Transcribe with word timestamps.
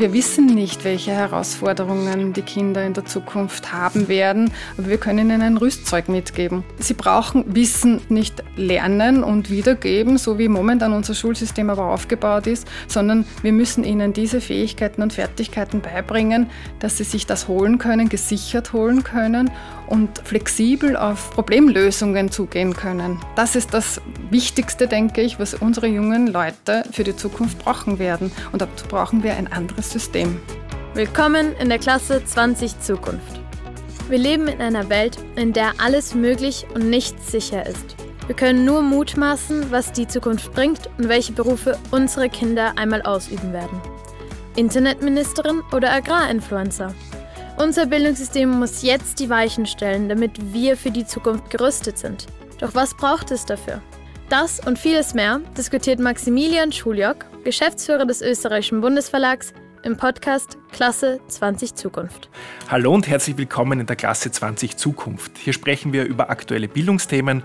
Wir 0.00 0.14
wissen 0.14 0.46
nicht, 0.46 0.84
welche 0.84 1.10
Herausforderungen 1.10 2.32
die 2.32 2.40
Kinder 2.40 2.82
in 2.86 2.94
der 2.94 3.04
Zukunft 3.04 3.70
haben 3.70 4.08
werden, 4.08 4.50
aber 4.78 4.88
wir 4.88 4.96
können 4.96 5.28
ihnen 5.28 5.42
ein 5.42 5.58
Rüstzeug 5.58 6.08
mitgeben. 6.08 6.64
Sie 6.78 6.94
brauchen 6.94 7.54
Wissen 7.54 8.00
nicht 8.08 8.42
lernen 8.56 9.22
und 9.22 9.50
wiedergeben, 9.50 10.16
so 10.16 10.38
wie 10.38 10.48
momentan 10.48 10.94
unser 10.94 11.12
Schulsystem 11.12 11.68
aber 11.68 11.84
aufgebaut 11.84 12.46
ist, 12.46 12.66
sondern 12.88 13.26
wir 13.42 13.52
müssen 13.52 13.84
ihnen 13.84 14.14
diese 14.14 14.40
Fähigkeiten 14.40 15.02
und 15.02 15.12
Fertigkeiten 15.12 15.82
beibringen, 15.82 16.48
dass 16.78 16.96
sie 16.96 17.04
sich 17.04 17.26
das 17.26 17.46
holen 17.46 17.76
können, 17.76 18.08
gesichert 18.08 18.72
holen 18.72 19.04
können 19.04 19.50
und 19.90 20.18
flexibel 20.24 20.96
auf 20.96 21.30
Problemlösungen 21.32 22.30
zugehen 22.30 22.74
können. 22.74 23.20
Das 23.36 23.56
ist 23.56 23.74
das 23.74 24.00
Wichtigste, 24.30 24.86
denke 24.86 25.20
ich, 25.20 25.38
was 25.38 25.52
unsere 25.52 25.88
jungen 25.88 26.28
Leute 26.28 26.84
für 26.92 27.04
die 27.04 27.14
Zukunft 27.14 27.58
brauchen 27.58 27.98
werden. 27.98 28.32
Und 28.52 28.62
dazu 28.62 28.86
brauchen 28.86 29.22
wir 29.22 29.34
ein 29.34 29.52
anderes 29.52 29.90
System. 29.90 30.40
Willkommen 30.94 31.54
in 31.60 31.68
der 31.68 31.78
Klasse 31.78 32.24
20 32.24 32.80
Zukunft. 32.80 33.40
Wir 34.08 34.18
leben 34.18 34.48
in 34.48 34.60
einer 34.60 34.88
Welt, 34.88 35.18
in 35.36 35.52
der 35.52 35.72
alles 35.78 36.14
möglich 36.14 36.66
und 36.74 36.88
nichts 36.88 37.30
sicher 37.30 37.66
ist. 37.66 37.96
Wir 38.26 38.36
können 38.36 38.64
nur 38.64 38.82
mutmaßen, 38.82 39.70
was 39.70 39.92
die 39.92 40.06
Zukunft 40.06 40.52
bringt 40.52 40.88
und 40.98 41.08
welche 41.08 41.32
Berufe 41.32 41.76
unsere 41.90 42.28
Kinder 42.28 42.72
einmal 42.76 43.02
ausüben 43.02 43.52
werden. 43.52 43.80
Internetministerin 44.56 45.62
oder 45.72 45.92
Agrarinfluencer? 45.92 46.94
Unser 47.62 47.84
Bildungssystem 47.84 48.48
muss 48.48 48.80
jetzt 48.80 49.18
die 49.18 49.28
Weichen 49.28 49.66
stellen, 49.66 50.08
damit 50.08 50.54
wir 50.54 50.78
für 50.78 50.90
die 50.90 51.04
Zukunft 51.04 51.50
gerüstet 51.50 51.98
sind. 51.98 52.26
Doch 52.58 52.74
was 52.74 52.96
braucht 52.96 53.30
es 53.32 53.44
dafür? 53.44 53.82
Das 54.30 54.66
und 54.66 54.78
vieles 54.78 55.12
mehr 55.12 55.42
diskutiert 55.58 56.00
Maximilian 56.00 56.72
Schuljock, 56.72 57.26
Geschäftsführer 57.44 58.06
des 58.06 58.22
österreichischen 58.22 58.80
Bundesverlags, 58.80 59.52
im 59.82 59.98
Podcast 59.98 60.56
Klasse 60.72 61.20
20 61.28 61.74
Zukunft. 61.74 62.30
Hallo 62.68 62.94
und 62.94 63.08
herzlich 63.08 63.36
willkommen 63.36 63.80
in 63.80 63.86
der 63.86 63.96
Klasse 63.96 64.30
20 64.30 64.78
Zukunft. 64.78 65.36
Hier 65.36 65.52
sprechen 65.52 65.92
wir 65.92 66.04
über 66.04 66.30
aktuelle 66.30 66.68
Bildungsthemen 66.68 67.42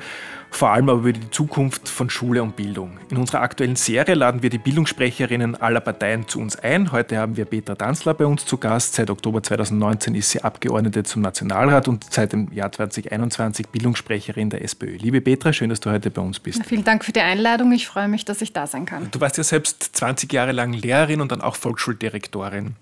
vor 0.55 0.71
allem 0.71 0.89
aber 0.89 0.99
über 0.99 1.11
die 1.11 1.29
Zukunft 1.31 1.89
von 1.89 2.09
Schule 2.09 2.41
und 2.41 2.55
Bildung. 2.55 2.97
In 3.09 3.17
unserer 3.17 3.41
aktuellen 3.41 3.75
Serie 3.75 4.15
laden 4.15 4.41
wir 4.41 4.49
die 4.49 4.57
Bildungssprecherinnen 4.57 5.55
aller 5.55 5.81
Parteien 5.81 6.27
zu 6.27 6.39
uns 6.39 6.55
ein. 6.55 6.93
Heute 6.93 7.17
haben 7.17 7.35
wir 7.35 7.43
Petra 7.43 7.75
Danzler 7.75 8.13
bei 8.13 8.25
uns 8.25 8.45
zu 8.45 8.57
Gast. 8.57 8.95
Seit 8.95 9.09
Oktober 9.09 9.43
2019 9.43 10.15
ist 10.15 10.29
sie 10.29 10.41
Abgeordnete 10.41 11.03
zum 11.03 11.21
Nationalrat 11.21 11.89
und 11.89 12.05
seit 12.09 12.31
dem 12.31 12.51
Jahr 12.53 12.71
2021 12.71 13.67
Bildungssprecherin 13.67 14.49
der 14.49 14.63
SPÖ. 14.63 14.95
Liebe 14.95 15.19
Petra, 15.19 15.51
schön, 15.51 15.69
dass 15.69 15.81
du 15.81 15.91
heute 15.91 16.09
bei 16.09 16.21
uns 16.21 16.39
bist. 16.39 16.59
Ja, 16.59 16.63
vielen 16.63 16.85
Dank 16.85 17.03
für 17.03 17.11
die 17.11 17.19
Einladung. 17.19 17.73
Ich 17.73 17.85
freue 17.87 18.07
mich, 18.07 18.23
dass 18.23 18.41
ich 18.41 18.53
da 18.53 18.65
sein 18.65 18.85
kann. 18.85 19.09
Du 19.11 19.19
warst 19.19 19.37
ja 19.37 19.43
selbst 19.43 19.97
20 19.97 20.31
Jahre 20.31 20.53
lang 20.53 20.71
Lehrerin 20.71 21.19
und 21.19 21.33
dann 21.33 21.41
auch 21.41 21.57
Volksschuldirektorin. 21.57 22.75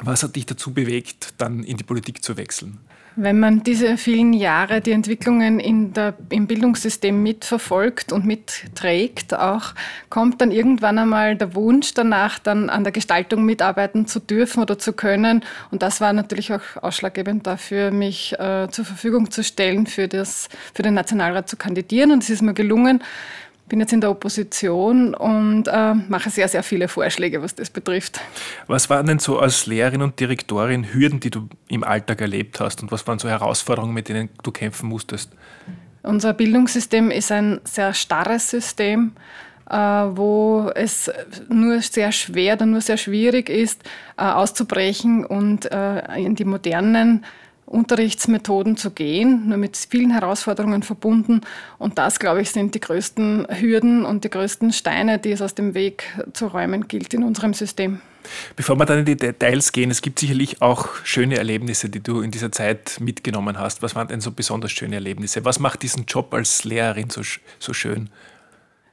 Was 0.00 0.22
hat 0.22 0.36
dich 0.36 0.46
dazu 0.46 0.72
bewegt, 0.72 1.34
dann 1.38 1.64
in 1.64 1.76
die 1.76 1.84
Politik 1.84 2.22
zu 2.22 2.36
wechseln? 2.36 2.78
Wenn 3.16 3.40
man 3.40 3.62
diese 3.62 3.96
vielen 3.96 4.32
Jahre 4.32 4.80
die 4.80 4.92
Entwicklungen 4.92 5.58
in 5.58 5.92
der, 5.92 6.14
im 6.30 6.46
Bildungssystem 6.46 7.22
mitverfolgt 7.22 8.12
und 8.12 8.24
mitträgt, 8.24 9.34
auch 9.34 9.74
kommt 10.08 10.40
dann 10.40 10.52
irgendwann 10.52 10.98
einmal 10.98 11.36
der 11.36 11.54
Wunsch 11.54 11.92
danach, 11.92 12.38
dann 12.38 12.70
an 12.70 12.84
der 12.84 12.92
Gestaltung 12.92 13.44
mitarbeiten 13.44 14.06
zu 14.06 14.20
dürfen 14.20 14.62
oder 14.62 14.78
zu 14.78 14.92
können. 14.92 15.44
Und 15.70 15.82
das 15.82 16.00
war 16.00 16.12
natürlich 16.12 16.52
auch 16.52 16.60
ausschlaggebend 16.82 17.46
dafür, 17.46 17.90
mich 17.90 18.38
äh, 18.38 18.68
zur 18.70 18.84
Verfügung 18.84 19.30
zu 19.30 19.42
stellen, 19.42 19.86
für, 19.86 20.06
das, 20.06 20.48
für 20.72 20.82
den 20.82 20.94
Nationalrat 20.94 21.48
zu 21.48 21.56
kandidieren. 21.56 22.12
Und 22.12 22.22
es 22.22 22.30
ist 22.30 22.42
mir 22.42 22.54
gelungen, 22.54 23.02
bin 23.70 23.80
jetzt 23.80 23.92
in 23.92 24.00
der 24.02 24.10
Opposition 24.10 25.14
und 25.14 25.68
äh, 25.68 25.94
mache 25.94 26.28
sehr, 26.28 26.48
sehr 26.48 26.62
viele 26.62 26.88
Vorschläge, 26.88 27.40
was 27.40 27.54
das 27.54 27.70
betrifft. 27.70 28.20
Was 28.66 28.90
waren 28.90 29.06
denn 29.06 29.20
so 29.20 29.38
als 29.38 29.66
Lehrerin 29.66 30.02
und 30.02 30.18
Direktorin 30.20 30.92
Hürden, 30.92 31.20
die 31.20 31.30
du 31.30 31.48
im 31.68 31.84
Alltag 31.84 32.20
erlebt 32.20 32.60
hast 32.60 32.82
und 32.82 32.92
was 32.92 33.06
waren 33.06 33.18
so 33.18 33.28
Herausforderungen, 33.28 33.94
mit 33.94 34.08
denen 34.08 34.28
du 34.42 34.50
kämpfen 34.50 34.88
musstest? 34.88 35.30
Unser 36.02 36.34
Bildungssystem 36.34 37.10
ist 37.10 37.30
ein 37.30 37.60
sehr 37.64 37.94
starres 37.94 38.50
System, 38.50 39.12
äh, 39.70 39.76
wo 39.76 40.70
es 40.74 41.10
nur 41.48 41.80
sehr 41.80 42.10
schwer 42.10 42.54
oder 42.54 42.66
nur 42.66 42.80
sehr 42.80 42.96
schwierig 42.96 43.48
ist, 43.48 43.84
äh, 44.18 44.24
auszubrechen 44.24 45.24
und 45.24 45.70
äh, 45.70 46.00
in 46.16 46.34
die 46.34 46.44
modernen 46.44 47.24
Unterrichtsmethoden 47.70 48.76
zu 48.76 48.90
gehen, 48.90 49.48
nur 49.48 49.56
mit 49.56 49.76
vielen 49.76 50.10
Herausforderungen 50.10 50.82
verbunden. 50.82 51.42
Und 51.78 51.98
das, 51.98 52.18
glaube 52.18 52.42
ich, 52.42 52.50
sind 52.50 52.74
die 52.74 52.80
größten 52.80 53.46
Hürden 53.48 54.04
und 54.04 54.24
die 54.24 54.30
größten 54.30 54.72
Steine, 54.72 55.18
die 55.18 55.30
es 55.30 55.40
aus 55.40 55.54
dem 55.54 55.72
Weg 55.72 56.04
zu 56.32 56.48
räumen 56.48 56.88
gilt 56.88 57.14
in 57.14 57.22
unserem 57.22 57.54
System. 57.54 58.00
Bevor 58.56 58.76
wir 58.76 58.86
dann 58.86 58.98
in 58.98 59.04
die 59.04 59.16
Details 59.16 59.70
gehen, 59.70 59.90
es 59.90 60.02
gibt 60.02 60.18
sicherlich 60.18 60.60
auch 60.60 60.88
schöne 61.04 61.38
Erlebnisse, 61.38 61.88
die 61.88 62.00
du 62.00 62.20
in 62.22 62.32
dieser 62.32 62.50
Zeit 62.50 62.98
mitgenommen 63.00 63.58
hast. 63.58 63.82
Was 63.82 63.94
waren 63.94 64.08
denn 64.08 64.20
so 64.20 64.32
besonders 64.32 64.72
schöne 64.72 64.96
Erlebnisse? 64.96 65.44
Was 65.44 65.60
macht 65.60 65.82
diesen 65.82 66.06
Job 66.06 66.34
als 66.34 66.64
Lehrerin 66.64 67.08
so, 67.08 67.22
so 67.60 67.72
schön? 67.72 68.10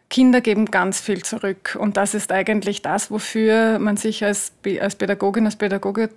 Kinder 0.10 0.40
geben 0.40 0.66
ganz 0.66 1.02
viel 1.02 1.24
zurück. 1.24 1.78
Und 1.80 1.98
das 1.98 2.14
ist 2.14 2.32
eigentlich 2.32 2.82
das, 2.82 3.12
wofür 3.12 3.78
man 3.78 3.98
sich 3.98 4.24
als, 4.24 4.54
als 4.80 4.96
Pädagogin, 4.96 5.46
als 5.46 5.58
Pädagoge 5.58 6.10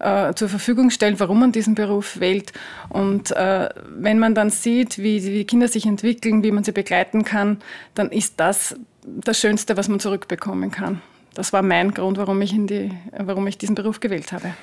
äh, 0.00 0.34
zur 0.34 0.48
Verfügung 0.48 0.90
stellt, 0.90 1.20
warum 1.20 1.40
man 1.40 1.52
diesen 1.52 1.76
Beruf 1.76 2.18
wählt. 2.18 2.52
Und 2.88 3.30
äh, 3.30 3.68
wenn 3.88 4.18
man 4.18 4.34
dann 4.34 4.50
sieht, 4.50 4.98
wie 4.98 5.20
die 5.20 5.44
Kinder 5.44 5.68
sich 5.68 5.86
entwickeln, 5.86 6.42
wie 6.42 6.50
man 6.50 6.64
sie 6.64 6.72
begleiten 6.72 7.24
kann, 7.24 7.58
dann 7.94 8.10
ist 8.10 8.40
das 8.40 8.76
das 9.06 9.38
Schönste, 9.38 9.76
was 9.76 9.88
man 9.88 10.00
zurückbekommen 10.00 10.72
kann. 10.72 11.00
Das 11.34 11.52
war 11.52 11.62
mein 11.62 11.94
Grund, 11.94 12.18
warum 12.18 12.42
ich, 12.42 12.52
in 12.52 12.66
die, 12.66 12.90
warum 13.16 13.46
ich 13.46 13.58
diesen 13.58 13.76
Beruf 13.76 14.00
gewählt 14.00 14.32
habe. 14.32 14.54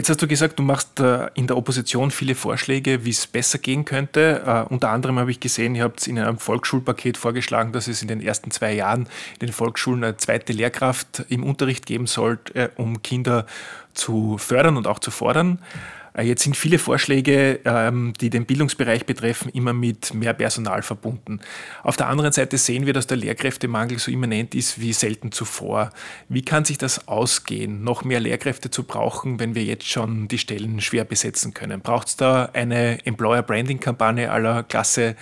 Jetzt 0.00 0.08
hast 0.08 0.22
du 0.22 0.26
gesagt, 0.26 0.58
du 0.58 0.62
machst 0.62 0.98
äh, 0.98 1.28
in 1.34 1.46
der 1.46 1.58
Opposition 1.58 2.10
viele 2.10 2.34
Vorschläge, 2.34 3.04
wie 3.04 3.10
es 3.10 3.26
besser 3.26 3.58
gehen 3.58 3.84
könnte. 3.84 4.42
Äh, 4.46 4.72
unter 4.72 4.88
anderem 4.88 5.18
habe 5.18 5.30
ich 5.30 5.40
gesehen, 5.40 5.74
ihr 5.74 5.84
habt 5.84 6.06
in 6.06 6.18
einem 6.18 6.38
Volksschulpaket 6.38 7.18
vorgeschlagen, 7.18 7.72
dass 7.72 7.86
es 7.86 8.00
in 8.00 8.08
den 8.08 8.22
ersten 8.22 8.50
zwei 8.50 8.72
Jahren 8.72 9.02
in 9.38 9.48
den 9.48 9.52
Volksschulen 9.52 10.02
eine 10.02 10.16
zweite 10.16 10.54
Lehrkraft 10.54 11.26
im 11.28 11.44
Unterricht 11.44 11.84
geben 11.84 12.06
soll, 12.06 12.38
äh, 12.54 12.70
um 12.76 13.02
Kinder 13.02 13.44
zu 13.92 14.38
fördern 14.38 14.78
und 14.78 14.86
auch 14.86 15.00
zu 15.00 15.10
fordern. 15.10 15.58
Äh, 15.58 15.99
jetzt 16.18 16.42
sind 16.42 16.56
viele 16.56 16.78
Vorschläge, 16.78 17.60
ähm, 17.64 18.12
die 18.20 18.30
den 18.30 18.46
Bildungsbereich 18.46 19.06
betreffen, 19.06 19.50
immer 19.50 19.72
mit 19.72 20.12
mehr 20.14 20.32
Personal 20.32 20.82
verbunden. 20.82 21.40
Auf 21.82 21.96
der 21.96 22.08
anderen 22.08 22.32
Seite 22.32 22.58
sehen 22.58 22.86
wir, 22.86 22.92
dass 22.92 23.06
der 23.06 23.16
Lehrkräftemangel 23.16 23.98
so 23.98 24.10
immanent 24.10 24.54
ist 24.54 24.80
wie 24.80 24.92
selten 24.92 25.32
zuvor. 25.32 25.90
Wie 26.28 26.42
kann 26.42 26.64
sich 26.64 26.78
das 26.78 27.08
ausgehen, 27.08 27.84
noch 27.84 28.04
mehr 28.04 28.20
Lehrkräfte 28.20 28.70
zu 28.70 28.84
brauchen, 28.84 29.38
wenn 29.40 29.54
wir 29.54 29.64
jetzt 29.64 29.88
schon 29.88 30.28
die 30.28 30.38
Stellen 30.38 30.80
schwer 30.80 31.04
besetzen 31.04 31.54
können? 31.54 31.80
Braucht 31.80 32.08
es 32.08 32.16
da 32.16 32.50
eine 32.52 33.04
Employer 33.06 33.42
Branding 33.42 33.80
Kampagne 33.80 34.30
aller 34.30 34.62
Klasse 34.64 35.16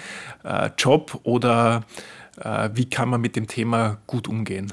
äh, 0.44 0.70
Job 0.78 1.20
oder 1.22 1.84
äh, 2.41 2.70
wie 2.75 2.88
kann 2.88 3.09
man 3.09 3.20
mit 3.20 3.37
dem 3.37 3.47
Thema 3.47 3.99
gut 4.06 4.28
umgehen? 4.28 4.72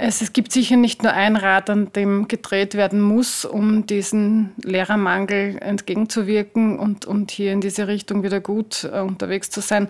Es, 0.00 0.32
gibt 0.32 0.52
sicher 0.52 0.76
nicht 0.76 1.02
nur 1.02 1.12
ein 1.12 1.34
Rad, 1.34 1.68
an 1.70 1.92
dem 1.92 2.28
gedreht 2.28 2.76
werden 2.76 3.00
muss, 3.00 3.44
um 3.44 3.84
diesen 3.84 4.52
Lehrermangel 4.62 5.58
entgegenzuwirken 5.58 6.78
und, 6.78 7.04
und 7.04 7.32
hier 7.32 7.52
in 7.52 7.60
diese 7.60 7.88
Richtung 7.88 8.22
wieder 8.22 8.38
gut 8.38 8.84
äh, 8.84 9.00
unterwegs 9.00 9.50
zu 9.50 9.60
sein. 9.60 9.88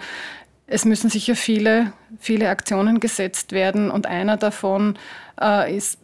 Es 0.67 0.87
müssen 0.87 1.11
sicher 1.11 1.37
viele, 1.37 1.93
viele 2.19 2.49
Aktionen 2.49 3.01
gesetzt 3.01 3.53
werden 3.53 3.91
und 3.91 4.07
einer 4.07 4.39
davon 4.39 4.99
äh, 5.39 5.77
ist 5.77 5.99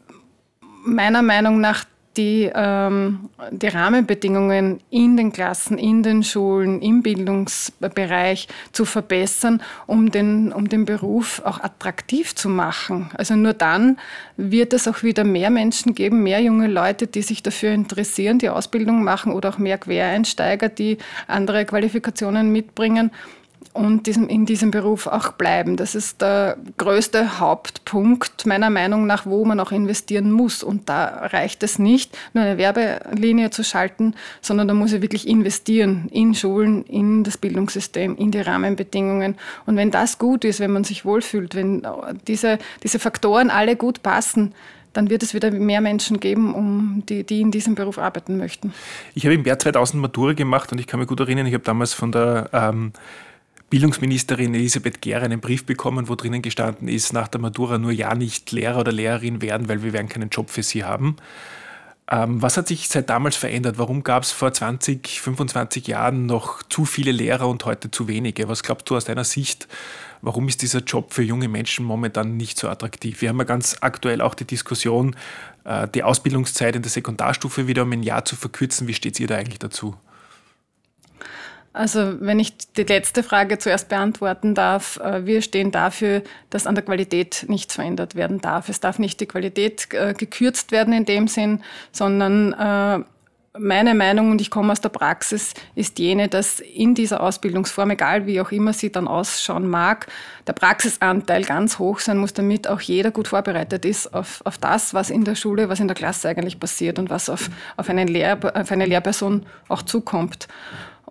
meiner 0.85 1.23
Meinung 1.23 1.63
nach 1.63 1.87
die, 2.17 2.51
ähm, 2.55 3.29
die 3.51 3.69
Rahmenbedingungen 3.69 4.81
in 4.91 5.17
den 5.17 5.33
Klassen, 5.33 5.79
in 5.79 6.03
den 6.03 6.23
Schulen, 6.23 6.81
im 6.81 7.03
Bildungsbereich 7.03 8.49
zu 8.73 8.85
verbessern, 8.85 9.63
um 9.87 10.11
den, 10.11 10.53
um 10.53 10.69
den 10.69 10.85
Beruf 10.85 11.43
auch 11.45 11.61
attraktiv 11.61 12.35
zu 12.35 12.49
machen. 12.49 13.11
Also 13.15 13.35
nur 13.37 13.53
dann 13.53 13.99
wird 14.37 14.73
es 14.73 14.89
auch 14.89 15.03
wieder 15.03 15.25
mehr 15.25 15.51
Menschen 15.51 15.95
geben, 15.95 16.23
mehr 16.23 16.41
junge 16.41 16.69
Leute, 16.69 17.07
die 17.07 17.23
sich 17.23 17.43
dafür 17.43 17.73
interessieren, 17.73 18.39
die 18.39 18.49
Ausbildung 18.49 19.03
machen 19.03 19.33
oder 19.33 19.51
auch 19.51 19.59
mehr 19.59 19.79
Quereinsteiger, 19.79 20.69
die 20.69 20.99
andere 21.27 21.65
Qualifikationen 21.65 22.51
mitbringen 22.53 23.11
und 23.75 24.07
diesem, 24.07 24.29
in 24.29 24.47
diesem 24.47 24.71
Beruf 24.71 25.09
auch 25.09 25.33
bleiben. 25.33 25.77
Das 25.77 25.97
ist 25.97 26.23
der 26.23 26.57
größte 26.79 27.41
Hauptpunkt 27.41 28.47
meiner 28.47 28.71
Meinung 28.71 29.05
nach, 29.05 29.27
wo 29.27 29.45
man 29.45 29.59
auch 29.59 29.73
investieren 29.73 30.31
muss. 30.31 30.63
Und 30.63 30.89
da 30.89 31.27
reicht 31.27 31.63
es 31.65 31.81
nicht, 31.81 32.17
nur 32.35 32.45
eine 32.45 32.57
Werbelinie 32.57 33.51
zu 33.51 33.65
schalten, 33.65 34.15
sondern 34.41 34.69
da 34.69 34.75
muss 34.75 34.93
ich 34.93 35.03
wirklich 35.03 35.27
investieren 35.27 36.09
in 36.13 36.35
Schulen, 36.35 36.85
in 36.85 37.25
das 37.25 37.37
Bildungssystem, 37.37 38.17
in 38.17 38.31
die 38.31 38.41
Rahmenbedingungen. 38.41 39.35
Und 39.67 39.77
wenn 39.77 39.91
das 39.91 40.21
gut 40.21 40.45
ist, 40.45 40.61
wenn 40.61 40.71
man 40.71 40.85
sich 40.85 41.05
wohlfühlt, 41.05 41.57
wenn 41.57 41.85
diese, 42.29 42.59
diese 42.85 43.01
Faktoren 43.01 43.51
alle 43.51 43.75
gut 43.75 44.05
passen, 44.05 44.55
dann 44.93 45.11
wird 45.11 45.25
es 45.25 45.35
wieder 45.35 45.51
mehr 45.51 45.81
Menschen 45.81 46.21
geben, 46.21 46.55
um 46.55 47.03
die, 47.09 47.25
die 47.25 47.41
in 47.41 47.51
diesem 47.51 47.75
Beruf 47.75 47.99
arbeiten 47.99 48.37
möchten. 48.37 48.73
Ich 49.15 49.25
habe 49.25 49.35
im 49.35 49.45
Jahr 49.45 49.59
2000 49.59 50.01
Matura 50.01 50.33
gemacht 50.33 50.71
und 50.71 50.79
ich 50.79 50.87
kann 50.87 51.01
mich 51.01 51.09
gut 51.09 51.19
erinnern, 51.19 51.47
ich 51.47 51.55
habe 51.55 51.65
damals 51.65 51.93
von 51.93 52.13
der 52.13 52.49
ähm, 52.53 52.93
Bildungsministerin 53.71 54.55
Elisabeth 54.55 55.01
Gehr 55.01 55.23
einen 55.23 55.41
Brief 55.41 55.65
bekommen, 55.65 56.09
wo 56.09 56.15
drinnen 56.15 56.43
gestanden 56.43 56.89
ist, 56.89 57.13
nach 57.13 57.29
der 57.29 57.41
Matura 57.41 57.79
nur 57.79 57.93
ja 57.93 58.15
nicht 58.15 58.53
Lehrer 58.53 58.81
oder 58.81 58.93
Lehrerin 58.93 59.43
werden, 59.43 59.69
weil 59.69 59.83
wir 59.83 59.93
werden 59.93 60.09
keinen 60.09 60.29
Job 60.29 60.51
für 60.51 60.63
sie 60.63 60.85
haben. 60.85 61.17
Ähm, 62.11 62.43
was 62.43 62.57
hat 62.57 62.69
sich 62.69 62.89
seit 62.89 63.09
damals 63.09 63.35
verändert? 63.35 63.79
Warum 63.79 64.05
gab 64.05 64.25
es 64.25 64.31
vor 64.31 64.53
20, 64.53 65.21
25 65.23 65.87
Jahren 65.87 66.27
noch 66.27 66.63
zu 66.63 66.85
viele 66.85 67.13
Lehrer 67.13 67.49
und 67.49 67.65
heute 67.65 67.91
zu 67.91 68.09
wenige? 68.09 68.49
Was 68.49 68.63
glaubst 68.63 68.91
du 68.91 68.97
aus 68.97 69.07
deiner 69.07 69.25
Sicht, 69.25 69.69
warum 70.21 70.47
ist 70.49 70.61
dieser 70.61 70.81
Job 70.81 71.15
für 71.15 71.23
junge 71.23 71.49
Menschen 71.49 71.85
momentan 71.85 72.37
nicht 72.37 72.59
so 72.59 72.69
attraktiv? 72.69 73.23
Wir 73.23 73.31
haben 73.31 73.39
ja 73.39 73.45
ganz 73.45 73.79
aktuell 73.81 74.21
auch 74.21 74.35
die 74.35 74.45
Diskussion, 74.45 75.17
äh, 75.65 75.89
die 75.89 76.03
Ausbildungszeit 76.03 76.77
in 76.77 76.83
der 76.83 76.91
Sekundarstufe 76.91 77.67
wieder 77.67 77.85
um 77.85 77.93
ein 77.93 78.03
Jahr 78.03 78.27
zu 78.27 78.37
verkürzen. 78.37 78.87
Wie 78.87 78.95
steht 78.95 79.19
ihr 79.19 79.27
da 79.27 79.37
eigentlich 79.37 79.59
dazu? 79.59 79.97
Also 81.75 82.21
wenn 82.21 82.39
ich 82.39 82.57
die 82.77 82.85
letzte 82.85 83.25
Frage 83.25 83.59
zuerst 83.59 83.89
beantworten 83.89 84.55
darf, 84.55 84.99
äh, 85.01 85.27
wir 85.27 85.43
stehen 85.43 85.73
dafür, 85.73 86.23
dass 86.49 86.69
an 86.69 86.77
der 86.77 86.85
Qualität 86.85 87.47
nichts 87.49 87.75
verändert 87.75 88.15
werden 88.15 88.41
darf. 88.41 88.69
Es 88.69 88.79
darf 88.79 89.01
nicht 89.01 89.21
die 89.21 89.27
Qualität 89.27 89.93
äh, 89.93 90.15
gekürzt 90.15 90.71
werden 90.71 90.95
in 90.95 91.05
dem 91.05 91.27
Sinn, 91.27 91.63
sondern 91.91 92.53
äh, 92.53 93.05
meine 93.59 93.95
Meinung, 93.95 94.31
und 94.31 94.41
ich 94.41 94.51
komme 94.51 94.73
aus 94.73 94.81
der 94.81 94.89
Praxis, 94.89 95.55
ist 95.75 95.99
jene, 95.99 96.29
dass 96.29 96.61
in 96.61 96.95
dieser 96.95 97.21
Ausbildungsform, 97.21 97.91
egal 97.91 98.27
wie 98.27 98.41
auch 98.41 98.51
immer 98.53 98.73
sie 98.73 98.91
dann 98.91 99.09
ausschauen 99.09 99.69
mag, 99.69 100.07
der 100.47 100.55
Praxisanteil 100.55 101.43
ganz 101.45 101.79
hoch 101.79 102.01
sein 102.01 102.19
muss, 102.19 102.35
damit 102.35 102.69
auch 102.69 102.81
jeder 102.81 103.11
gut 103.11 103.29
vorbereitet 103.29 103.85
ist 103.85 104.13
auf, 104.13 104.43
auf 104.45 104.59
das, 104.59 104.95
was 104.95 105.11
in 105.11 105.25
der 105.25 105.37
Schule, 105.37 105.69
was 105.69 105.81
in 105.81 105.89
der 105.89 105.97
Klasse 105.97 106.29
eigentlich 106.29 106.59
passiert 106.59 106.99
und 106.99 107.11
was 107.11 107.29
auf, 107.29 107.49
auf, 107.77 107.89
Lehr, 107.89 108.39
auf 108.55 108.73
eine 108.73 108.87
Lehrperson 108.87 109.47
auch 109.69 109.83
zukommt. 109.83 110.49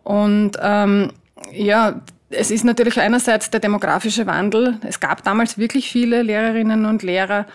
Und 0.04 0.52
ähm, 0.62 1.12
ja, 1.52 2.02
es 2.30 2.52
ist 2.52 2.64
natürlich 2.64 3.00
einerseits 3.00 3.50
der 3.50 3.60
demografische 3.60 4.26
Wandel. 4.26 4.78
Es 4.88 5.00
gab 5.00 5.24
damals 5.24 5.58
wirklich 5.58 5.92
viele 5.92 6.22
Lehrerinnen 6.22 6.86
und 6.86 7.04
Lehrer. 7.04 7.46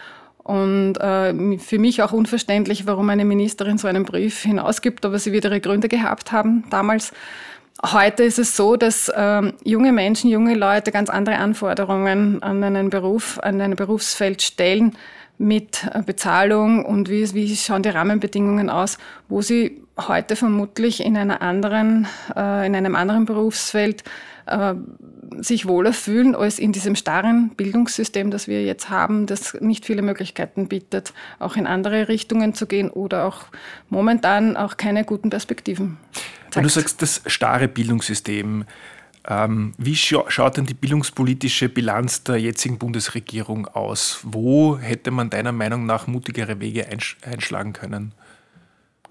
Und 0.43 0.95
äh, 0.99 1.59
für 1.59 1.79
mich 1.79 2.03
auch 2.03 2.13
unverständlich, 2.13 2.87
warum 2.87 3.11
eine 3.11 3.25
Ministerin 3.25 3.77
so 3.77 3.87
einen 3.87 4.05
Brief 4.05 4.43
hinausgibt, 4.43 5.05
aber 5.05 5.19
sie 5.19 5.33
wird 5.33 5.45
ihre 5.45 5.61
Gründe 5.61 5.89
gehabt 5.89 6.33
haben 6.33 6.65
damals. 6.71 7.13
Heute 7.85 8.25
ist 8.25 8.39
es 8.39 8.57
so, 8.57 8.77
dass 8.77 9.09
äh, 9.09 9.53
junge 9.63 9.93
Menschen, 9.93 10.31
junge 10.31 10.55
Leute 10.55 10.91
ganz 10.91 11.11
andere 11.11 11.37
Anforderungen 11.37 12.43
an 12.43 12.65
einen 12.65 12.89
Beruf, 12.89 13.39
an 13.41 13.61
ein 13.61 13.77
Berufsfeld 13.77 14.41
stellen 14.41 14.97
mit 15.39 15.89
äh, 15.93 16.03
Bezahlung 16.03 16.85
und 16.85 17.09
wie, 17.09 17.33
wie 17.33 17.57
schauen 17.57 17.83
die 17.83 17.89
Rahmenbedingungen 17.89 18.71
aus, 18.71 18.99
wo 19.29 19.41
sie 19.41 19.83
heute 19.97 20.37
vermutlich 20.37 21.05
in 21.05 21.17
einer 21.17 21.43
anderen, 21.43 22.07
äh, 22.37 22.67
in 22.67 22.75
einem 22.75 22.95
anderen 22.95 23.25
Berufsfeld 23.25 24.05
äh, 24.47 24.75
sich 25.37 25.67
wohler 25.67 25.93
fühlen 25.93 26.35
als 26.35 26.59
in 26.59 26.73
diesem 26.73 26.95
starren 26.95 27.51
Bildungssystem, 27.51 28.31
das 28.31 28.49
wir 28.49 28.65
jetzt 28.65 28.91
haben, 28.91 29.27
das 29.27 29.55
nicht 29.61 29.85
viele 29.85 30.03
Möglichkeiten 30.03 30.69
bietet, 30.69 31.13
auch 31.39 31.57
in 31.57 31.67
andere 31.67 32.09
Richtungen 32.09 32.55
zu 32.55 32.67
gehen 32.67 32.91
oder 32.91 33.27
auch 33.27 33.45
momentan 33.89 34.57
auch 34.57 34.77
keine 34.77 35.05
guten 35.05 35.31
Perspektiven. 35.31 35.99
Zeigt. 36.51 36.57
Wenn 36.57 36.63
du 36.65 36.69
sagst, 36.71 37.03
das 37.03 37.23
starre 37.27 37.69
Bildungssystem, 37.69 38.65
ähm, 39.29 39.75
wie 39.77 39.95
schaut 39.95 40.57
denn 40.57 40.65
die 40.65 40.75
bildungspolitische 40.75 41.69
Bilanz 41.69 42.25
der 42.25 42.37
jetzigen 42.37 42.79
Bundesregierung 42.79 43.67
aus? 43.67 44.21
Wo 44.23 44.79
hätte 44.79 45.11
man 45.11 45.29
deiner 45.29 45.53
Meinung 45.53 45.85
nach 45.85 46.07
mutigere 46.07 46.61
Wege 46.61 46.87
einschlagen 47.23 47.75
können? 47.75 48.15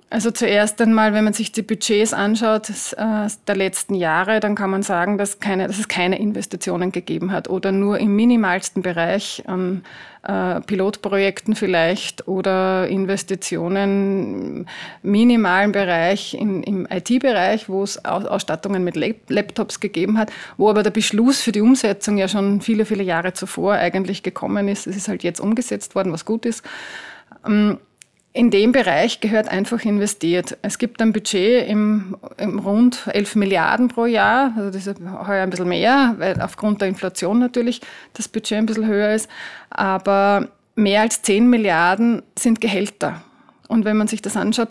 Also 0.09 0.31
zuerst 0.31 0.81
einmal, 0.81 1.13
wenn 1.13 1.25
man 1.25 1.33
sich 1.33 1.51
die 1.51 1.61
Budgets 1.61 2.13
anschaut 2.13 2.69
äh, 2.95 3.27
der 3.45 3.55
letzten 3.55 3.93
Jahre, 3.93 4.39
dann 4.39 4.55
kann 4.55 4.69
man 4.69 4.81
sagen, 4.81 5.17
dass, 5.17 5.39
keine, 5.39 5.67
dass 5.67 5.79
es 5.79 5.89
keine 5.89 6.17
Investitionen 6.17 6.93
gegeben 6.93 7.31
hat 7.31 7.49
oder 7.49 7.73
nur 7.73 7.99
im 7.99 8.15
minimalsten 8.15 8.81
Bereich 8.81 9.43
an 9.47 9.83
äh, 10.27 10.59
Pilotprojekten 10.61 11.55
vielleicht 11.55 12.27
oder 12.27 12.87
Investitionen 12.87 14.57
im 14.57 14.65
minimalen 15.01 15.71
Bereich 15.71 16.33
in, 16.33 16.63
im 16.63 16.87
IT-Bereich, 16.89 17.69
wo 17.69 17.81
es 17.83 18.03
Ausstattungen 18.03 18.83
mit 18.83 18.95
Laptops 19.29 19.79
gegeben 19.79 20.17
hat, 20.17 20.31
wo 20.57 20.69
aber 20.69 20.83
der 20.83 20.91
Beschluss 20.91 21.41
für 21.41 21.53
die 21.53 21.61
Umsetzung 21.61 22.17
ja 22.17 22.27
schon 22.27 22.59
viele, 22.61 22.85
viele 22.85 23.03
Jahre 23.03 23.33
zuvor 23.33 23.75
eigentlich 23.75 24.21
gekommen 24.21 24.67
ist. 24.67 24.85
Es 24.85 24.97
ist 24.97 25.07
halt 25.07 25.23
jetzt 25.23 25.39
umgesetzt 25.39 25.95
worden, 25.95 26.11
was 26.11 26.25
gut 26.25 26.45
ist. 26.45 26.63
Ähm, 27.45 27.77
in 28.37 28.51
dem 28.51 28.71
Bereich 28.71 29.19
gehört 29.19 29.49
einfach 29.49 29.83
investiert. 29.83 30.59
Es 30.61 30.77
gibt 30.77 31.01
ein 31.01 31.11
Budget 31.11 31.67
im, 31.67 32.15
im 32.37 32.59
rund 32.59 33.07
11 33.11 33.35
Milliarden 33.35 33.87
pro 33.87 34.05
Jahr, 34.05 34.53
also 34.55 34.69
das 34.69 34.85
ist 34.85 34.99
heuer 34.99 35.41
ein 35.41 35.49
bisschen 35.49 35.67
mehr, 35.67 36.13
weil 36.19 36.39
aufgrund 36.39 36.81
der 36.81 36.87
Inflation 36.87 37.39
natürlich 37.39 37.81
das 38.13 38.27
Budget 38.27 38.59
ein 38.59 38.65
bisschen 38.67 38.85
höher 38.85 39.15
ist, 39.15 39.27
aber 39.71 40.49
mehr 40.75 41.01
als 41.01 41.23
10 41.23 41.49
Milliarden 41.49 42.21
sind 42.37 42.61
Gehälter. 42.61 43.23
Und 43.69 43.85
wenn 43.85 43.97
man 43.97 44.07
sich 44.07 44.21
das 44.21 44.37
anschaut, 44.37 44.69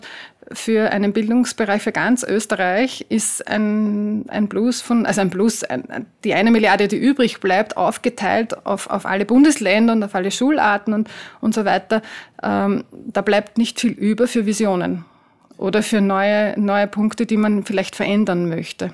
für 0.51 0.91
einen 0.91 1.13
Bildungsbereich 1.13 1.81
für 1.81 1.91
ganz 1.91 2.23
Österreich 2.23 3.05
ist 3.09 3.47
ein, 3.47 4.27
ein 4.29 4.47
Plus 4.47 4.81
von, 4.81 5.05
also 5.05 5.21
ein 5.21 5.29
Plus, 5.29 5.63
ein, 5.63 6.05
die 6.23 6.33
eine 6.33 6.51
Milliarde, 6.51 6.87
die 6.87 6.97
übrig 6.97 7.39
bleibt, 7.39 7.75
aufgeteilt 7.75 8.65
auf, 8.65 8.89
auf 8.89 9.05
alle 9.05 9.25
Bundesländer 9.25 9.93
und 9.93 10.03
auf 10.03 10.15
alle 10.15 10.31
Schularten 10.31 10.93
und, 10.93 11.09
und 11.41 11.53
so 11.53 11.65
weiter. 11.65 12.01
Ähm, 12.41 12.85
da 12.91 13.21
bleibt 13.21 13.57
nicht 13.57 13.79
viel 13.79 13.91
über 13.91 14.27
für 14.27 14.45
Visionen 14.45 15.05
oder 15.57 15.83
für 15.83 16.01
neue, 16.01 16.57
neue 16.59 16.87
Punkte, 16.87 17.25
die 17.25 17.37
man 17.37 17.65
vielleicht 17.65 17.95
verändern 17.95 18.47
möchte. 18.47 18.93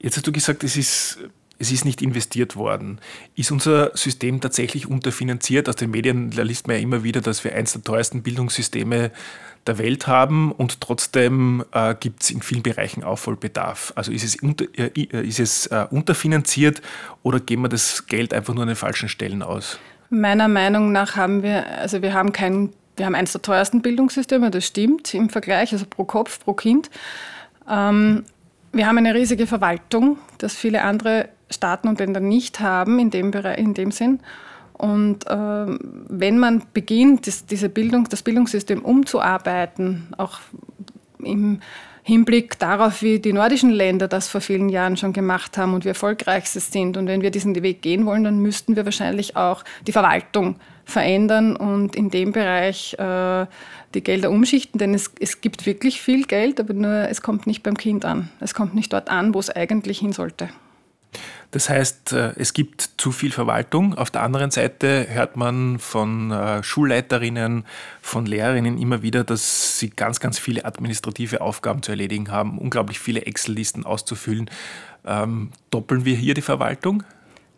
Jetzt 0.00 0.16
hast 0.16 0.26
du 0.26 0.32
gesagt, 0.32 0.64
es 0.64 0.76
ist 0.76 1.18
es 1.58 1.72
ist 1.72 1.84
nicht 1.84 2.02
investiert 2.02 2.54
worden. 2.56 3.00
Ist 3.34 3.50
unser 3.50 3.90
System 3.96 4.40
tatsächlich 4.40 4.86
unterfinanziert? 4.88 5.68
Aus 5.68 5.76
den 5.76 5.90
Medien 5.90 6.30
liest 6.30 6.68
man 6.68 6.76
ja 6.76 6.82
immer 6.82 7.02
wieder, 7.02 7.20
dass 7.20 7.42
wir 7.42 7.54
eines 7.54 7.72
der 7.72 7.82
teuersten 7.82 8.22
Bildungssysteme 8.22 9.10
der 9.68 9.78
Welt 9.78 10.06
haben 10.06 10.50
und 10.52 10.80
trotzdem 10.80 11.64
äh, 11.72 11.94
gibt 11.94 12.22
es 12.22 12.30
in 12.30 12.42
vielen 12.42 12.62
Bereichen 12.62 13.04
Aufholbedarf. 13.04 13.92
Also 13.94 14.10
ist 14.10 14.24
es, 14.24 14.36
unter, 14.36 14.64
äh, 14.76 14.90
äh, 14.94 15.26
ist 15.26 15.38
es 15.38 15.66
äh, 15.66 15.86
unterfinanziert 15.90 16.82
oder 17.22 17.38
geben 17.38 17.62
wir 17.62 17.68
das 17.68 18.06
Geld 18.06 18.34
einfach 18.34 18.54
nur 18.54 18.62
an 18.62 18.68
den 18.68 18.76
falschen 18.76 19.08
Stellen 19.08 19.42
aus? 19.42 19.78
Meiner 20.10 20.48
Meinung 20.48 20.90
nach 20.90 21.16
haben 21.16 21.42
wir, 21.42 21.66
also 21.78 22.02
wir 22.02 22.14
haben 22.14 22.32
kein, 22.32 22.72
wir 22.96 23.06
haben 23.06 23.14
eines 23.14 23.32
der 23.32 23.42
teuersten 23.42 23.82
Bildungssysteme, 23.82 24.50
das 24.50 24.66
stimmt 24.66 25.12
im 25.14 25.28
Vergleich, 25.28 25.72
also 25.72 25.84
pro 25.88 26.04
Kopf, 26.04 26.40
pro 26.42 26.54
Kind. 26.54 26.90
Ähm, 27.68 28.24
wir 28.72 28.86
haben 28.86 28.98
eine 28.98 29.14
riesige 29.14 29.46
Verwaltung, 29.46 30.18
das 30.38 30.54
viele 30.54 30.82
andere 30.82 31.28
Staaten 31.50 31.88
und 31.88 31.98
Länder 31.98 32.20
nicht 32.20 32.60
haben 32.60 32.98
in 32.98 33.10
dem, 33.10 33.30
Bereich, 33.30 33.58
in 33.58 33.74
dem 33.74 33.90
Sinn. 33.90 34.20
Und 34.78 35.26
äh, 35.26 35.66
wenn 36.08 36.38
man 36.38 36.62
beginnt, 36.72 37.26
das, 37.26 37.44
diese 37.44 37.68
Bildung, 37.68 38.08
das 38.08 38.22
Bildungssystem 38.22 38.82
umzuarbeiten, 38.82 40.14
auch 40.16 40.38
im 41.22 41.60
Hinblick 42.04 42.58
darauf, 42.58 43.02
wie 43.02 43.18
die 43.18 43.34
nordischen 43.34 43.70
Länder 43.70 44.08
das 44.08 44.28
vor 44.28 44.40
vielen 44.40 44.70
Jahren 44.70 44.96
schon 44.96 45.12
gemacht 45.12 45.58
haben 45.58 45.74
und 45.74 45.84
wie 45.84 45.88
erfolgreich 45.88 46.48
sie 46.48 46.60
sind. 46.60 46.96
Und 46.96 47.06
wenn 47.06 47.20
wir 47.20 47.30
diesen 47.30 47.60
Weg 47.62 47.82
gehen 47.82 48.06
wollen, 48.06 48.24
dann 48.24 48.38
müssten 48.38 48.76
wir 48.76 48.86
wahrscheinlich 48.86 49.36
auch 49.36 49.62
die 49.86 49.92
Verwaltung 49.92 50.56
verändern 50.86 51.54
und 51.54 51.96
in 51.96 52.08
dem 52.08 52.32
Bereich 52.32 52.94
äh, 52.98 53.46
die 53.94 54.02
Gelder 54.02 54.30
umschichten, 54.30 54.78
denn 54.78 54.94
es, 54.94 55.12
es 55.20 55.42
gibt 55.42 55.66
wirklich 55.66 56.00
viel 56.00 56.24
Geld, 56.24 56.60
aber 56.60 56.72
nur 56.72 57.08
es 57.10 57.20
kommt 57.20 57.46
nicht 57.46 57.62
beim 57.62 57.76
Kind 57.76 58.06
an. 58.06 58.30
Es 58.40 58.54
kommt 58.54 58.74
nicht 58.74 58.92
dort 58.92 59.10
an, 59.10 59.34
wo 59.34 59.38
es 59.38 59.50
eigentlich 59.50 59.98
hin 59.98 60.12
sollte. 60.12 60.48
Das 61.50 61.70
heißt, 61.70 62.12
äh, 62.12 62.32
es 62.36 62.52
gibt 62.52 62.90
zu 62.98 63.10
viel 63.10 63.32
Verwaltung. 63.32 63.96
Auf 63.96 64.10
der 64.10 64.22
anderen 64.22 64.50
Seite 64.50 65.06
hört 65.08 65.36
man 65.36 65.78
von 65.78 66.30
äh, 66.30 66.62
Schulleiterinnen, 66.62 67.64
von 68.02 68.26
Lehrerinnen 68.26 68.78
immer 68.78 69.02
wieder, 69.02 69.24
dass 69.24 69.78
sie 69.78 69.88
ganz, 69.88 70.20
ganz 70.20 70.38
viele 70.38 70.66
administrative 70.66 71.40
Aufgaben 71.40 71.82
zu 71.82 71.92
erledigen 71.92 72.30
haben, 72.30 72.58
unglaublich 72.58 72.98
viele 72.98 73.24
Excel-Listen 73.24 73.86
auszufüllen. 73.86 74.50
Ähm, 75.06 75.50
doppeln 75.70 76.04
wir 76.04 76.16
hier 76.16 76.34
die 76.34 76.42
Verwaltung? 76.42 77.02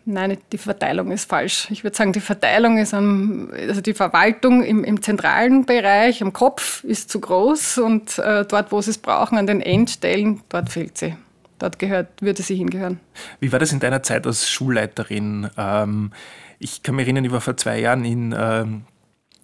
Nein, 0.05 0.39
die 0.53 0.59
Verteilung 0.59 1.11
ist 1.11 1.29
falsch. 1.29 1.69
Ich 1.71 1.83
würde 1.85 1.97
sagen, 1.97 2.13
die 2.13 2.21
Verteilung 2.21 2.79
ist 2.79 2.95
am, 2.95 3.51
also 3.53 3.81
die 3.81 3.93
Verwaltung 3.93 4.63
im, 4.63 4.85
im 4.85 5.03
zentralen 5.03 5.67
Bereich, 5.67 6.23
am 6.23 6.33
Kopf, 6.33 6.85
ist 6.85 7.11
zu 7.11 7.21
groß 7.21 7.79
und 7.79 8.19
äh, 8.19 8.45
dort, 8.45 8.71
wo 8.73 8.81
sie 8.81 8.91
es 8.91 8.99
brauchen, 8.99 9.37
an 9.37 9.47
den 9.47 9.61
Endstellen, 9.61 10.43
dort 10.49 10.71
fehlt 10.71 10.97
sie 10.97 11.17
dort 11.63 11.79
gehört, 11.79 12.21
würde 12.21 12.43
sie 12.43 12.57
hingehören. 12.57 13.01
Wie 13.39 13.53
war 13.53 13.59
das 13.59 13.73
in 13.73 13.81
deiner 13.81 14.03
Zeit 14.03 14.27
als 14.27 14.49
Schulleiterin? 14.51 15.51
Ähm, 15.57 16.13
ich 16.59 16.83
kann 16.83 16.95
mich 16.95 17.07
erinnern, 17.07 17.25
ich 17.25 17.33
war 17.33 17.41
vor 17.41 17.57
zwei 17.57 17.81
Jahren 17.81 18.05
in, 18.05 18.35
ähm, 18.37 18.83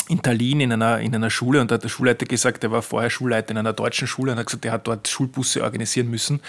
in 0.08 0.22
Tallinn 0.22 0.60
in 0.60 0.72
einer, 0.72 1.00
in 1.00 1.14
einer 1.14 1.30
Schule 1.30 1.60
und 1.60 1.70
da 1.70 1.76
hat 1.76 1.84
der 1.84 1.88
Schulleiter 1.88 2.26
gesagt, 2.26 2.62
er 2.62 2.70
war 2.70 2.82
vorher 2.82 3.10
Schulleiter 3.10 3.50
in 3.50 3.58
einer 3.58 3.72
deutschen 3.72 4.06
Schule 4.06 4.32
und 4.32 4.38
hat 4.38 4.46
gesagt, 4.46 4.64
er 4.64 4.72
hat 4.72 4.86
dort 4.86 5.08
Schulbusse 5.08 5.62
organisieren 5.62 6.08
müssen. 6.08 6.40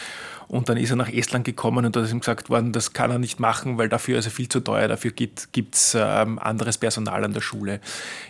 Und 0.48 0.70
dann 0.70 0.78
ist 0.78 0.92
er 0.92 0.96
nach 0.96 1.12
Estland 1.12 1.44
gekommen 1.44 1.86
und 1.86 1.96
da 1.96 2.02
ist 2.02 2.12
ihm 2.12 2.20
gesagt 2.20 2.50
worden, 2.50 2.72
das 2.72 2.94
kann 2.94 3.12
er 3.12 3.20
nicht 3.20 3.40
machen, 3.40 3.78
weil 3.78 3.90
dafür 3.90 4.20
ist 4.20 4.26
er 4.26 4.32
viel 4.32 4.48
zu 4.48 4.62
teuer, 4.62 4.88
dafür 4.88 5.12
gibt 5.12 5.76
es 5.76 5.98
ähm, 6.00 6.40
anderes 6.40 6.78
Personal 6.78 7.26
an 7.26 7.34
der 7.34 7.42
Schule. 7.42 7.82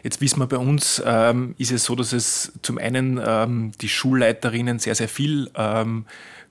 Jetzt 0.02 0.20
wissen 0.20 0.40
wir, 0.40 0.48
bei 0.48 0.58
uns 0.58 1.02
ähm, 1.06 1.54
ist 1.60 1.72
es 1.72 1.84
so, 1.84 1.96
dass 1.96 2.14
es 2.14 2.54
zum 2.64 2.80
einen 2.80 3.22
ähm, 3.24 3.72
die 3.82 3.90
Schulleiterinnen 3.90 4.80
sehr, 4.80 4.96
sehr 4.96 5.10
viel 5.10 5.52
ähm, 5.56 6.06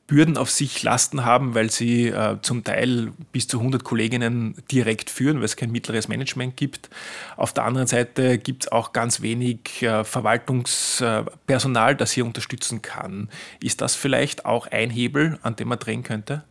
Bürden 0.07 0.37
auf 0.37 0.51
sich 0.51 0.83
lasten 0.83 1.25
haben, 1.25 1.55
weil 1.55 1.71
sie 1.71 2.09
äh, 2.09 2.37
zum 2.43 2.63
Teil 2.63 3.13
bis 3.33 3.49
zu 3.49 3.59
100 3.59 3.83
Kolleginnen 3.83 4.55
direkt 4.71 5.11
führen, 5.11 5.39
weil 5.39 5.47
es 5.47 5.57
kein 5.57 5.73
mittleres 5.73 6.07
Management 6.07 6.57
gibt. 6.57 6.89
Auf 7.37 7.53
der 7.53 7.65
anderen 7.65 7.89
Seite 7.89 8.39
gibt 8.39 8.65
es 8.65 8.73
auch 8.73 8.93
ganz 8.93 9.21
wenig 9.21 9.83
äh, 9.83 10.05
Verwaltungspersonal, 10.05 11.97
das 11.97 12.13
hier 12.13 12.25
unterstützen 12.25 12.83
kann. 12.83 13.29
Ist 13.61 13.81
das 13.81 13.97
vielleicht 13.97 14.45
auch 14.45 14.69
ein 14.69 14.91
Hebel, 14.91 15.39
an 15.43 15.57
dem 15.57 15.69
man 15.69 15.79
drehen 15.79 16.05
könnte? 16.05 16.45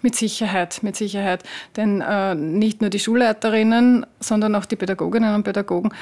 Mit 0.00 0.16
Sicherheit, 0.16 0.80
mit 0.82 0.96
Sicherheit. 0.96 1.44
Denn 1.76 2.00
äh, 2.00 2.34
nicht 2.34 2.80
nur 2.80 2.90
die 2.90 2.98
Schulleiterinnen, 2.98 4.06
sondern 4.20 4.54
auch 4.54 4.64
die 4.64 4.76
Pädagoginnen 4.76 5.34
und 5.34 5.44
Pädagogen 5.44 5.92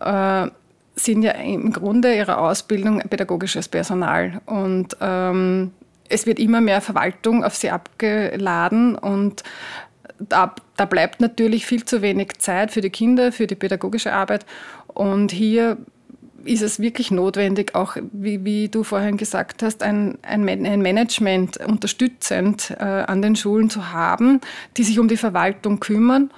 äh, 0.00 0.48
sind 0.94 1.22
ja 1.22 1.32
im 1.32 1.72
Grunde 1.72 2.14
ihrer 2.14 2.38
Ausbildung 2.38 3.00
pädagogisches 3.08 3.68
Personal. 3.68 4.40
Und 4.46 4.96
ähm, 5.00 5.72
es 6.12 6.26
wird 6.26 6.38
immer 6.38 6.60
mehr 6.60 6.80
Verwaltung 6.80 7.44
auf 7.44 7.54
sie 7.54 7.70
abgeladen 7.70 8.96
und 8.96 9.42
da, 10.18 10.54
da, 10.76 10.84
bleibt 10.84 11.20
natürlich 11.20 11.66
viel 11.66 11.84
zu 11.84 12.00
wenig 12.00 12.38
Zeit 12.38 12.70
für 12.70 12.80
die 12.80 12.90
Kinder, 12.90 13.32
für 13.32 13.48
die 13.48 13.56
pädagogische 13.56 14.12
Arbeit. 14.12 14.46
Und 14.86 15.32
hier 15.32 15.78
ist 16.44 16.62
es 16.62 16.80
wirklich 16.80 17.10
notwendig, 17.10 17.74
auch 17.74 17.96
wie, 18.12 18.44
wie 18.44 18.68
du 18.68 18.84
vorhin 18.84 19.16
gesagt 19.16 19.62
hast, 19.62 19.82
ein, 19.82 20.18
ein, 20.22 20.48
ein 20.48 20.80
Management 20.80 21.56
unterstützend 21.58 22.74
äh, 22.78 22.84
an 22.84 23.22
den 23.22 23.36
Schulen 23.36 23.70
zu 23.70 23.92
haben, 23.92 24.40
die 24.76 24.84
sich 24.84 24.98
um 24.98 25.08
die 25.08 25.16
Verwaltung 25.16 25.80
kümmern 25.80 26.30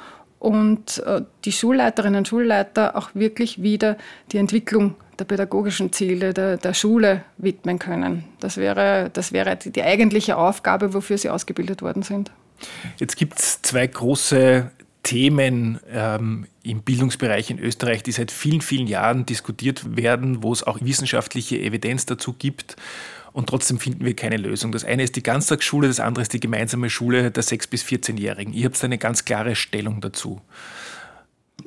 und 0.45 1.03
äh, 1.07 1.23
die 1.47 1.53
Schulleiterinnen 1.53 2.19
und 2.19 2.29
Schulleiter 2.29 2.97
auch 2.97 3.11
wirklich 3.15 3.63
wieder 3.63 3.97
die 4.31 4.37
Entwicklung 4.37 4.95
der 5.19 5.25
pädagogischen 5.25 5.91
Ziele 5.91 6.35
der, 6.35 6.59
der 6.59 6.75
Schule 6.75 7.23
widmen 7.39 7.79
können. 7.79 8.25
Das 8.41 8.59
wäre, 8.59 9.09
das 9.15 9.33
wäre 9.33 9.57
die, 9.57 9.71
die 9.71 9.83
eigentliche 9.83 10.37
Aufgabe, 10.37 10.93
wofür 10.93 11.17
sie 11.17 11.31
ausgebildet 11.31 11.81
worden 11.81 12.03
sind. 12.03 12.31
Jetzt 12.99 13.17
gibt 13.17 13.39
es 13.39 13.63
zwei 13.63 13.87
große 13.87 14.71
Themen 15.03 15.81
ähm, 15.91 16.47
im 16.63 16.83
Bildungsbereich 16.83 17.51
in 17.51 17.59
Österreich, 17.59 18.03
die 18.03 18.13
seit 18.13 18.31
vielen, 18.31 18.61
vielen 18.61 18.87
Jahren 18.87 19.25
diskutiert 19.25 19.97
werden, 19.97 20.43
wo 20.43 20.53
es 20.53 20.63
auch 20.63 20.79
wissenschaftliche 20.83 21.59
Evidenz 21.59 22.05
dazu 22.05 22.35
gibt 22.35 22.77
und 23.35 23.49
trotzdem 23.49 23.79
finden 23.79 24.05
wir 24.05 24.14
keine 24.14 24.37
Lösung. 24.37 24.71
Das 24.73 24.85
eine 24.85 25.03
ist 25.03 25.17
die 25.17 25.23
Ganztagsschule, 25.23 25.88
das 25.88 26.00
andere 26.00 26.23
ist 26.23 26.33
die 26.33 26.41
gemeinsame 26.41 26.88
Schule 26.88 27.33
der 27.33 27.43
6- 27.43 27.69
bis 27.69 27.83
14-Jährigen. 27.83 28.55
Ihr 28.55 28.67
habt 28.67 28.83
eine 28.83 28.97
ganz 28.97 29.25
klare 29.25 29.57
Stellung 29.57 30.00
dazu. 30.00 30.41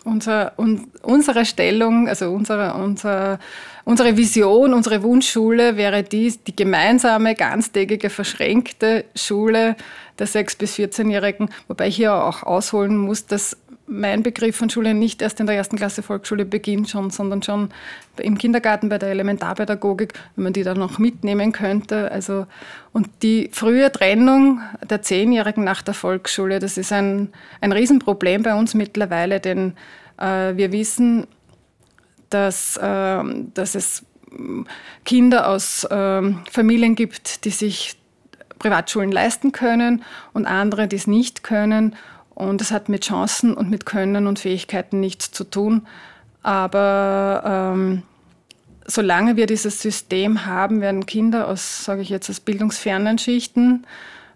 Unser, 0.06 0.54
un, 0.58 0.88
unsere 1.02 1.46
Stellung, 1.46 2.08
also 2.08 2.32
unsere, 2.32 2.74
unser, 2.74 3.40
unsere 3.84 4.16
Vision, 4.16 4.74
unsere 4.74 5.04
Wunschschule 5.04 5.76
wäre 5.76 6.04
dies, 6.04 6.42
die 6.42 6.56
gemeinsame, 6.56 7.36
ganztägige, 7.36 8.10
verschränkte 8.10 9.04
Schule 9.14 9.76
der 10.20 10.28
6- 10.28 10.58
bis 10.58 10.76
14-Jährigen, 10.76 11.50
wobei 11.68 11.90
ich 11.90 11.98
hier 11.98 12.14
auch 12.14 12.44
ausholen 12.44 12.96
muss, 12.96 13.26
dass 13.26 13.58
mein 13.88 14.22
Begriff 14.22 14.58
von 14.58 14.70
Schule 14.70 14.94
nicht 14.94 15.22
erst 15.22 15.40
in 15.40 15.48
der 15.48 15.56
ersten 15.56 15.78
Klasse 15.78 16.04
Volksschule 16.04 16.46
beginnt, 16.46 16.90
schon, 16.90 17.10
sondern 17.10 17.42
schon 17.42 17.70
im 18.18 18.38
Kindergarten 18.38 18.90
bei 18.90 18.98
der 18.98 19.10
Elementarpädagogik, 19.10 20.14
wenn 20.36 20.44
man 20.44 20.54
die 20.54 20.64
dann 20.64 20.78
noch 20.78 21.00
mitnehmen 21.00 21.54
könnte. 21.54 22.12
Also, 22.12 22.48
und 22.92 23.08
die 23.24 23.50
frühe 23.54 23.90
Trennung 23.92 24.62
der 24.88 25.02
Zehnjährigen 25.02 25.64
nach 25.64 25.82
der 25.82 25.94
Volksschule, 25.94 26.60
das 26.60 26.78
ist 26.78 26.92
ein, 26.92 27.30
ein 27.62 27.72
Riesenproblem 27.72 28.44
bei 28.44 28.56
uns 28.56 28.74
mittlerweile, 28.74 29.40
denn 29.40 29.74
äh, 30.18 30.56
wir 30.56 30.74
wissen, 30.74 31.26
dass, 32.30 32.76
äh, 32.76 33.24
dass 33.54 33.76
es 33.76 34.04
Kinder 35.06 35.50
aus 35.50 35.86
äh, 35.86 36.22
Familien 36.52 36.96
gibt, 36.96 37.46
die 37.46 37.52
sich 37.52 37.96
Privatschulen 38.60 39.12
leisten 39.12 39.52
können 39.52 40.04
und 40.34 40.46
andere, 40.46 40.88
die 40.88 40.98
es 40.98 41.08
nicht 41.08 41.44
können. 41.44 41.96
Und 42.38 42.62
es 42.62 42.70
hat 42.70 42.88
mit 42.88 43.04
Chancen 43.04 43.56
und 43.56 43.72
mit 43.72 43.88
Können 43.88 44.28
und 44.28 44.38
Fähigkeiten 44.38 45.00
nichts 45.00 45.32
zu 45.32 45.44
tun. 45.44 45.88
Aber 46.44 47.74
ähm, 47.74 48.04
solange 48.86 49.38
wir 49.38 49.48
dieses 49.48 49.82
System 49.82 50.46
haben, 50.46 50.80
werden 50.80 51.08
Kinder 51.08 51.48
aus, 51.48 51.84
sage 51.84 52.04
ich 52.04 52.10
jetzt, 52.10 52.30
aus 52.30 52.40
bildungsfernen 52.40 53.18
Schichten, 53.18 53.88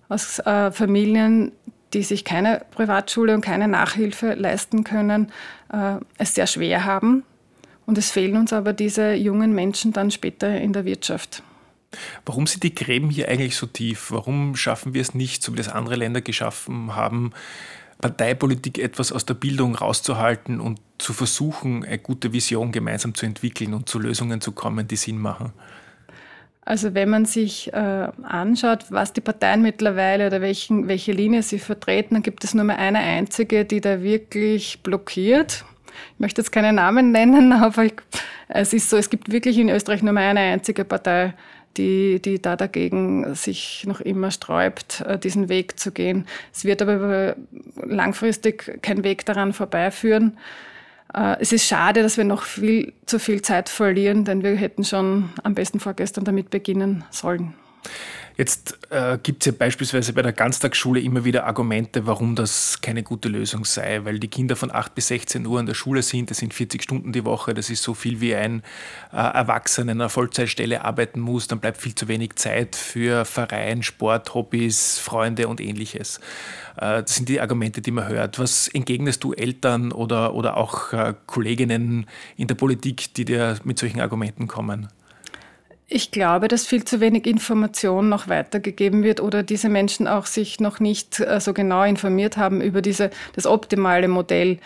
aus 0.10 0.40
äh, 0.40 0.72
Familien, 0.72 1.52
die 1.94 2.02
sich 2.02 2.26
keine 2.26 2.66
Privatschule 2.72 3.36
und 3.36 3.42
keine 3.42 3.68
Nachhilfe 3.68 4.34
leisten 4.34 4.84
können, 4.84 5.32
äh, 5.72 5.98
es 6.18 6.34
sehr 6.34 6.48
schwer 6.48 6.86
haben. 6.86 7.22
Und 7.86 8.00
es 8.00 8.10
fehlen 8.10 8.36
uns 8.36 8.52
aber 8.52 8.74
diese 8.74 9.14
jungen 9.14 9.54
Menschen 9.54 9.94
dann 9.94 10.10
später 10.10 10.60
in 10.60 10.74
der 10.74 10.86
Wirtschaft. 10.86 11.44
Warum 12.26 12.48
sind 12.48 12.64
die 12.64 12.74
Gräben 12.74 13.12
hier 13.12 13.30
eigentlich 13.30 13.58
so 13.58 13.68
tief? 13.68 14.10
Warum 14.10 14.56
schaffen 14.56 14.96
wir 14.96 15.02
es 15.02 15.14
nicht, 15.14 15.44
so 15.44 15.54
wie 15.54 15.58
das 15.58 15.70
andere 15.70 15.98
Länder 15.98 16.22
geschaffen 16.22 16.96
haben, 16.96 17.32
Parteipolitik 18.02 18.80
etwas 18.80 19.12
aus 19.12 19.26
der 19.26 19.36
Bildung 19.36 19.76
rauszuhalten 19.76 20.60
und 20.60 20.80
zu 20.98 21.14
versuchen, 21.14 21.86
eine 21.86 22.00
gute 22.00 22.34
Vision 22.34 22.72
gemeinsam 22.72 23.16
zu 23.16 23.26
entwickeln 23.26 23.74
und 23.74 23.88
zu 23.88 24.00
Lösungen 24.00 24.42
zu 24.42 24.52
kommen, 24.52 24.88
die 24.88 24.96
Sinn 24.96 25.18
machen? 25.18 25.54
Also 26.64 26.94
wenn 26.94 27.10
man 27.10 27.26
sich 27.26 27.74
äh, 27.74 28.08
anschaut, 28.24 28.86
was 28.90 29.14
die 29.14 29.22
Parteien 29.22 29.62
mittlerweile 29.62 30.28
oder 30.28 30.42
welchen, 30.42 30.88
welche 30.88 31.12
Linie 31.12 31.42
sie 31.42 31.60
vertreten, 31.60 32.16
dann 32.16 32.24
gibt 32.24 32.44
es 32.44 32.54
nur 32.54 32.64
mehr 32.64 32.78
eine 32.78 33.00
einzige, 33.00 33.66
die 33.66 33.82
da 33.82 34.04
wirklich 34.04 34.82
blockiert. 34.84 35.66
Ich 36.14 36.20
möchte 36.20 36.42
jetzt 36.42 36.52
keine 36.52 36.72
Namen 36.72 37.12
nennen, 37.12 37.52
aber 37.54 37.86
ich, 37.86 37.96
es 38.48 38.74
ist 38.74 38.90
so, 38.90 38.98
es 38.98 39.10
gibt 39.10 39.32
wirklich 39.32 39.58
in 39.58 39.70
Österreich 39.70 40.04
nur 40.04 40.14
mehr 40.14 40.30
eine 40.30 40.40
einzige 40.42 40.86
Partei, 40.86 41.34
die, 41.78 42.22
die 42.22 42.42
da 42.42 42.56
dagegen 42.56 43.36
sich 43.36 43.84
noch 43.88 44.02
immer 44.02 44.32
sträubt, 44.32 45.02
äh, 45.02 45.18
diesen 45.18 45.50
Weg 45.50 45.80
zu 45.80 45.92
gehen. 45.92 46.26
Es 46.54 46.66
wird 46.66 46.82
aber 46.82 47.36
langfristig 47.82 48.80
kein 48.82 49.04
Weg 49.04 49.26
daran 49.26 49.54
vorbeiführen. 49.54 50.38
Äh, 51.14 51.38
es 51.40 51.52
ist 51.52 51.66
schade, 51.66 52.04
dass 52.04 52.18
wir 52.18 52.24
noch 52.24 52.44
viel 52.44 52.94
zu 53.06 53.20
viel 53.20 53.42
Zeit 53.42 53.70
verlieren, 53.70 54.26
denn 54.26 54.44
wir 54.44 54.56
hätten 54.56 54.84
schon 54.84 55.30
am 55.44 55.56
besten 55.56 55.80
vorgestern 55.80 56.24
damit 56.24 56.50
beginnen 56.50 57.04
sollen. 57.10 57.54
Jetzt 58.38 58.80
äh, 58.90 59.18
gibt 59.22 59.44
es 59.44 59.48
ja 59.48 59.52
beispielsweise 59.58 60.14
bei 60.14 60.22
der 60.22 60.34
Ganztagsschule 60.34 61.00
immer 61.02 61.26
wieder 61.26 61.46
Argumente, 61.46 62.08
warum 62.08 62.36
das 62.36 62.82
keine 62.82 63.04
gute 63.04 63.30
Lösung 63.30 63.66
sei, 63.66 64.04
weil 64.04 64.20
die 64.20 64.30
Kinder 64.30 64.56
von 64.56 64.72
8 64.74 64.96
bis 64.96 65.08
16 65.08 65.46
Uhr 65.46 65.60
in 65.60 65.66
der 65.66 65.74
Schule 65.74 66.02
sind, 66.02 66.32
das 66.32 66.38
sind 66.38 66.54
40 66.54 66.82
Stunden 66.82 67.12
die 67.12 67.26
Woche, 67.26 67.54
das 67.54 67.70
ist 67.70 67.84
so 67.84 67.94
viel 67.94 68.22
wie 68.22 68.34
ein 68.36 68.64
äh, 69.12 69.18
Erwachsener 69.18 69.92
in 69.92 70.02
einer 70.02 70.10
Vollzeitstelle 70.10 70.84
arbeiten 70.84 71.20
muss, 71.20 71.48
dann 71.48 71.60
bleibt 71.60 71.82
viel 71.82 71.96
zu 71.96 72.08
wenig 72.08 72.36
Zeit 72.36 72.76
für 72.76 73.26
Verein, 73.26 73.84
Sport, 73.84 74.34
Hobbys, 74.34 74.98
Freunde 74.98 75.48
und 75.48 75.60
ähnliches. 75.60 76.20
Äh, 76.78 77.04
das 77.04 77.16
sind 77.16 77.30
die 77.30 77.42
Argumente, 77.42 77.82
die 77.82 77.92
man 77.92 78.08
hört. 78.08 78.40
Was 78.40 78.68
entgegnest 78.70 79.24
du 79.24 79.34
Eltern 79.34 79.92
oder, 79.92 80.34
oder 80.34 80.58
auch 80.58 80.94
äh, 80.94 81.14
Kolleginnen 81.26 82.08
in 82.38 82.48
der 82.48 82.56
Politik, 82.56 83.14
die 83.14 83.26
dir 83.26 83.58
mit 83.64 83.78
solchen 83.78 84.00
Argumenten 84.00 84.48
kommen? 84.48 84.88
Ich 85.94 86.10
glaube, 86.12 86.48
dass 86.48 86.66
viel 86.66 86.86
zu 86.86 87.02
wenig 87.02 87.28
Information 87.28 88.08
noch 88.08 88.30
weitergegeben 88.30 89.04
wird 89.04 89.20
oder 89.20 89.44
diese 89.44 89.68
Menschen 89.68 90.08
auch 90.08 90.26
sich 90.26 90.62
noch 90.62 90.80
nicht 90.80 91.20
äh, 91.20 91.42
so 91.42 91.52
genau 91.52 91.84
informiert 91.84 92.38
haben 92.38 92.62
über 92.62 92.82
diese, 92.82 93.10
das 93.36 93.46
optimale 93.46 94.08
Modell. 94.08 94.60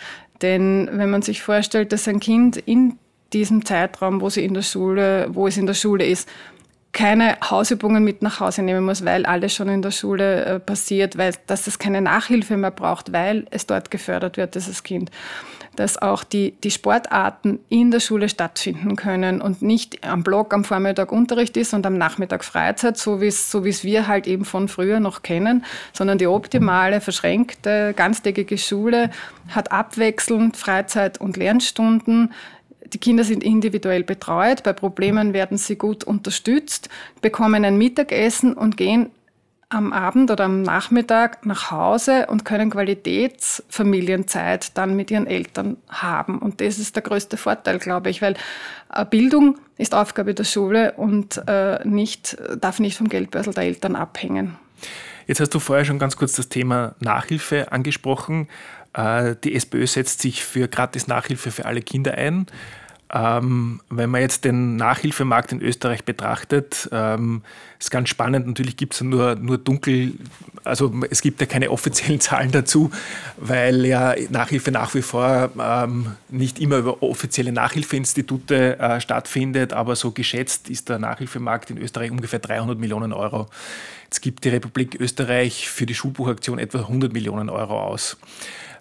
Denn 0.44 0.88
wenn 0.92 1.10
man 1.10 1.24
sich 1.24 1.42
vorstellt, 1.42 1.94
dass 1.94 2.08
ein 2.08 2.20
Kind 2.20 2.58
in 2.58 3.00
diesem 3.34 3.66
Zeitraum, 3.66 4.22
wo 4.22 4.30
sie 4.30 4.46
in 4.46 4.54
der 4.54 4.62
Schule, 4.62 5.26
wo 5.32 5.48
es 5.48 5.58
in 5.58 5.66
der 5.66 5.74
Schule 5.74 6.06
ist, 6.06 6.30
keine 6.92 7.40
Hausübungen 7.42 8.04
mit 8.04 8.22
nach 8.22 8.40
Hause 8.40 8.62
nehmen 8.62 8.86
muss, 8.86 9.04
weil 9.04 9.26
alles 9.26 9.56
schon 9.56 9.68
in 9.68 9.82
der 9.82 9.90
Schule 9.90 10.46
äh, 10.46 10.60
passiert, 10.60 11.18
weil 11.18 11.34
dass 11.48 11.66
es 11.66 11.80
keine 11.80 12.02
Nachhilfe 12.02 12.56
mehr 12.56 12.70
braucht, 12.70 13.12
weil 13.12 13.48
es 13.50 13.66
dort 13.66 13.90
gefördert 13.90 14.38
wird, 14.38 14.54
dieses 14.54 14.84
Kind 14.84 15.10
dass 15.76 16.02
auch 16.02 16.24
die, 16.24 16.52
die 16.64 16.72
Sportarten 16.72 17.60
in 17.70 17.92
der 17.92 18.00
Schule 18.00 18.30
stattfinden 18.30 18.96
können 18.96 19.42
und 19.42 19.62
nicht 19.62 20.06
am 20.08 20.24
Block 20.24 20.54
am 20.54 20.64
Vormittag 20.64 21.12
Unterricht 21.12 21.58
ist 21.58 21.74
und 21.74 21.86
am 21.86 21.98
Nachmittag 21.98 22.44
Freizeit, 22.44 22.98
so 22.98 23.22
wie 23.22 23.32
so 23.32 23.64
es 23.64 23.84
wir 23.84 24.08
halt 24.08 24.28
eben 24.28 24.46
von 24.46 24.68
früher 24.68 25.00
noch 25.00 25.22
kennen, 25.22 25.66
sondern 25.94 26.18
die 26.18 26.28
optimale, 26.28 27.02
verschränkte, 27.02 27.94
ganztägige 27.96 28.58
Schule 28.58 29.12
hat 29.50 29.72
abwechselnd 29.72 30.58
Freizeit- 30.58 31.20
und 31.20 31.38
Lernstunden. 31.38 32.34
Die 32.94 32.98
Kinder 33.00 33.24
sind 33.24 33.44
individuell 33.44 34.04
betreut, 34.04 34.64
bei 34.64 34.74
Problemen 34.74 35.34
werden 35.34 35.58
sie 35.58 35.76
gut 35.76 36.04
unterstützt, 36.04 36.90
bekommen 37.22 37.66
ein 37.66 37.78
Mittagessen 37.78 38.54
und 38.54 38.78
gehen 38.78 39.10
am 39.70 39.94
Abend 39.94 40.32
oder 40.32 40.46
am 40.46 40.62
Nachmittag 40.62 41.46
nach 41.46 41.72
Hause 41.72 42.28
und 42.28 42.46
können 42.46 42.70
Qualitätsfamilienzeit 42.70 44.78
dann 44.78 44.96
mit 44.96 45.12
ihren 45.12 45.28
Eltern 45.28 45.76
haben. 45.90 46.40
Und 46.40 46.62
das 46.62 46.80
ist 46.80 46.96
der 46.96 47.04
größte 47.04 47.38
Vorteil, 47.38 47.80
glaube 47.80 48.10
ich, 48.10 48.22
weil 48.22 48.36
äh, 48.94 49.06
Bildung 49.06 49.58
ist 49.78 49.96
Aufgabe 49.96 50.34
der 50.34 50.44
Schule 50.44 50.94
und 50.94 51.42
äh, 51.48 51.88
nicht, 51.88 52.38
darf 52.60 52.80
nicht 52.80 52.98
vom 52.98 53.10
Geldbörsel 53.10 53.54
der 53.54 53.64
Eltern 53.64 53.96
abhängen. 53.96 54.58
Jetzt 55.28 55.40
hast 55.40 55.54
du 55.54 55.60
vorher 55.60 55.86
schon 55.86 56.00
ganz 56.00 56.18
kurz 56.18 56.34
das 56.34 56.50
Thema 56.50 56.96
Nachhilfe 57.00 57.72
angesprochen. 57.72 58.48
Äh, 58.94 59.36
die 59.44 59.56
SPÖ 59.56 59.88
setzt 59.88 60.22
sich 60.22 60.44
für 60.44 60.68
gratis 60.68 61.08
Nachhilfe 61.08 61.52
für 61.52 61.66
alle 61.66 61.82
Kinder 61.82 62.14
ein. 62.14 62.46
Ähm, 63.14 63.82
wenn 63.90 64.10
man 64.10 64.22
jetzt 64.22 64.46
den 64.46 64.78
Nachhilfemarkt 64.78 65.52
in 65.52 65.62
Österreich 65.62 66.04
betrachtet, 66.04 66.90
ähm, 66.92 67.44
ist 67.80 67.92
ganz 67.92 68.10
spannend. 68.10 68.48
Natürlich 68.48 68.78
gibt 68.78 68.96
es 68.96 69.02
nur, 69.02 69.36
nur 69.36 69.60
dunkel, 69.60 70.14
also 70.64 70.92
es 71.12 71.22
gibt 71.22 71.40
ja 71.40 71.46
keine 71.46 71.70
offiziellen 71.70 72.20
Zahlen 72.20 72.52
dazu, 72.52 72.90
weil 73.38 73.86
ja 73.86 74.16
Nachhilfe 74.30 74.72
nach 74.72 74.96
wie 74.96 75.04
vor 75.04 75.52
ähm, 75.60 76.16
nicht 76.30 76.60
immer 76.60 76.78
über 76.78 77.04
offizielle 77.04 77.52
Nachhilfeinstitute 77.52 78.80
äh, 78.80 79.00
stattfindet, 79.00 79.72
aber 79.72 79.96
so 79.96 80.12
geschätzt 80.12 80.70
ist 80.70 80.90
der 80.90 80.98
Nachhilfemarkt 80.98 81.70
in 81.70 81.78
Österreich 81.78 82.10
ungefähr 82.10 82.40
300 82.40 82.80
Millionen 82.80 83.14
Euro. 83.14 83.48
Jetzt 84.06 84.22
gibt 84.22 84.46
die 84.46 84.50
Republik 84.50 85.00
Österreich 85.00 85.70
für 85.70 85.86
die 85.86 85.96
Schulbuchaktion 85.96 86.58
etwa 86.58 86.80
100 86.80 87.14
Millionen 87.14 87.50
Euro 87.50 87.82
aus. 87.82 88.18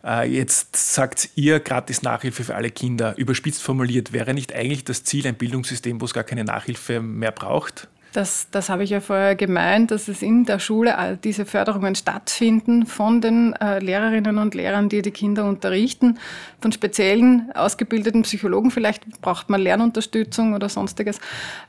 Äh, 0.05 0.29
jetzt 0.29 0.77
sagt 0.77 1.31
ihr 1.35 1.61
gratis 1.61 2.03
Nachhilfe 2.03 2.45
für 2.45 2.55
alle 2.55 2.71
Kinder. 2.71 3.17
Überspitzt 3.17 3.63
formuliert, 3.63 4.13
wäre 4.13 4.35
nicht 4.35 4.55
eigentlich 4.55 4.85
das 4.85 5.05
Ziel 5.05 5.27
ein 5.27 5.37
Bildungssystem, 5.37 6.01
wo 6.01 6.05
es 6.05 6.15
gar 6.15 6.25
keine 6.25 6.45
Nachhilfe 6.45 7.01
mehr 7.01 7.33
braucht? 7.33 7.89
Das, 8.13 8.47
das 8.53 8.69
habe 8.69 8.85
ich 8.85 8.91
ja 8.91 9.01
vorher 9.01 9.35
gemeint, 9.35 9.91
dass 9.91 10.07
es 10.07 10.23
in 10.23 10.45
der 10.45 10.61
Schule 10.61 10.99
all 10.99 11.17
diese 11.17 11.45
Förderungen 11.45 11.97
stattfinden 11.97 12.87
von 12.87 13.21
den 13.21 13.55
äh, 13.55 13.81
Lehrerinnen 13.81 14.39
und 14.39 14.55
Lehrern, 14.55 14.89
die 14.89 15.03
die 15.03 15.11
Kinder 15.11 15.47
unterrichten, 15.47 16.21
von 16.61 16.71
speziellen 16.71 17.51
ausgebildeten 17.55 18.23
Psychologen. 18.23 18.71
Vielleicht 18.71 19.21
braucht 19.21 19.51
man 19.51 19.61
Lernunterstützung 19.61 20.55
oder 20.55 20.69
sonstiges. 20.69 21.19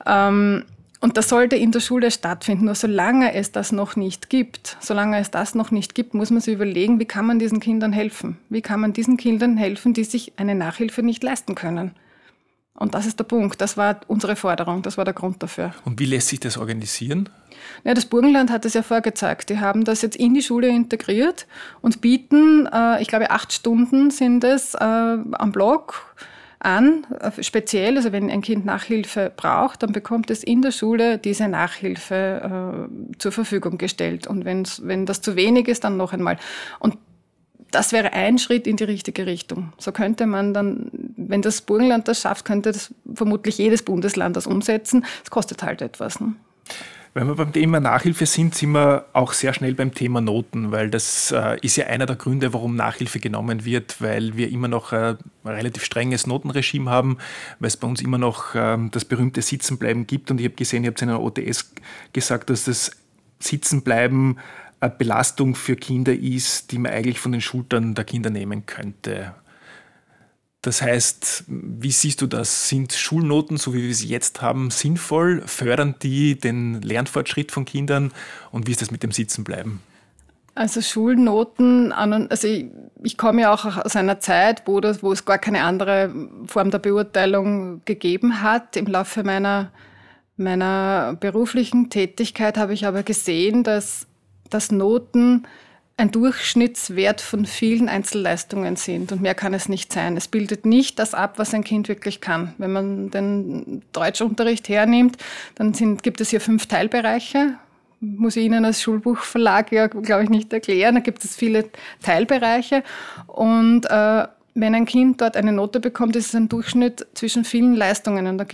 Ähm, 0.06 0.66
und 1.06 1.18
das 1.18 1.30
sollte 1.30 1.56
in 1.56 1.72
der 1.72 1.82
Schule 1.82 2.10
stattfinden. 2.10 2.66
Nur 2.66 2.74
solange 2.74 3.36
es 3.36 3.52
das 3.52 3.72
noch 3.72 3.96
nicht 3.96 4.28
gibt, 4.32 4.76
solange 4.80 5.20
es 5.20 5.30
das 5.30 5.54
noch 5.54 5.70
nicht 5.70 5.94
gibt, 5.94 6.16
muss 6.16 6.32
man 6.32 6.42
sich 6.42 6.56
überlegen, 6.56 7.00
wie 7.00 7.06
kann 7.06 7.28
man 7.28 7.38
diesen 7.38 7.60
Kindern 7.60 7.94
helfen? 7.94 8.40
Wie 8.50 8.64
kann 8.64 8.80
man 8.80 8.92
diesen 8.92 9.16
Kindern 9.16 9.56
helfen, 9.56 9.94
die 9.94 10.04
sich 10.04 10.34
eine 10.38 10.56
Nachhilfe 10.56 11.04
nicht 11.04 11.22
leisten 11.22 11.54
können? 11.54 11.92
Und 12.74 12.96
das 12.96 13.06
ist 13.06 13.20
der 13.20 13.24
Punkt. 13.26 13.62
Das 13.62 13.78
war 13.78 14.00
unsere 14.08 14.36
Forderung. 14.36 14.82
Das 14.82 14.98
war 14.98 15.06
der 15.06 15.14
Grund 15.14 15.44
dafür. 15.44 15.76
Und 15.86 16.00
wie 16.00 16.06
lässt 16.06 16.30
sich 16.30 16.40
das 16.40 16.58
organisieren? 16.58 17.30
Ja, 17.84 17.94
das 17.94 18.08
Burgenland 18.08 18.50
hat 18.50 18.66
es 18.66 18.74
ja 18.74 18.82
vorgezeigt. 18.82 19.52
Die 19.52 19.60
haben 19.60 19.84
das 19.84 20.02
jetzt 20.02 20.16
in 20.16 20.34
die 20.34 20.42
Schule 20.42 20.70
integriert 20.70 21.46
und 21.84 22.02
bieten, 22.02 22.68
äh, 22.74 23.00
ich 23.00 23.10
glaube, 23.10 23.30
acht 23.30 23.54
Stunden 23.54 24.10
sind 24.10 24.44
es 24.44 24.74
äh, 24.74 24.80
am 24.80 25.52
Blog 25.52 26.16
an, 26.66 27.06
äh, 27.20 27.44
speziell, 27.44 27.96
also 27.96 28.12
wenn 28.12 28.30
ein 28.30 28.42
Kind 28.42 28.66
Nachhilfe 28.66 29.32
braucht, 29.36 29.84
dann 29.84 29.92
bekommt 29.92 30.32
es 30.32 30.44
in 30.44 30.62
der 30.62 30.72
Schule 30.72 31.18
diese 31.18 31.48
Nachhilfe 31.48 32.90
äh, 32.90 33.18
zur 33.20 33.32
Verfügung 33.32 33.78
gestellt. 33.78 34.28
Und 34.28 34.46
wenn's, 34.46 34.82
wenn 34.84 35.06
das 35.06 35.22
zu 35.22 35.36
wenig 35.36 35.68
ist, 35.68 35.84
dann 35.84 35.96
noch 35.96 36.12
einmal. 36.12 36.38
Und 36.80 36.98
das 37.72 37.92
wäre 37.92 38.14
ein 38.14 38.38
Schritt 38.38 38.68
in 38.68 38.78
die 38.78 38.84
richtige 38.84 39.26
Richtung. 39.26 39.74
So 39.78 39.92
könnte 39.92 40.26
man 40.26 40.54
dann, 40.54 40.90
wenn 41.18 41.42
das 41.42 41.62
Burgenland 41.62 42.08
das 42.08 42.22
schafft, 42.22 42.46
könnte 42.46 42.72
das 42.72 42.94
vermutlich 43.14 43.58
jedes 43.58 43.84
Bundesland 43.84 44.36
das 44.36 44.48
umsetzen. 44.48 45.06
Es 45.24 45.30
kostet 45.30 45.62
halt 45.62 45.82
etwas. 45.82 46.20
Ne? 46.20 46.36
Wenn 47.18 47.28
wir 47.28 47.36
beim 47.36 47.54
Thema 47.54 47.80
Nachhilfe 47.80 48.26
sind, 48.26 48.56
sind 48.56 48.72
wir 48.72 49.06
auch 49.14 49.32
sehr 49.32 49.54
schnell 49.54 49.74
beim 49.74 49.94
Thema 49.94 50.20
Noten, 50.20 50.74
weil 50.74 50.90
das 50.90 51.32
äh, 51.32 51.58
ist 51.62 51.78
ja 51.78 51.86
einer 51.86 52.06
der 52.06 52.18
Gründe, 52.18 52.52
warum 52.52 52.76
Nachhilfe 52.76 53.22
genommen 53.22 53.64
wird, 53.64 54.02
weil 54.02 54.36
wir 54.36 54.50
immer 54.50 54.68
noch 54.68 54.92
äh, 54.92 55.16
ein 55.46 55.50
relativ 55.50 55.86
strenges 55.86 56.28
Notenregime 56.28 56.92
haben, 56.92 57.18
weil 57.62 57.68
es 57.68 57.78
bei 57.78 57.88
uns 57.88 58.02
immer 58.02 58.18
noch 58.18 58.54
äh, 58.54 58.78
das 58.92 59.06
berühmte 59.06 59.42
Sitzenbleiben 59.42 60.08
gibt. 60.08 60.30
Und 60.30 60.42
ich 60.42 60.46
habe 60.46 60.56
gesehen, 60.56 60.84
ihr 60.84 60.90
habt 60.90 61.02
in 61.02 61.08
einer 61.08 61.22
OTS 61.22 61.72
gesagt, 62.12 62.50
dass 62.50 62.66
das 62.66 62.92
Sitzenbleiben 63.40 64.38
eine 64.82 64.92
Belastung 64.92 65.56
für 65.56 65.78
Kinder 65.78 66.12
ist, 66.12 66.74
die 66.74 66.80
man 66.80 66.92
eigentlich 66.92 67.22
von 67.22 67.32
den 67.32 67.40
Schultern 67.40 67.96
der 67.96 68.04
Kinder 68.04 68.30
nehmen 68.30 68.66
könnte. 68.66 69.34
Das 70.66 70.82
heißt, 70.82 71.44
wie 71.48 71.92
siehst 71.92 72.24
du 72.24 72.26
das? 72.26 72.70
Sind 72.70 72.92
Schulnoten, 72.92 73.58
so 73.58 73.76
wie 73.76 73.84
wir 73.84 73.94
sie 73.94 74.08
jetzt 74.08 74.42
haben, 74.42 74.72
sinnvoll? 74.72 75.44
Fördern 75.46 75.94
die 76.02 76.40
den 76.40 76.82
Lernfortschritt 76.82 77.52
von 77.52 77.66
Kindern? 77.66 78.12
Und 78.52 78.66
wie 78.66 78.72
ist 78.72 78.82
das 78.82 78.90
mit 78.90 79.04
dem 79.04 79.12
Sitzenbleiben? 79.12 79.80
Also 80.56 80.82
Schulnoten, 80.82 81.92
also 81.92 82.48
ich, 82.48 82.66
ich, 83.04 83.16
komme 83.16 83.42
ja 83.42 83.54
auch 83.54 83.78
aus 83.78 83.96
einer 83.96 84.20
Zeit, 84.20 84.64
wo, 84.66 84.80
das, 84.80 85.04
wo 85.04 85.12
es 85.12 85.24
gar 85.24 85.38
keine 85.38 85.62
andere 85.62 86.12
Form 86.48 86.72
der 86.72 86.80
Beurteilung 86.80 87.84
gegeben 87.86 88.42
hat. 88.42 88.76
Im 88.76 88.88
Laufe 88.88 89.24
meiner, 89.24 89.72
meiner 90.36 91.16
beruflichen 91.20 91.92
Tätigkeit 91.92 92.58
habe 92.58 92.74
ich 92.74 92.88
aber 92.88 93.04
gesehen, 93.04 93.64
dass, 93.64 94.08
dass 94.50 94.72
Noten 94.72 95.46
ein 95.98 96.12
Durchschnittswert 96.12 97.22
von 97.22 97.46
vielen 97.46 97.88
Einzelleistungen 97.88 98.76
sind 98.76 99.12
und 99.14 99.22
mehr 99.22 99.36
kann 99.36 99.54
es 99.54 99.70
nicht 99.70 99.94
sein. 99.94 100.18
Es 100.18 100.28
bildet 100.28 100.66
nicht 100.66 101.00
das 101.00 101.14
ab, 101.14 101.40
was 101.40 101.54
ein 101.54 101.64
Kind 101.64 101.88
wirklich 101.88 102.20
kann. 102.20 102.54
Wenn 102.58 102.74
man 102.74 103.12
den 103.12 103.82
Deutschunterricht 103.94 104.68
hernimmt, 104.68 105.18
dann 105.56 105.74
sind, 105.74 106.04
gibt 106.04 106.20
es 106.20 106.32
hier 106.32 106.42
fünf 106.42 106.66
Teilbereiche. 106.66 107.56
Muss 108.02 108.36
ich 108.36 108.44
Ihnen 108.44 108.66
als 108.66 108.82
Schulbuchverlag 108.82 109.72
ja, 109.72 109.88
glaube 109.88 110.24
ich, 110.24 110.30
nicht 110.30 110.52
erklären. 110.52 110.96
Da 110.96 111.02
gibt 111.02 111.24
es 111.24 111.36
viele 111.36 111.70
Teilbereiche 112.04 112.84
und 113.28 113.86
äh, 113.86 114.28
wenn 114.56 114.74
ein 114.74 114.86
Kind 114.86 115.22
dort 115.22 115.38
eine 115.38 115.52
Note 115.52 115.80
bekommt, 115.80 116.16
ist 116.16 116.28
es 116.28 116.36
ein 116.36 116.50
Durchschnitt 116.50 117.08
zwischen 117.14 117.44
vielen 117.44 117.76
Leistungen. 117.76 118.26
Und 118.28 118.38
da 118.38 118.46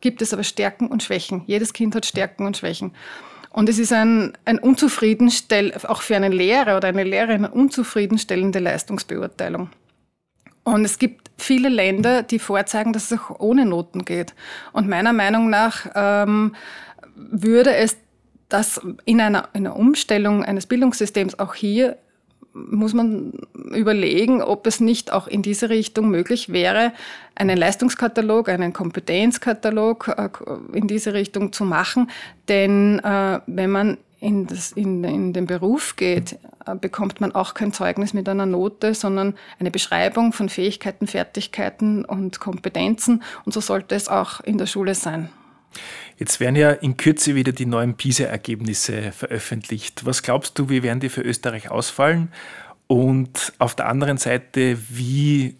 gibt 0.00 0.22
es 0.22 0.32
aber 0.32 0.42
Stärken 0.42 0.88
und 0.88 1.02
Schwächen. 1.02 1.42
Jedes 1.46 1.74
Kind 1.74 1.94
hat 1.94 2.06
Stärken 2.06 2.46
und 2.46 2.56
Schwächen. 2.56 2.92
Und 3.54 3.68
es 3.68 3.78
ist 3.78 3.92
ein, 3.92 4.32
ein 4.44 4.58
unzufriedenstell, 4.58 5.74
auch 5.84 6.02
für 6.02 6.16
einen 6.16 6.32
Lehrer 6.32 6.76
oder 6.76 6.88
eine 6.88 7.04
Lehrerin, 7.04 7.44
eine 7.44 7.54
unzufriedenstellende 7.54 8.58
Leistungsbeurteilung. 8.58 9.70
Und 10.64 10.84
es 10.84 10.98
gibt 10.98 11.30
viele 11.38 11.68
Länder, 11.68 12.24
die 12.24 12.40
vorzeigen, 12.40 12.92
dass 12.92 13.12
es 13.12 13.20
auch 13.20 13.38
ohne 13.38 13.64
Noten 13.64 14.04
geht. 14.04 14.34
Und 14.72 14.88
meiner 14.88 15.12
Meinung 15.12 15.50
nach 15.50 15.86
ähm, 15.94 16.56
würde 17.14 17.76
es 17.76 17.96
das 18.48 18.80
in 19.04 19.20
einer, 19.20 19.48
in 19.52 19.68
einer 19.68 19.76
Umstellung 19.76 20.44
eines 20.44 20.66
Bildungssystems 20.66 21.38
auch 21.38 21.54
hier 21.54 21.96
muss 22.54 22.94
man 22.94 23.32
überlegen, 23.64 24.42
ob 24.42 24.66
es 24.66 24.80
nicht 24.80 25.12
auch 25.12 25.26
in 25.26 25.42
diese 25.42 25.68
Richtung 25.68 26.10
möglich 26.10 26.50
wäre, 26.50 26.92
einen 27.34 27.56
Leistungskatalog, 27.56 28.48
einen 28.48 28.72
Kompetenzkatalog 28.72 30.14
äh, 30.16 30.76
in 30.76 30.86
diese 30.86 31.14
Richtung 31.14 31.52
zu 31.52 31.64
machen. 31.64 32.10
Denn 32.48 32.98
äh, 33.00 33.40
wenn 33.46 33.70
man 33.70 33.98
in, 34.20 34.46
das, 34.46 34.72
in, 34.72 35.04
in 35.04 35.32
den 35.32 35.46
Beruf 35.46 35.96
geht, 35.96 36.38
äh, 36.66 36.74
bekommt 36.74 37.20
man 37.20 37.32
auch 37.32 37.54
kein 37.54 37.72
Zeugnis 37.72 38.14
mit 38.14 38.28
einer 38.28 38.46
Note, 38.46 38.94
sondern 38.94 39.34
eine 39.58 39.70
Beschreibung 39.70 40.32
von 40.32 40.48
Fähigkeiten, 40.48 41.06
Fertigkeiten 41.06 42.04
und 42.04 42.40
Kompetenzen. 42.40 43.22
Und 43.44 43.52
so 43.52 43.60
sollte 43.60 43.94
es 43.94 44.08
auch 44.08 44.40
in 44.40 44.58
der 44.58 44.66
Schule 44.66 44.94
sein. 44.94 45.28
Jetzt 46.16 46.38
werden 46.38 46.56
ja 46.56 46.70
in 46.70 46.96
Kürze 46.96 47.34
wieder 47.34 47.52
die 47.52 47.66
neuen 47.66 47.96
PISA-Ergebnisse 47.96 49.10
veröffentlicht. 49.10 50.06
Was 50.06 50.22
glaubst 50.22 50.58
du, 50.58 50.68
wie 50.68 50.82
werden 50.82 51.00
die 51.00 51.08
für 51.08 51.22
Österreich 51.22 51.70
ausfallen? 51.70 52.28
Und 52.86 53.52
auf 53.58 53.74
der 53.74 53.88
anderen 53.88 54.18
Seite, 54.18 54.78
wie, 54.90 55.56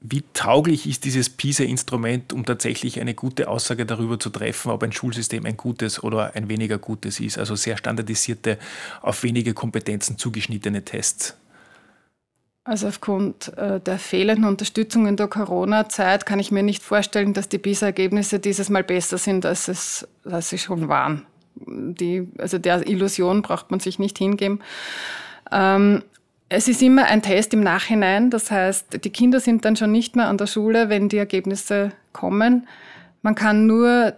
wie 0.00 0.24
tauglich 0.32 0.88
ist 0.88 1.04
dieses 1.04 1.30
PISA-Instrument, 1.30 2.32
um 2.32 2.44
tatsächlich 2.44 3.00
eine 3.00 3.14
gute 3.14 3.48
Aussage 3.48 3.86
darüber 3.86 4.18
zu 4.18 4.30
treffen, 4.30 4.70
ob 4.70 4.82
ein 4.82 4.92
Schulsystem 4.92 5.46
ein 5.46 5.56
gutes 5.56 6.02
oder 6.02 6.34
ein 6.34 6.48
weniger 6.48 6.78
gutes 6.78 7.20
ist? 7.20 7.38
Also 7.38 7.54
sehr 7.54 7.76
standardisierte, 7.76 8.58
auf 9.02 9.22
wenige 9.22 9.54
Kompetenzen 9.54 10.18
zugeschnittene 10.18 10.84
Tests. 10.84 11.36
Also 12.68 12.88
aufgrund 12.88 13.56
äh, 13.56 13.80
der 13.80 13.98
fehlenden 13.98 14.44
Unterstützung 14.44 15.06
in 15.06 15.16
der 15.16 15.28
Corona-Zeit 15.28 16.26
kann 16.26 16.38
ich 16.38 16.50
mir 16.50 16.62
nicht 16.62 16.82
vorstellen, 16.82 17.32
dass 17.32 17.48
die 17.48 17.56
PISA-Ergebnisse 17.56 18.40
dieses 18.40 18.68
Mal 18.68 18.84
besser 18.84 19.16
sind, 19.16 19.46
als, 19.46 19.68
es, 19.68 20.06
als 20.24 20.50
sie 20.50 20.58
schon 20.58 20.88
waren. 20.88 21.24
Die, 21.54 22.28
also 22.36 22.58
der 22.58 22.86
Illusion 22.86 23.40
braucht 23.40 23.70
man 23.70 23.80
sich 23.80 23.98
nicht 23.98 24.18
hingeben. 24.18 24.60
Ähm, 25.50 26.02
es 26.48 26.68
ist 26.68 26.82
immer 26.82 27.04
ein 27.04 27.22
Test 27.22 27.52
im 27.52 27.60
Nachhinein. 27.60 28.30
Das 28.30 28.50
heißt, 28.50 29.04
die 29.04 29.10
Kinder 29.10 29.40
sind 29.40 29.64
dann 29.64 29.76
schon 29.76 29.92
nicht 29.92 30.16
mehr 30.16 30.28
an 30.28 30.38
der 30.38 30.46
Schule, 30.46 30.88
wenn 30.88 31.08
die 31.08 31.18
Ergebnisse 31.18 31.92
kommen. 32.12 32.66
Man 33.22 33.34
kann 33.34 33.66
nur 33.66 34.14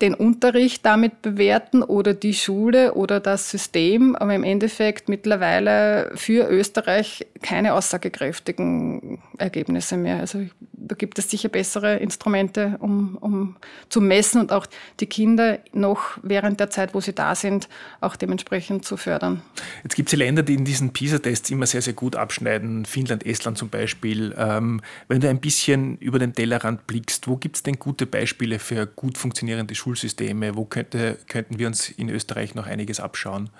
den 0.00 0.14
Unterricht 0.14 0.86
damit 0.86 1.22
bewerten 1.22 1.82
oder 1.82 2.14
die 2.14 2.34
Schule 2.34 2.94
oder 2.94 3.18
das 3.18 3.50
System, 3.50 4.14
aber 4.14 4.32
im 4.32 4.44
Endeffekt 4.44 5.08
mittlerweile 5.08 6.12
für 6.14 6.48
Österreich 6.48 7.26
keine 7.42 7.74
aussagekräftigen 7.74 9.20
Ergebnisse 9.38 9.96
mehr. 9.96 10.18
Also 10.18 10.46
da 10.80 10.94
gibt 10.94 11.18
es 11.18 11.30
sicher 11.30 11.48
bessere 11.48 11.96
Instrumente, 11.96 12.76
um, 12.80 13.16
um 13.16 13.56
zu 13.88 14.00
messen 14.00 14.40
und 14.40 14.52
auch 14.52 14.66
die 15.00 15.06
Kinder 15.06 15.58
noch 15.72 16.18
während 16.22 16.60
der 16.60 16.70
Zeit, 16.70 16.94
wo 16.94 17.00
sie 17.00 17.12
da 17.12 17.34
sind, 17.34 17.68
auch 18.00 18.16
dementsprechend 18.16 18.84
zu 18.84 18.96
fördern. 18.96 19.42
Jetzt 19.82 19.96
gibt 19.96 20.08
es 20.08 20.12
ja 20.12 20.18
Länder, 20.18 20.42
die 20.42 20.54
in 20.54 20.64
diesen 20.64 20.92
PISA-Tests 20.92 21.50
immer 21.50 21.66
sehr, 21.66 21.82
sehr 21.82 21.94
gut 21.94 22.16
abschneiden. 22.16 22.84
Finnland, 22.84 23.26
Estland 23.26 23.58
zum 23.58 23.68
Beispiel. 23.68 24.34
Ähm, 24.38 24.80
wenn 25.08 25.20
du 25.20 25.28
ein 25.28 25.40
bisschen 25.40 25.98
über 25.98 26.18
den 26.18 26.32
Tellerrand 26.32 26.86
blickst, 26.86 27.28
wo 27.28 27.36
gibt 27.36 27.56
es 27.56 27.62
denn 27.62 27.78
gute 27.78 28.06
Beispiele 28.06 28.58
für 28.58 28.86
gut 28.86 29.18
funktionierende? 29.18 29.74
Schulsysteme? 29.74 30.56
Wo 30.56 30.64
könnte, 30.64 31.18
könnten 31.28 31.58
wir 31.58 31.66
uns 31.66 31.88
in 31.88 32.08
Österreich 32.08 32.54
noch 32.54 32.66
einiges 32.66 33.00
abschauen? 33.00 33.50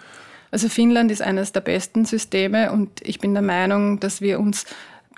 Also 0.50 0.68
Finnland 0.68 1.10
ist 1.10 1.20
eines 1.20 1.52
der 1.52 1.60
besten 1.60 2.04
Systeme 2.04 2.72
und 2.72 3.02
ich 3.02 3.18
bin 3.18 3.34
der 3.34 3.42
Meinung, 3.42 4.00
dass 4.00 4.20
wir 4.20 4.40
uns 4.40 4.64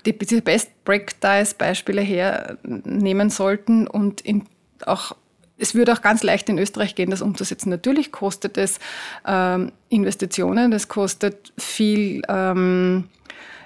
die, 0.05 0.17
diese 0.17 0.41
Best 0.41 0.71
Practice-Beispiele 0.85 2.01
hernehmen 2.01 3.29
sollten 3.29 3.87
und 3.87 4.21
in, 4.21 4.43
auch 4.85 5.15
es 5.57 5.75
würde 5.75 5.93
auch 5.93 6.01
ganz 6.01 6.23
leicht 6.23 6.49
in 6.49 6.57
Österreich 6.57 6.95
gehen, 6.95 7.11
das 7.11 7.21
umzusetzen. 7.21 7.69
Natürlich 7.69 8.11
kostet 8.11 8.57
es 8.57 8.79
ähm, 9.27 9.71
Investitionen, 9.89 10.71
das 10.71 10.87
kostet 10.87 11.53
viel 11.57 12.23
ähm, 12.27 13.09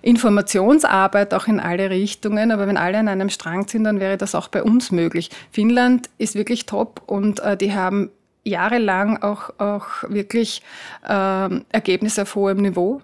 Informationsarbeit 0.02 1.34
auch 1.34 1.48
in 1.48 1.60
alle 1.60 1.90
Richtungen, 1.90 2.52
aber 2.52 2.68
wenn 2.68 2.78
alle 2.78 3.00
an 3.00 3.08
einem 3.08 3.30
Strang 3.30 3.68
sind, 3.68 3.86
dann 3.86 4.00
wäre 4.00 4.18
das 4.18 4.36
auch 4.36 4.50
bei 4.50 4.62
uns 4.62 4.92
möglich. 4.92 5.32
Finnland 5.52 6.10
ist 6.18 6.36
wirklich 6.36 6.66
top 6.68 7.02
und 7.08 7.40
äh, 7.40 7.58
die 7.58 7.74
haben 7.74 8.12
jahrelang 8.44 9.24
auch, 9.24 9.50
auch 9.58 9.88
wirklich 10.08 10.62
äh, 11.08 11.50
Ergebnisse 11.70 12.22
auf 12.22 12.36
hohem 12.36 12.62
Niveau. 12.62 13.02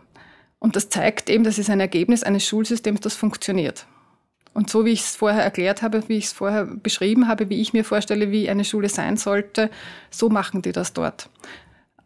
Und 0.61 0.75
das 0.75 0.89
zeigt 0.89 1.31
eben, 1.31 1.43
das 1.43 1.57
ist 1.57 1.71
ein 1.71 1.79
Ergebnis 1.79 2.21
eines 2.21 2.45
Schulsystems, 2.45 2.99
das 2.99 3.15
funktioniert. 3.15 3.87
Und 4.53 4.69
so 4.69 4.85
wie 4.85 4.91
ich 4.91 5.01
es 5.01 5.15
vorher 5.15 5.43
erklärt 5.43 5.81
habe, 5.81 6.07
wie 6.07 6.17
ich 6.17 6.25
es 6.25 6.33
vorher 6.33 6.65
beschrieben 6.65 7.27
habe, 7.27 7.49
wie 7.49 7.59
ich 7.59 7.73
mir 7.73 7.83
vorstelle, 7.83 8.29
wie 8.29 8.47
eine 8.47 8.63
Schule 8.63 8.87
sein 8.87 9.17
sollte, 9.17 9.71
so 10.11 10.29
machen 10.29 10.61
die 10.61 10.71
das 10.71 10.93
dort. 10.93 11.29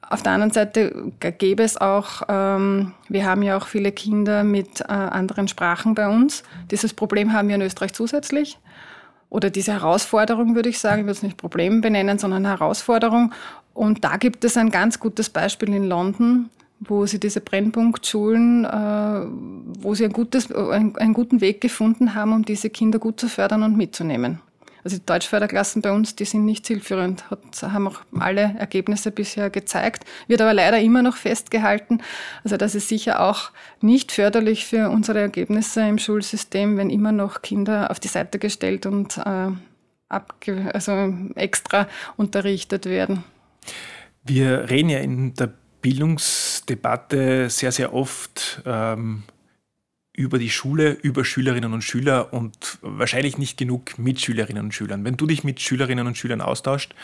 Auf 0.09 0.23
der 0.23 0.31
anderen 0.31 0.53
Seite 0.53 1.11
gäbe 1.19 1.63
es 1.63 1.75
auch, 1.75 2.21
ähm, 2.29 2.93
wir 3.09 3.25
haben 3.25 3.41
ja 3.41 3.57
auch 3.57 3.67
viele 3.67 3.91
Kinder 3.91 4.45
mit 4.45 4.79
äh, 4.79 4.85
anderen 4.85 5.49
Sprachen 5.49 5.93
bei 5.93 6.07
uns. 6.07 6.43
Dieses 6.71 6.93
Problem 6.93 7.33
haben 7.33 7.49
wir 7.49 7.55
in 7.55 7.61
Österreich 7.61 7.93
zusätzlich. 7.93 8.57
Oder 9.29 9.49
diese 9.49 9.73
Herausforderung 9.73 10.55
würde 10.55 10.69
ich 10.69 10.79
sagen, 10.79 11.01
ich 11.01 11.05
würde 11.07 11.17
es 11.17 11.23
nicht 11.23 11.35
Problem 11.35 11.81
benennen, 11.81 12.19
sondern 12.19 12.45
Herausforderung. 12.45 13.33
Und 13.73 14.05
da 14.05 14.15
gibt 14.15 14.45
es 14.45 14.55
ein 14.55 14.69
ganz 14.69 14.97
gutes 15.01 15.29
Beispiel 15.29 15.73
in 15.73 15.89
London, 15.89 16.49
wo 16.87 17.05
sie 17.05 17.19
diese 17.19 17.41
Brennpunktschulen, 17.41 18.65
äh, 18.65 19.79
wo 19.79 19.95
sie 19.95 20.05
ein 20.05 20.13
gutes, 20.13 20.51
ein, 20.51 20.95
einen 20.97 21.13
guten 21.13 21.41
Weg 21.41 21.61
gefunden 21.61 22.15
haben, 22.15 22.33
um 22.33 22.45
diese 22.45 22.69
Kinder 22.69 22.99
gut 22.99 23.19
zu 23.19 23.27
fördern 23.27 23.63
und 23.63 23.77
mitzunehmen. 23.77 24.39
Also 24.85 24.97
die 24.97 25.05
Deutschförderklassen 25.05 25.81
bei 25.81 25.91
uns, 25.91 26.15
die 26.15 26.25
sind 26.25 26.45
nicht 26.45 26.63
zielführend, 26.63 27.31
hat, 27.31 27.39
haben 27.63 27.87
auch 27.87 28.01
alle 28.19 28.55
Ergebnisse 28.59 29.09
bisher 29.09 29.49
gezeigt, 29.49 30.05
wird 30.27 30.41
aber 30.41 30.53
leider 30.53 30.79
immer 30.79 31.01
noch 31.01 31.15
festgehalten. 31.15 32.03
Also 32.43 32.55
das 32.55 32.75
ist 32.75 32.87
sicher 32.87 33.19
auch 33.19 33.49
nicht 33.81 34.11
förderlich 34.11 34.65
für 34.65 34.91
unsere 34.91 35.21
Ergebnisse 35.21 35.81
im 35.87 35.97
Schulsystem, 35.97 36.77
wenn 36.77 36.91
immer 36.91 37.11
noch 37.11 37.41
Kinder 37.41 37.89
auf 37.89 37.99
die 37.99 38.09
Seite 38.09 38.37
gestellt 38.37 38.85
und 38.85 39.17
äh, 39.17 39.49
abge 40.07 40.69
also 40.71 41.15
extra 41.33 41.87
unterrichtet 42.15 42.85
werden. 42.85 43.23
Wir 44.23 44.69
reden 44.69 44.89
ja 44.89 44.99
in 44.99 45.33
der 45.33 45.53
Bildungsdebatte 45.85 47.47
sehr, 47.51 47.71
sehr 47.71 47.93
oft 47.93 48.63
ähm, 48.65 49.21
über 50.13 50.39
die 50.39 50.49
Schule, 50.49 50.93
über 50.93 51.23
Schülerinnen 51.23 51.73
und 51.73 51.83
Schüler 51.83 52.33
und 52.33 52.79
wahrscheinlich 52.81 53.37
nicht 53.37 53.55
genug 53.55 53.99
mit 53.99 54.19
Schülerinnen 54.19 54.65
und 54.65 54.73
Schülern. 54.73 55.05
Wenn 55.05 55.15
du 55.15 55.27
dich 55.27 55.43
mit 55.43 55.61
Schülerinnen 55.61 56.07
und 56.07 56.17
Schülern 56.17 56.41
austauscht, 56.41 56.95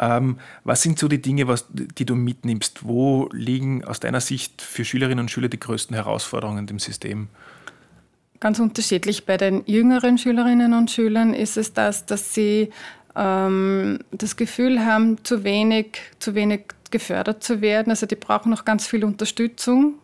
ähm, 0.00 0.40
was 0.64 0.82
sind 0.82 0.98
so 0.98 1.06
die 1.06 1.22
Dinge, 1.22 1.46
was, 1.46 1.66
die 1.70 2.04
du 2.04 2.16
mitnimmst? 2.16 2.84
Wo 2.84 3.28
liegen 3.32 3.84
aus 3.84 4.00
deiner 4.00 4.20
Sicht 4.20 4.60
für 4.60 4.84
Schülerinnen 4.84 5.20
und 5.20 5.30
Schüler 5.30 5.48
die 5.48 5.60
größten 5.60 5.94
Herausforderungen 5.94 6.66
im 6.66 6.80
System? 6.80 7.28
Ganz 8.40 8.58
unterschiedlich. 8.58 9.24
Bei 9.24 9.36
den 9.36 9.62
jüngeren 9.66 10.18
Schülerinnen 10.18 10.74
und 10.74 10.90
Schülern 10.90 11.32
ist 11.32 11.56
es 11.56 11.74
das, 11.74 12.06
dass 12.06 12.34
sie 12.34 12.70
ähm, 13.14 14.00
das 14.10 14.34
Gefühl 14.34 14.84
haben, 14.84 15.22
zu 15.22 15.44
wenig, 15.44 16.00
zu 16.18 16.34
wenig 16.34 16.74
gefördert 16.98 17.42
zu 17.44 17.60
werden. 17.60 17.90
Also 17.90 18.06
die 18.06 18.16
brauchen 18.16 18.50
noch 18.50 18.64
ganz 18.64 18.86
viel 18.86 19.04
Unterstützung 19.04 19.94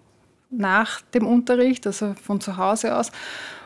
nach 0.51 1.01
dem 1.15 1.27
Unterricht, 1.27 1.87
also 1.87 2.15
von 2.15 2.41
zu 2.41 2.57
Hause 2.57 2.97
aus. 2.97 3.11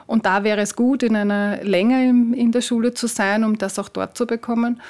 Und 0.07 0.25
da 0.25 0.45
wäre 0.45 0.61
es 0.61 0.77
gut, 0.77 1.03
in 1.03 1.17
einer 1.17 1.63
Länge 1.65 2.09
in 2.09 2.53
der 2.53 2.61
Schule 2.61 2.95
zu 2.95 3.09
sein, 3.09 3.43
um 3.43 3.59
das 3.59 3.79
auch 3.79 3.89
dort 3.89 4.17
zu 4.17 4.27
bekommen. 4.27 4.81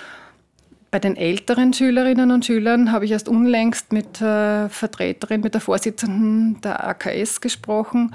Bei 0.91 0.99
den 0.99 1.17
älteren 1.17 1.73
Schülerinnen 1.73 2.31
und 2.31 2.45
Schülern 2.45 2.93
habe 2.93 3.07
ich 3.07 3.13
erst 3.13 3.29
unlängst 3.29 3.93
mit 3.93 4.21
der 4.21 4.69
Vertreterin, 4.71 5.41
mit 5.41 5.55
der 5.55 5.61
Vorsitzenden 5.61 6.61
der 6.61 6.87
AKS 6.87 7.41
gesprochen 7.41 8.15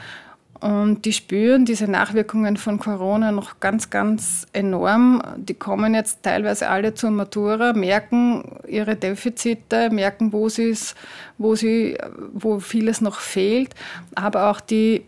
und 0.61 1.05
die 1.05 1.13
spüren 1.13 1.65
diese 1.65 1.87
Nachwirkungen 1.87 2.55
von 2.55 2.77
Corona 2.77 3.31
noch 3.31 3.59
ganz, 3.59 3.89
ganz 3.89 4.45
enorm. 4.53 5.19
Die 5.37 5.55
kommen 5.55 5.95
jetzt 5.95 6.21
teilweise 6.21 6.69
alle 6.69 6.93
zur 6.93 7.09
Matura, 7.09 7.73
merken 7.73 8.43
ihre 8.67 8.95
Defizite, 8.95 9.89
merken, 9.89 10.31
wo, 10.31 10.47
wo, 11.39 11.55
sie, 11.55 11.97
wo 12.33 12.59
vieles 12.59 13.01
noch 13.01 13.19
fehlt. 13.19 13.73
Aber 14.13 14.51
auch 14.51 14.59
die, 14.61 15.03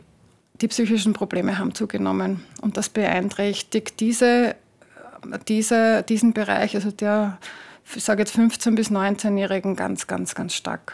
die 0.59 0.67
psychischen 0.67 1.13
Probleme 1.13 1.59
haben 1.59 1.75
zugenommen. 1.75 2.43
Und 2.61 2.75
das 2.75 2.89
beeinträchtigt 2.89 3.99
diese, 3.99 4.55
diese, 5.47 6.01
diesen 6.01 6.33
Bereich, 6.33 6.73
also 6.73 6.89
der, 6.89 7.37
ich 7.95 8.03
sage 8.03 8.23
jetzt 8.23 8.35
15- 8.35 8.73
bis 8.73 8.89
19-Jährigen, 8.89 9.75
ganz, 9.75 10.07
ganz, 10.07 10.33
ganz 10.33 10.55
stark. 10.55 10.93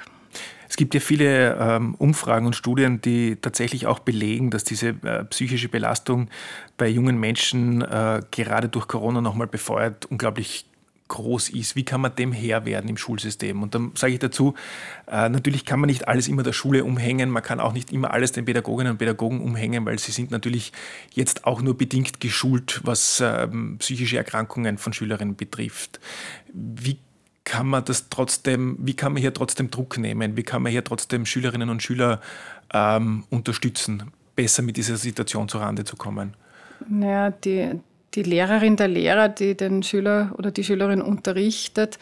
Es 0.69 0.77
gibt 0.77 0.93
ja 0.93 0.99
viele 0.99 1.55
ähm, 1.60 1.95
Umfragen 1.95 2.45
und 2.45 2.55
Studien, 2.55 3.01
die 3.01 3.36
tatsächlich 3.36 3.88
auch 3.88 3.99
belegen, 3.99 4.51
dass 4.51 4.63
diese 4.63 4.89
äh, 4.89 5.25
psychische 5.25 5.67
Belastung 5.67 6.29
bei 6.77 6.88
jungen 6.88 7.19
Menschen 7.19 7.82
äh, 7.82 8.21
gerade 8.32 8.69
durch 8.69 8.88
Corona 8.88 9.19
nochmal 9.19 9.47
befeuert 9.47 10.05
unglaublich 10.05 10.69
groß 11.10 11.49
ist. 11.49 11.75
Wie 11.75 11.84
kann 11.84 12.01
man 12.01 12.15
dem 12.15 12.32
Herr 12.32 12.65
werden 12.65 12.88
im 12.88 12.97
Schulsystem? 12.97 13.62
Und 13.62 13.75
dann 13.75 13.91
sage 13.95 14.13
ich 14.13 14.19
dazu, 14.19 14.53
äh, 15.08 15.27
natürlich 15.27 15.65
kann 15.65 15.79
man 15.79 15.88
nicht 15.88 16.08
alles 16.08 16.27
immer 16.27 16.43
der 16.43 16.53
Schule 16.53 16.86
umhängen, 16.86 17.32
man 17.32 17.43
kann 17.43 17.60
auch 17.60 17.73
nicht 17.73 17.91
immer 17.91 18.12
alles 18.12 18.32
den 18.32 18.45
Pädagoginnen 18.45 18.91
und 18.91 18.97
Pädagogen 18.99 19.41
umhängen, 19.41 19.86
weil 19.86 19.99
sie 19.99 20.12
sind 20.12 20.32
natürlich 20.32 20.71
jetzt 21.12 21.45
auch 21.45 21.62
nur 21.62 21.77
bedingt 21.77 22.21
geschult, 22.21 22.82
was 22.84 23.21
ähm, 23.25 23.77
psychische 23.79 24.17
Erkrankungen 24.17 24.77
von 24.77 24.93
Schülerinnen 24.93 25.36
betrifft. 25.36 25.99
Wie 26.53 26.99
kann 27.49 27.65
man 27.65 27.83
das 27.83 28.09
trotzdem, 28.09 28.77
wie 28.79 28.93
kann 28.93 29.13
man 29.13 29.21
hier 29.21 29.33
trotzdem 29.33 29.71
Druck 29.71 29.97
nehmen? 29.97 30.38
Wie 30.38 30.43
kann 30.43 30.62
man 30.62 30.71
hier 30.71 30.83
trotzdem 30.83 31.25
Schülerinnen 31.25 31.71
und 31.71 31.81
Schüler 31.81 32.21
ähm, 32.71 33.23
unterstützen, 33.31 34.03
besser 34.35 34.62
mit 34.62 34.77
dieser 34.77 34.97
Situation 34.97 35.49
zurande 35.49 35.83
zu 35.83 35.95
kommen? 35.95 36.35
Naja, 36.88 37.31
die, 37.31 37.71
die 38.13 38.21
Lehrerin 38.21 38.75
der 38.75 38.88
Lehrer, 38.88 39.29
die 39.29 39.57
den 39.57 39.81
Schüler 39.81 40.31
oder 40.38 40.51
die 40.51 40.63
Schülerin 40.63 41.01
unterrichtet, 41.01 41.97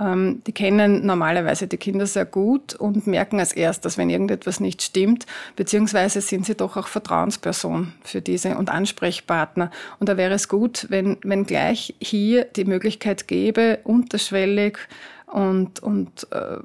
die 0.00 0.52
kennen 0.52 1.04
normalerweise 1.04 1.66
die 1.66 1.76
Kinder 1.76 2.06
sehr 2.06 2.24
gut 2.24 2.74
und 2.74 3.08
merken 3.08 3.40
als 3.40 3.52
erstes, 3.52 3.98
wenn 3.98 4.10
irgendetwas 4.10 4.60
nicht 4.60 4.80
stimmt, 4.82 5.26
beziehungsweise 5.56 6.20
sind 6.20 6.46
sie 6.46 6.54
doch 6.54 6.76
auch 6.76 6.86
Vertrauensperson 6.86 7.92
für 8.04 8.20
diese 8.20 8.56
und 8.56 8.70
Ansprechpartner. 8.70 9.72
Und 9.98 10.08
da 10.08 10.16
wäre 10.16 10.34
es 10.34 10.48
gut, 10.48 10.86
wenn, 10.88 11.16
wenn 11.24 11.46
gleich 11.46 11.96
hier 12.00 12.44
die 12.44 12.64
Möglichkeit 12.64 13.26
gäbe, 13.26 13.80
unterschwellig 13.82 14.78
und, 15.26 15.80
und 15.80 16.28
äh, 16.30 16.58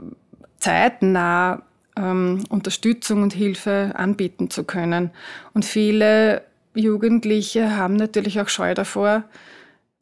zeitnah 0.60 1.63
ähm, 1.98 2.43
Unterstützung 2.50 3.24
und 3.24 3.34
Hilfe 3.34 3.93
anbieten 3.96 4.52
zu 4.52 4.63
können. 4.63 5.10
Und 5.56 5.65
viele 5.65 6.43
Jugendliche 6.76 7.76
haben 7.76 7.96
natürlich 7.96 8.39
auch 8.39 8.50
Scheu 8.50 8.76
davor, 8.76 9.24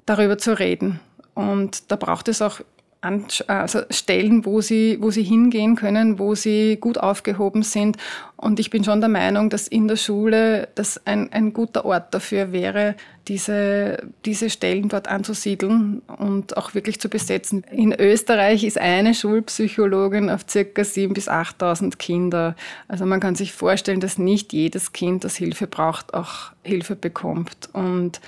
darüber 0.06 0.38
zu 0.38 0.58
reden. 0.58 1.00
Und 1.34 1.92
da 1.92 1.96
braucht 1.96 2.28
es 2.28 2.42
auch 2.42 2.60
also 3.02 3.82
Stellen, 3.90 4.46
wo 4.46 4.62
sie, 4.62 4.98
wo 5.02 5.10
sie 5.10 5.24
hingehen 5.24 5.76
können, 5.76 6.20
wo 6.20 6.36
sie 6.36 6.78
gut 6.80 7.00
aufgehoben 7.00 7.64
sind. 7.64 7.98
Und 8.38 8.60
ich 8.60 8.70
bin 8.70 8.84
schon 8.84 9.02
der 9.02 9.10
Meinung, 9.10 9.50
dass 9.50 9.68
in 9.68 9.88
der 9.88 9.96
Schule 9.96 10.68
das 10.76 11.02
ein, 11.06 11.34
ein 11.34 11.52
guter 11.52 11.86
Ort 11.86 12.14
dafür 12.14 12.52
wäre, 12.52 12.96
diese, 13.28 14.08
diese 14.26 14.52
Stellen 14.52 14.88
dort 14.90 15.08
anzusiedeln 15.08 16.04
und 16.18 16.58
auch 16.58 16.76
wirklich 16.76 17.00
zu 17.00 17.10
besetzen. 17.10 17.64
In 17.72 17.92
Österreich 17.92 18.64
ist 18.64 18.78
eine 18.78 19.16
Schulpsychologin 19.16 20.30
auf 20.30 20.46
circa 20.48 20.84
7.000 20.84 21.14
bis 21.14 21.28
8.000 21.28 21.98
Kinder. 21.98 22.56
Also 22.88 23.08
man 23.08 23.20
kann 23.20 23.34
sich 23.34 23.52
vorstellen, 23.52 24.00
dass 24.00 24.20
nicht 24.20 24.54
jedes 24.54 24.94
Kind, 24.94 25.24
das 25.24 25.36
Hilfe 25.36 25.66
braucht, 25.66 26.14
auch 26.14 26.52
Hilfe 26.64 26.96
bekommt. 26.96 27.70
Und 27.74 28.22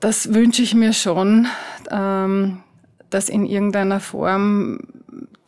das 0.00 0.34
wünsche 0.34 0.62
ich 0.62 0.74
mir 0.74 0.92
schon. 0.92 1.46
Ähm, 1.90 2.62
dass 3.14 3.28
in 3.28 3.46
irgendeiner 3.46 4.00
Form 4.00 4.80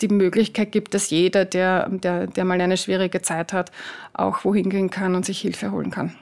die 0.00 0.09
Möglichkeit 0.09 0.72
gibt, 0.72 0.94
dass 0.94 1.11
jeder, 1.11 1.44
der, 1.44 1.88
der, 1.88 2.27
der 2.27 2.44
mal 2.44 2.61
eine 2.61 2.77
schwierige 2.77 3.22
Zeit 3.22 3.53
hat, 3.53 3.70
auch 4.12 4.44
wohin 4.44 4.70
gehen 4.70 4.90
kann 4.90 5.14
und 5.14 5.24
sich 5.24 5.40
Hilfe 5.40 5.70
holen 5.70 5.90
kann. 5.90 6.14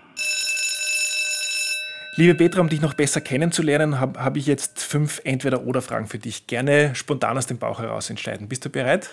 Liebe 2.17 2.35
Petra, 2.35 2.61
um 2.61 2.69
dich 2.69 2.83
noch 2.83 2.93
besser 2.93 3.23
kennenzulernen, 3.23 3.99
habe 3.99 4.23
hab 4.23 4.37
ich 4.37 4.47
jetzt 4.47 4.83
fünf 4.83 5.23
Entweder-Oder-Fragen 5.25 6.07
für 6.07 6.19
dich. 6.19 6.47
Gerne 6.47 6.95
spontan 6.95 7.39
aus 7.39 7.47
dem 7.47 7.57
Bauch 7.57 7.79
heraus 7.79 8.11
entscheiden. 8.11 8.49
Bist 8.49 8.65
du 8.67 8.69
bereit? 8.69 9.11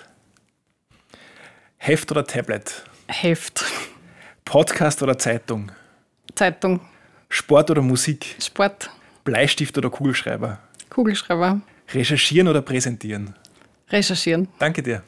Heft 1.78 2.12
oder 2.12 2.26
Tablet? 2.26 2.84
Heft. 3.08 3.64
Podcast 4.44 5.02
oder 5.02 5.18
Zeitung? 5.18 5.72
Zeitung. 6.36 6.82
Sport 7.30 7.72
oder 7.72 7.82
Musik? 7.82 8.36
Sport. 8.42 8.90
Bleistift 9.24 9.78
oder 9.78 9.90
Kugelschreiber? 9.90 10.60
Kugelschreiber. 10.90 11.62
Recherchieren 11.94 12.48
oder 12.48 12.62
präsentieren? 12.62 13.34
Recherchieren. 13.90 14.48
Danke 14.60 14.84
dir. 14.84 15.04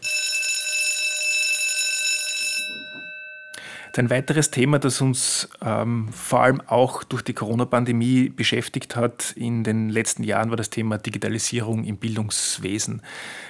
Ein 3.98 4.10
weiteres 4.10 4.52
Thema, 4.52 4.80
das 4.80 5.02
uns 5.02 5.50
ähm, 5.62 6.08
vor 6.14 6.42
allem 6.42 6.62
auch 6.62 7.04
durch 7.04 7.22
die 7.24 7.34
Corona-Pandemie 7.34 8.30
beschäftigt 8.30 8.96
hat 8.96 9.34
in 9.36 9.66
den 9.66 9.90
letzten 9.90 10.24
Jahren, 10.24 10.50
war 10.50 10.58
das 10.58 10.70
Thema 10.70 10.98
Digitalisierung 10.98 11.84
im 11.84 11.98
Bildungswesen. 11.98 13.02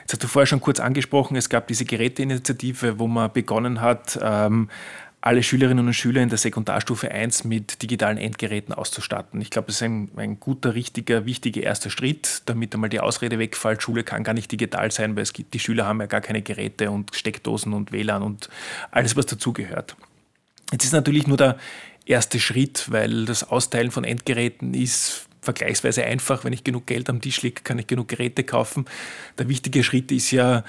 Jetzt 0.02 0.14
hast 0.14 0.24
du 0.24 0.28
vorher 0.28 0.48
schon 0.48 0.60
kurz 0.60 0.80
angesprochen, 0.80 1.38
es 1.38 1.48
gab 1.48 1.68
diese 1.68 1.86
Geräteinitiative, 1.86 2.98
wo 2.98 3.08
man 3.08 3.32
begonnen 3.32 3.82
hat, 3.82 4.20
ähm, 4.22 4.70
alle 5.22 5.44
Schülerinnen 5.44 5.86
und 5.86 5.94
Schüler 5.94 6.22
in 6.22 6.30
der 6.30 6.40
Sekundarstufe 6.40 7.12
1 7.12 7.44
mit 7.44 7.84
digitalen 7.84 8.18
Endgeräten 8.18 8.74
auszustatten. 8.74 9.40
Ich 9.40 9.52
glaube, 9.52 9.68
das 9.68 9.76
ist 9.76 9.84
ein, 9.84 10.10
ein, 10.16 10.40
guter, 10.40 10.74
richtiger, 10.74 11.28
wichtiger 11.28 11.62
erster 11.62 11.92
Schritt, 11.92 12.42
damit 12.48 12.74
einmal 12.74 12.90
die 12.90 13.00
Ausrede 13.00 13.38
wegfällt, 13.38 13.84
Schule 13.84 14.04
kann 14.04 14.24
gar 14.24 14.34
nicht 14.34 14.52
digital 14.52 14.90
sein, 14.90 15.16
weil 15.16 15.24
es 15.24 15.34
gibt, 15.34 15.54
die 15.54 15.60
Schüler 15.60 15.86
haben 15.86 16.00
ja 16.00 16.08
gar 16.08 16.22
keine 16.22 16.42
Geräte 16.42 16.90
und 16.90 17.16
Steckdosen 17.16 17.74
und 17.74 17.92
WLAN 17.92 18.24
und 18.24 18.50
alles, 18.90 19.16
was 19.16 19.28
dazugehört. 19.28 19.96
Jetzt 20.72 20.86
ist 20.86 20.94
natürlich 20.94 21.28
nur 21.28 21.38
der 21.38 21.58
erste 22.06 22.40
Schritt, 22.40 22.88
weil 22.90 23.26
das 23.26 23.44
Austeilen 23.44 23.92
von 23.92 24.04
Endgeräten 24.04 24.74
ist 24.74 25.28
vergleichsweise 25.42 26.04
einfach. 26.04 26.46
Wenn 26.46 26.54
ich 26.54 26.64
genug 26.64 26.88
Geld 26.88 27.10
am 27.10 27.22
Tisch 27.22 27.44
liege, 27.44 27.62
kann 27.64 27.78
ich 27.78 27.86
genug 27.86 28.08
Geräte 28.08 28.44
kaufen. 28.44 28.86
Der 29.38 29.48
wichtige 29.50 29.84
Schritt 29.84 30.12
ist 30.12 30.32
ja, 30.32 30.64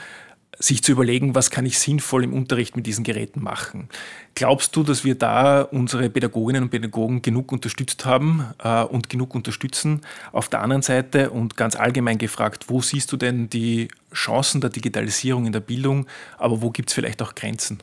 sich 0.59 0.83
zu 0.83 0.93
überlegen, 0.93 1.35
was 1.35 1.51
kann 1.51 1.67
ich 1.67 1.79
sinnvoll 1.79 2.25
im 2.25 2.33
Unterricht 2.33 2.77
mit 2.77 2.87
diesen 2.87 3.05
Geräten 3.05 3.43
machen. 3.43 3.89
Glaubst 4.35 4.77
du, 4.77 4.83
dass 4.83 5.05
wir 5.05 5.15
da 5.15 5.63
unsere 5.63 6.11
Pädagoginnen 6.11 6.65
und 6.65 6.71
Pädagogen 6.71 7.23
genug 7.23 7.53
unterstützt 7.53 8.05
haben 8.05 8.47
äh, 8.63 8.83
und 8.83 9.09
genug 9.09 9.35
unterstützen? 9.35 10.03
Auf 10.31 10.49
der 10.49 10.61
anderen 10.61 10.83
Seite 10.83 11.31
und 11.31 11.57
ganz 11.57 11.75
allgemein 11.77 12.19
gefragt, 12.19 12.67
wo 12.69 12.81
siehst 12.81 13.11
du 13.13 13.17
denn 13.17 13.49
die 13.49 13.89
Chancen 14.13 14.61
der 14.61 14.71
Digitalisierung 14.71 15.47
in 15.47 15.53
der 15.53 15.61
Bildung, 15.61 16.07
aber 16.39 16.61
wo 16.61 16.71
gibt 16.71 16.91
es 16.91 16.95
vielleicht 16.95 17.23
auch 17.23 17.35
Grenzen? 17.35 17.83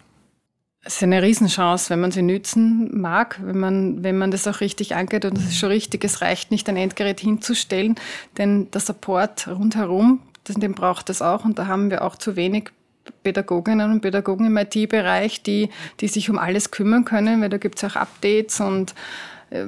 Es 0.81 0.95
ist 0.95 1.03
eine 1.03 1.21
Riesenchance, 1.21 1.89
wenn 1.89 1.99
man 1.99 2.11
sie 2.11 2.21
nützen 2.21 2.89
mag, 2.99 3.39
wenn 3.43 3.59
man, 3.59 4.01
wenn 4.01 4.17
man 4.17 4.31
das 4.31 4.47
auch 4.47 4.61
richtig 4.61 4.95
angeht. 4.95 5.25
Und 5.25 5.37
das 5.37 5.43
ist 5.43 5.57
schon 5.57 5.69
richtig, 5.69 6.05
es 6.05 6.21
reicht 6.21 6.51
nicht, 6.51 6.69
ein 6.69 6.77
Endgerät 6.77 7.19
hinzustellen, 7.19 7.95
denn 8.37 8.71
der 8.71 8.79
Support 8.79 9.49
rundherum, 9.49 10.21
den 10.55 10.73
braucht 10.73 11.09
es 11.09 11.21
auch. 11.21 11.45
Und 11.45 11.59
da 11.59 11.67
haben 11.67 11.89
wir 11.89 12.03
auch 12.03 12.15
zu 12.15 12.35
wenig 12.35 12.71
Pädagoginnen 13.23 13.91
und 13.91 14.01
Pädagogen 14.01 14.45
im 14.45 14.57
IT-Bereich, 14.57 15.41
die, 15.43 15.69
die 15.99 16.07
sich 16.07 16.29
um 16.29 16.37
alles 16.37 16.71
kümmern 16.71 17.05
können, 17.05 17.41
weil 17.41 17.49
da 17.49 17.57
gibt 17.57 17.81
es 17.81 17.83
auch 17.83 17.95
Updates 17.95 18.59
und 18.59 18.93
äh, 19.49 19.65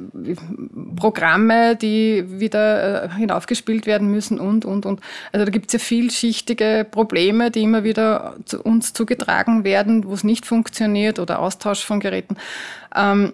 Programme, 0.96 1.76
die 1.76 2.40
wieder 2.40 3.06
äh, 3.06 3.10
hinaufgespielt 3.16 3.86
werden 3.86 4.12
müssen 4.12 4.40
und, 4.40 4.64
und, 4.64 4.86
und. 4.86 5.02
Also 5.32 5.46
da 5.46 5.52
gibt 5.52 5.68
es 5.68 5.74
ja 5.74 5.80
vielschichtige 5.80 6.86
Probleme, 6.90 7.50
die 7.50 7.64
immer 7.64 7.84
wieder 7.84 8.36
zu 8.46 8.62
uns 8.62 8.94
zugetragen 8.94 9.64
werden, 9.64 10.06
wo 10.06 10.14
es 10.14 10.24
nicht 10.24 10.46
funktioniert 10.46 11.18
oder 11.18 11.40
Austausch 11.40 11.84
von 11.84 12.00
Geräten. 12.00 12.38
Ähm, 12.96 13.34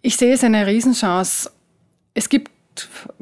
ich 0.00 0.16
sehe 0.16 0.34
es 0.34 0.44
eine 0.44 0.66
Riesenchance. 0.66 1.50
Es 2.12 2.28
gibt 2.28 2.50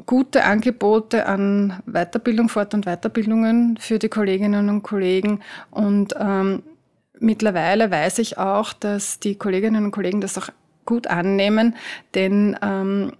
gute 0.05 0.43
Angebote 0.43 1.25
an 1.25 1.81
Weiterbildung, 1.85 2.49
Fort- 2.49 2.73
und 2.73 2.85
Weiterbildungen 2.85 3.77
für 3.77 3.99
die 3.99 4.09
Kolleginnen 4.09 4.69
und 4.69 4.83
Kollegen. 4.83 5.41
Und 5.71 6.13
ähm, 6.19 6.63
mittlerweile 7.19 7.91
weiß 7.91 8.19
ich 8.19 8.37
auch, 8.37 8.73
dass 8.73 9.19
die 9.19 9.35
Kolleginnen 9.35 9.85
und 9.85 9.91
Kollegen 9.91 10.21
das 10.21 10.37
auch 10.37 10.49
gut 10.85 11.07
annehmen, 11.07 11.75
denn 12.13 12.57
ähm, 12.61 13.13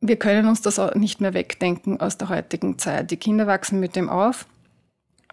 wir 0.00 0.16
können 0.16 0.48
uns 0.48 0.62
das 0.62 0.78
auch 0.78 0.94
nicht 0.94 1.20
mehr 1.20 1.34
wegdenken 1.34 2.00
aus 2.00 2.18
der 2.18 2.28
heutigen 2.28 2.78
Zeit. 2.78 3.10
Die 3.10 3.16
Kinder 3.16 3.46
wachsen 3.46 3.80
mit 3.80 3.94
dem 3.94 4.08
auf. 4.08 4.46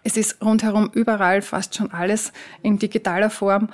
Es 0.02 0.16
ist 0.16 0.42
rundherum 0.42 0.90
überall 0.94 1.42
fast 1.42 1.74
schon 1.74 1.90
alles 1.92 2.32
in 2.62 2.78
digitaler 2.78 3.30
Form 3.30 3.68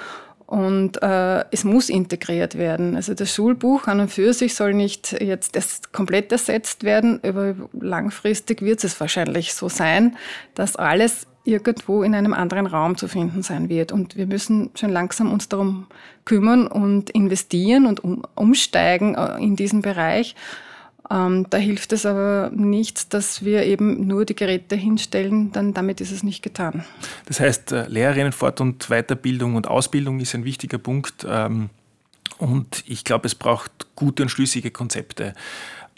und 0.47 1.03
äh, 1.03 1.45
es 1.51 1.65
muss 1.65 1.89
integriert 1.89 2.57
werden. 2.57 2.95
Also 2.95 3.15
das 3.15 3.35
Schulbuch 3.35 3.89
an 3.89 4.01
und 4.01 4.11
für 4.11 4.33
sich 4.33 4.55
soll 4.55 4.75
nicht 4.75 5.13
jetzt 5.21 5.93
komplett 5.93 6.31
ersetzt 6.31 6.85
werden, 6.85 7.21
aber 7.25 7.57
langfristig 7.73 8.63
wird 8.63 8.83
es 8.85 8.99
wahrscheinlich 9.01 9.55
so 9.55 9.69
sein, 9.69 10.17
dass 10.55 10.77
alles 10.77 11.27
irgendwo 11.47 12.03
in 12.03 12.15
einem 12.15 12.33
anderen 12.33 12.67
Raum 12.67 12.97
zu 12.97 13.09
finden 13.09 13.43
sein 13.43 13.69
wird. 13.69 13.93
Und 13.93 14.17
wir 14.17 14.27
müssen 14.27 14.71
schon 14.75 14.91
langsam 14.91 15.33
uns 15.33 15.49
darum 15.49 15.87
kümmern 16.25 16.67
und 16.67 17.11
investieren 17.11 17.87
und 17.87 18.03
um, 18.03 18.23
umsteigen 18.35 19.15
äh, 19.15 19.39
in 19.39 19.57
diesen 19.57 19.83
Bereich. 19.83 20.35
Ähm, 21.11 21.47
da 21.51 21.59
hilft 21.59 21.93
es 21.93 22.05
aber 22.05 22.51
nicht, 22.55 23.15
dass 23.15 23.45
wir 23.45 23.65
eben 23.65 24.07
nur 24.07 24.25
die 24.25 24.35
Geräte 24.35 24.77
hinstellen, 24.77 25.53
dann 25.53 25.73
damit 25.73 26.01
ist 26.01 26.11
es 26.11 26.23
nicht 26.23 26.43
getan. 26.43 26.85
Das 27.27 27.41
heißt, 27.41 27.73
äh, 27.73 27.87
Lehrerinnen 27.89 28.33
Fort- 28.33 28.61
und 28.61 28.89
Weiterbildung 28.89 29.55
und 29.55 29.69
Ausbildung 29.69 30.21
ist 30.21 30.35
ein 30.35 30.45
wichtiger 30.45 30.79
Punkt. 30.79 31.27
Ähm, 31.29 31.71
und 32.39 32.85
ich 32.87 33.05
glaube, 33.05 33.27
es 33.27 33.35
braucht 33.35 33.95
gute 33.95 34.23
und 34.23 34.29
schlüssige 34.29 34.71
Konzepte. 34.71 35.35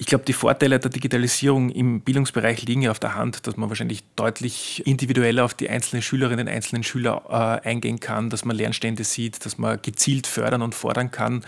Ich 0.00 0.06
glaube, 0.06 0.24
die 0.24 0.32
Vorteile 0.32 0.78
der 0.78 0.92
Digitalisierung 0.92 1.70
im 1.70 2.02
Bildungsbereich 2.02 2.62
liegen 2.62 2.82
ja 2.82 2.92
auf 2.92 3.00
der 3.00 3.16
Hand, 3.16 3.48
dass 3.48 3.56
man 3.56 3.68
wahrscheinlich 3.68 4.04
deutlich 4.14 4.86
individueller 4.86 5.44
auf 5.44 5.54
die 5.54 5.68
einzelnen 5.68 6.02
Schülerinnen 6.02 6.46
und 6.46 6.54
einzelnen 6.54 6.84
Schüler 6.84 7.24
äh, 7.28 7.68
eingehen 7.68 7.98
kann, 7.98 8.30
dass 8.30 8.44
man 8.44 8.54
Lernstände 8.54 9.02
sieht, 9.02 9.44
dass 9.44 9.58
man 9.58 9.82
gezielt 9.82 10.28
fördern 10.28 10.62
und 10.62 10.76
fordern 10.76 11.10
kann. 11.10 11.44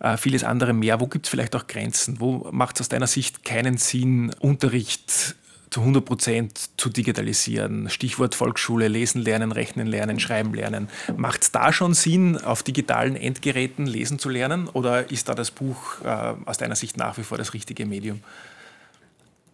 Äh, 0.00 0.16
vieles 0.16 0.44
andere 0.44 0.72
mehr. 0.72 0.98
Wo 0.98 1.08
gibt 1.08 1.26
es 1.26 1.30
vielleicht 1.30 1.54
auch 1.54 1.66
Grenzen? 1.66 2.20
Wo 2.20 2.48
macht 2.52 2.76
es 2.76 2.80
aus 2.80 2.88
deiner 2.88 3.06
Sicht 3.06 3.44
keinen 3.44 3.76
Sinn, 3.76 4.34
Unterricht 4.40 5.36
zu 5.70 5.80
100 5.80 6.04
Prozent 6.04 6.70
zu 6.76 6.88
digitalisieren. 6.88 7.88
Stichwort 7.88 8.34
Volksschule, 8.34 8.88
lesen 8.88 9.22
lernen, 9.22 9.52
rechnen 9.52 9.86
lernen, 9.86 10.18
schreiben 10.18 10.52
lernen. 10.52 10.88
Macht 11.16 11.42
es 11.42 11.52
da 11.52 11.72
schon 11.72 11.94
Sinn, 11.94 12.36
auf 12.36 12.62
digitalen 12.62 13.16
Endgeräten 13.16 13.86
lesen 13.86 14.18
zu 14.18 14.28
lernen 14.28 14.68
oder 14.68 15.10
ist 15.10 15.28
da 15.28 15.34
das 15.34 15.50
Buch 15.50 16.00
äh, 16.04 16.34
aus 16.44 16.58
deiner 16.58 16.76
Sicht 16.76 16.96
nach 16.96 17.18
wie 17.18 17.22
vor 17.22 17.38
das 17.38 17.54
richtige 17.54 17.86
Medium? 17.86 18.20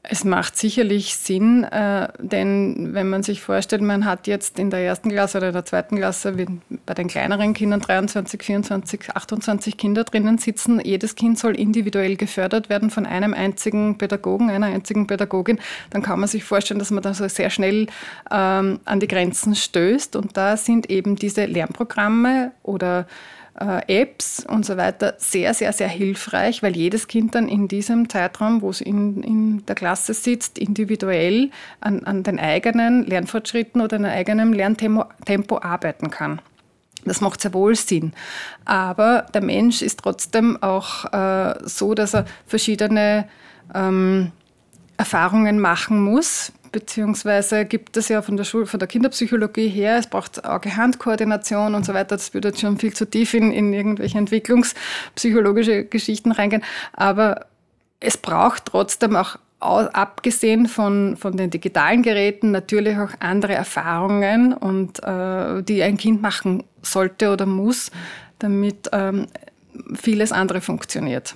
Es 0.08 0.22
macht 0.22 0.56
sicherlich 0.56 1.16
Sinn, 1.16 1.64
äh, 1.64 2.08
denn 2.18 2.94
wenn 2.94 3.08
man 3.08 3.24
sich 3.24 3.40
vorstellt, 3.40 3.82
man 3.82 4.04
hat 4.04 4.28
jetzt 4.28 4.58
in 4.58 4.70
der 4.70 4.80
ersten 4.80 5.10
Klasse 5.10 5.38
oder 5.38 5.48
in 5.48 5.52
der 5.52 5.64
zweiten 5.64 5.96
Klasse 5.96 6.36
bei 6.84 6.94
den 6.94 7.08
kleineren 7.08 7.54
Kindern 7.54 7.80
23, 7.80 8.40
24, 8.40 9.10
28 9.14 9.76
Kinder 9.76 10.04
drinnen 10.04 10.38
sitzen. 10.38 10.80
Jedes 10.80 11.16
Kind 11.16 11.40
soll 11.40 11.56
individuell 11.56 12.16
gefördert 12.16 12.68
werden 12.68 12.90
von 12.90 13.04
einem 13.04 13.34
einzigen 13.34 13.98
Pädagogen, 13.98 14.48
einer 14.48 14.66
einzigen 14.66 15.08
Pädagogin. 15.08 15.58
Dann 15.90 16.02
kann 16.02 16.20
man 16.20 16.28
sich 16.28 16.44
vorstellen, 16.44 16.78
dass 16.78 16.92
man 16.92 17.02
da 17.02 17.12
so 17.12 17.26
sehr 17.26 17.50
schnell 17.50 17.88
ähm, 18.30 18.78
an 18.84 19.00
die 19.00 19.08
Grenzen 19.08 19.56
stößt. 19.56 20.14
Und 20.14 20.36
da 20.36 20.56
sind 20.56 20.88
eben 20.88 21.16
diese 21.16 21.46
Lernprogramme 21.46 22.52
oder 22.62 23.06
äh, 23.58 24.02
Apps 24.02 24.44
und 24.46 24.66
so 24.66 24.76
weiter 24.76 25.14
sehr, 25.18 25.54
sehr, 25.54 25.72
sehr 25.72 25.88
hilfreich, 25.88 26.62
weil 26.62 26.76
jedes 26.76 27.08
Kind 27.08 27.34
dann 27.34 27.48
in 27.48 27.68
diesem 27.68 28.08
Zeitraum, 28.08 28.62
wo 28.62 28.70
es 28.70 28.80
in, 28.80 29.22
in 29.22 29.66
der 29.66 29.74
Klasse 29.74 30.14
sitzt, 30.14 30.58
individuell 30.58 31.50
an, 31.80 32.04
an 32.04 32.22
den 32.22 32.38
eigenen 32.38 33.06
Lernfortschritten 33.06 33.80
oder 33.80 33.96
einem 33.96 34.10
eigenen 34.10 34.52
Lerntempo 34.52 35.04
Tempo 35.24 35.58
arbeiten 35.58 36.10
kann. 36.10 36.40
Das 37.04 37.20
macht 37.20 37.40
sehr 37.40 37.54
wohl 37.54 37.76
Sinn. 37.76 38.12
Aber 38.64 39.26
der 39.32 39.42
Mensch 39.42 39.80
ist 39.80 40.00
trotzdem 40.00 40.60
auch 40.62 41.04
äh, 41.12 41.54
so, 41.64 41.94
dass 41.94 42.14
er 42.14 42.26
verschiedene 42.46 43.28
ähm, 43.74 44.32
Erfahrungen 44.96 45.60
machen 45.60 46.00
muss, 46.00 46.52
beziehungsweise 46.76 47.64
gibt 47.64 47.96
es 47.96 48.10
ja 48.10 48.20
von 48.20 48.36
der 48.36 48.44
Schule, 48.44 48.66
von 48.66 48.78
der 48.78 48.86
Kinderpsychologie 48.86 49.68
her, 49.68 49.96
es 49.96 50.08
braucht 50.08 50.44
Auge-Hand-Koordination 50.44 51.74
und 51.74 51.86
so 51.86 51.94
weiter. 51.94 52.16
Das 52.16 52.34
würde 52.34 52.48
jetzt 52.48 52.60
schon 52.60 52.76
viel 52.76 52.92
zu 52.92 53.08
tief 53.08 53.32
in, 53.32 53.50
in 53.50 53.72
irgendwelche 53.72 54.18
entwicklungspsychologische 54.18 55.86
Geschichten 55.86 56.32
reingehen. 56.32 56.62
Aber 56.92 57.46
es 57.98 58.18
braucht 58.18 58.66
trotzdem 58.66 59.16
auch 59.16 59.38
abgesehen 59.58 60.66
von, 60.66 61.16
von 61.16 61.38
den 61.38 61.48
digitalen 61.48 62.02
Geräten 62.02 62.50
natürlich 62.50 62.98
auch 62.98 63.12
andere 63.20 63.54
Erfahrungen 63.54 64.52
und 64.52 65.02
äh, 65.02 65.62
die 65.62 65.82
ein 65.82 65.96
Kind 65.96 66.20
machen 66.20 66.62
sollte 66.82 67.30
oder 67.30 67.46
muss, 67.46 67.90
damit 68.38 68.90
ähm, 68.92 69.28
vieles 69.94 70.30
andere 70.30 70.60
funktioniert. 70.60 71.34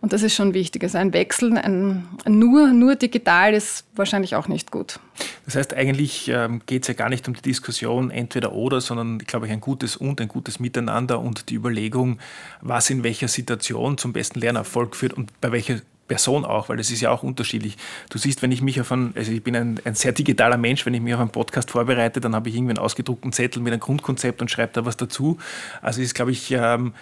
Und 0.00 0.12
das 0.12 0.22
ist 0.22 0.34
schon 0.34 0.54
wichtig. 0.54 0.82
Also 0.82 0.98
ein 0.98 1.12
Wechsel, 1.12 1.56
ein, 1.56 2.06
nur, 2.26 2.68
nur 2.68 2.96
digital 2.96 3.54
ist 3.54 3.84
wahrscheinlich 3.94 4.36
auch 4.36 4.48
nicht 4.48 4.70
gut. 4.70 5.00
Das 5.46 5.56
heißt, 5.56 5.74
eigentlich 5.74 6.28
ähm, 6.28 6.60
geht 6.66 6.82
es 6.82 6.88
ja 6.88 6.94
gar 6.94 7.08
nicht 7.08 7.26
um 7.28 7.34
die 7.34 7.42
Diskussion 7.42 8.10
entweder 8.10 8.52
oder, 8.52 8.80
sondern, 8.80 9.18
glaube 9.18 9.46
ich, 9.46 9.52
ein 9.52 9.60
gutes 9.60 9.96
und 9.96 10.20
ein 10.20 10.28
gutes 10.28 10.60
Miteinander 10.60 11.20
und 11.20 11.48
die 11.48 11.54
Überlegung, 11.54 12.18
was 12.60 12.90
in 12.90 13.02
welcher 13.02 13.28
Situation 13.28 13.96
zum 13.98 14.12
besten 14.12 14.40
Lernerfolg 14.40 14.96
führt 14.96 15.14
und 15.14 15.40
bei 15.40 15.52
welcher 15.52 15.80
Person 16.06 16.44
auch, 16.44 16.68
weil 16.68 16.76
das 16.76 16.90
ist 16.90 17.00
ja 17.00 17.10
auch 17.10 17.22
unterschiedlich. 17.22 17.76
Du 18.10 18.18
siehst, 18.18 18.42
wenn 18.42 18.52
ich 18.52 18.62
mich 18.62 18.80
auf 18.80 18.92
einen, 18.92 19.12
also 19.16 19.32
ich 19.32 19.42
bin 19.42 19.56
ein, 19.56 19.80
ein 19.84 19.94
sehr 19.94 20.12
digitaler 20.12 20.56
Mensch, 20.56 20.86
wenn 20.86 20.94
ich 20.94 21.00
mich 21.00 21.14
auf 21.14 21.20
einen 21.20 21.30
Podcast 21.30 21.70
vorbereite, 21.70 22.20
dann 22.20 22.34
habe 22.34 22.48
ich 22.48 22.54
irgendwie 22.54 22.72
einen 22.72 22.78
ausgedruckten 22.78 23.32
Zettel 23.32 23.60
mit 23.62 23.72
einem 23.72 23.80
Grundkonzept 23.80 24.40
und 24.40 24.50
schreibe 24.50 24.72
da 24.72 24.84
was 24.84 24.96
dazu. 24.96 25.38
Also 25.82 26.00
ist, 26.00 26.14
glaube 26.14 26.30
ich, 26.30 26.52
ähm, 26.52 26.94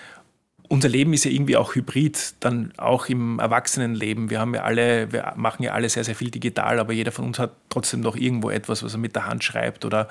unser 0.75 0.89
Leben 0.89 1.13
ist 1.13 1.25
ja 1.25 1.31
irgendwie 1.31 1.57
auch 1.57 1.77
hybrid, 1.77 2.35
dann 2.41 2.73
auch 2.79 3.07
im 3.07 3.39
Erwachsenenleben. 3.39 4.29
Wir 4.29 4.41
haben 4.41 4.55
ja 4.55 4.65
alle, 4.65 5.13
wir 5.13 5.33
machen 5.37 5.63
ja 5.63 5.73
alle 5.73 5.89
sehr, 5.89 6.03
sehr 6.03 6.17
viel 6.17 6.33
digital, 6.33 6.81
aber 6.81 6.93
jeder 6.93 7.13
von 7.13 7.27
uns 7.27 7.39
hat 7.39 7.53
trotzdem 7.69 8.01
noch 8.01 8.17
irgendwo 8.17 8.51
etwas, 8.51 8.83
was 8.83 8.93
er 8.93 8.99
mit 8.99 9.15
der 9.15 9.27
Hand 9.27 9.45
schreibt 9.45 9.85
oder 9.85 10.09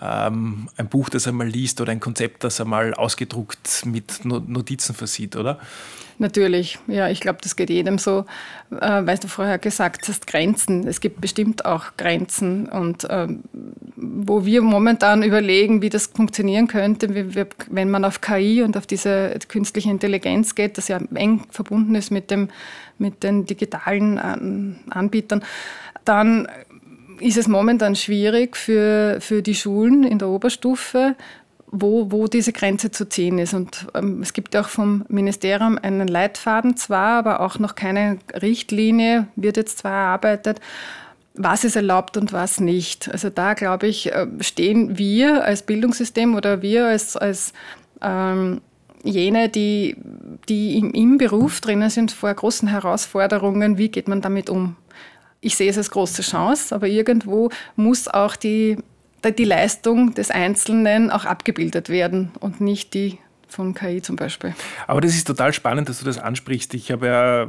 ähm, 0.00 0.68
ein 0.76 0.88
Buch, 0.88 1.08
das 1.08 1.26
er 1.26 1.32
mal 1.32 1.48
liest 1.48 1.80
oder 1.80 1.90
ein 1.90 1.98
Konzept, 1.98 2.44
das 2.44 2.60
er 2.60 2.64
mal 2.64 2.94
ausgedruckt 2.94 3.86
mit 3.86 4.24
Notizen 4.24 4.94
versieht, 4.94 5.34
oder? 5.34 5.58
Natürlich, 6.18 6.78
ja, 6.86 7.08
ich 7.08 7.20
glaube, 7.20 7.38
das 7.42 7.56
geht 7.56 7.70
jedem 7.70 7.98
so. 7.98 8.24
Äh, 8.70 9.02
weil 9.04 9.18
du 9.18 9.28
vorher 9.28 9.58
gesagt 9.58 10.08
hast, 10.08 10.26
Grenzen. 10.26 10.86
Es 10.86 11.00
gibt 11.00 11.20
bestimmt 11.20 11.64
auch 11.64 11.96
Grenzen. 11.96 12.68
Und 12.68 13.04
äh, 13.04 13.28
wo 13.96 14.44
wir 14.44 14.62
momentan 14.62 15.22
überlegen, 15.22 15.82
wie 15.82 15.90
das 15.90 16.06
funktionieren 16.06 16.68
könnte, 16.68 17.14
wie 17.14 17.34
wir, 17.34 17.46
wenn 17.70 17.90
man 17.90 18.04
auf 18.04 18.20
KI 18.20 18.62
und 18.62 18.76
auf 18.76 18.86
diese 18.86 19.38
künstliche 19.48 19.90
Intelligenz 19.90 20.54
geht, 20.54 20.78
das 20.78 20.88
ja 20.88 21.00
eng 21.14 21.42
verbunden 21.50 21.94
ist 21.94 22.10
mit, 22.10 22.30
dem, 22.30 22.48
mit 22.98 23.22
den 23.22 23.46
digitalen 23.46 24.18
An 24.18 24.76
Anbietern, 24.90 25.42
dann 26.04 26.48
ist 27.20 27.36
es 27.36 27.48
momentan 27.48 27.94
schwierig 27.94 28.56
für, 28.56 29.18
für 29.20 29.42
die 29.42 29.54
Schulen 29.54 30.04
in 30.04 30.18
der 30.18 30.28
Oberstufe, 30.28 31.14
wo, 31.76 32.12
wo 32.12 32.28
diese 32.28 32.52
Grenze 32.52 32.92
zu 32.92 33.08
ziehen 33.08 33.38
ist. 33.38 33.52
Und 33.52 33.86
ähm, 33.94 34.22
es 34.22 34.32
gibt 34.32 34.54
auch 34.54 34.68
vom 34.68 35.04
Ministerium 35.08 35.76
einen 35.82 36.06
Leitfaden 36.06 36.76
zwar, 36.76 37.18
aber 37.18 37.40
auch 37.40 37.58
noch 37.58 37.74
keine 37.74 38.18
Richtlinie, 38.32 39.26
wird 39.34 39.56
jetzt 39.56 39.78
zwar 39.78 39.92
erarbeitet, 39.92 40.60
was 41.34 41.64
ist 41.64 41.74
erlaubt 41.74 42.16
und 42.16 42.32
was 42.32 42.60
nicht. 42.60 43.10
Also 43.10 43.28
da, 43.28 43.54
glaube 43.54 43.88
ich, 43.88 44.12
äh, 44.12 44.28
stehen 44.40 44.98
wir 44.98 45.44
als 45.44 45.62
Bildungssystem 45.62 46.36
oder 46.36 46.62
wir 46.62 46.86
als, 46.86 47.16
als 47.16 47.52
ähm, 48.00 48.60
jene, 49.02 49.48
die, 49.48 49.96
die 50.48 50.78
im, 50.78 50.92
im 50.92 51.18
Beruf 51.18 51.60
drinnen 51.60 51.90
sind, 51.90 52.12
vor 52.12 52.32
großen 52.32 52.68
Herausforderungen. 52.68 53.78
Wie 53.78 53.88
geht 53.88 54.06
man 54.06 54.20
damit 54.20 54.48
um? 54.48 54.76
Ich 55.40 55.56
sehe 55.56 55.70
es 55.70 55.76
als 55.76 55.90
große 55.90 56.22
Chance, 56.22 56.72
aber 56.72 56.86
irgendwo 56.86 57.50
muss 57.74 58.06
auch 58.06 58.36
die 58.36 58.78
die 59.30 59.44
Leistung 59.44 60.14
des 60.14 60.30
Einzelnen 60.30 61.10
auch 61.10 61.24
abgebildet 61.24 61.88
werden 61.88 62.32
und 62.40 62.60
nicht 62.60 62.94
die 62.94 63.18
von 63.54 63.74
KI 63.74 64.02
zum 64.02 64.16
Beispiel. 64.16 64.54
Aber 64.86 65.00
das 65.00 65.14
ist 65.14 65.26
total 65.26 65.52
spannend, 65.52 65.88
dass 65.88 66.00
du 66.00 66.04
das 66.04 66.18
ansprichst. 66.18 66.74
Ich 66.74 66.90
habe 66.90 67.06
ja, 67.06 67.48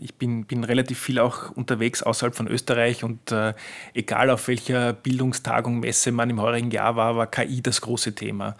ich 0.00 0.14
bin, 0.14 0.46
bin 0.46 0.64
relativ 0.64 0.98
viel 0.98 1.18
auch 1.18 1.50
unterwegs 1.50 2.02
außerhalb 2.02 2.34
von 2.34 2.48
Österreich 2.48 3.04
und 3.04 3.30
äh, 3.30 3.52
egal 3.92 4.30
auf 4.30 4.48
welcher 4.48 4.92
Bildungstagung, 4.94 5.80
Messe 5.80 6.12
man 6.12 6.30
im 6.30 6.40
heurigen 6.40 6.70
Jahr 6.70 6.96
war, 6.96 7.16
war 7.16 7.26
KI 7.26 7.60
das 7.60 7.80
große 7.82 8.14
Thema. 8.14 8.56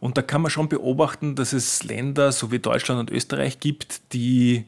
Und 0.00 0.18
da 0.18 0.22
kann 0.22 0.42
man 0.42 0.50
schon 0.50 0.68
beobachten, 0.68 1.34
dass 1.34 1.52
es 1.52 1.84
Länder 1.84 2.32
so 2.32 2.50
wie 2.50 2.58
Deutschland 2.58 3.00
und 3.00 3.10
Österreich 3.10 3.60
gibt, 3.60 4.12
die 4.12 4.66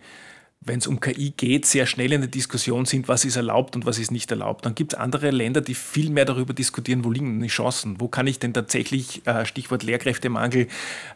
wenn 0.60 0.78
es 0.78 0.86
um 0.86 1.00
KI 1.00 1.30
geht, 1.30 1.64
sehr 1.64 1.86
schnell 1.86 2.12
in 2.12 2.22
der 2.22 2.30
Diskussion 2.30 2.86
sind, 2.86 3.08
was 3.08 3.24
ist 3.24 3.36
erlaubt 3.36 3.76
und 3.76 3.86
was 3.86 3.98
ist 3.98 4.10
nicht 4.10 4.30
erlaubt. 4.30 4.66
Dann 4.66 4.74
gibt 4.74 4.94
es 4.94 4.98
andere 4.98 5.30
Länder, 5.30 5.60
die 5.60 5.74
viel 5.74 6.10
mehr 6.10 6.24
darüber 6.24 6.54
diskutieren, 6.54 7.04
wo 7.04 7.10
liegen 7.10 7.40
die 7.40 7.48
Chancen, 7.48 8.00
wo 8.00 8.08
kann 8.08 8.26
ich 8.26 8.40
denn 8.40 8.52
tatsächlich, 8.52 9.24
äh, 9.26 9.46
Stichwort 9.46 9.84
Lehrkräftemangel, 9.84 10.66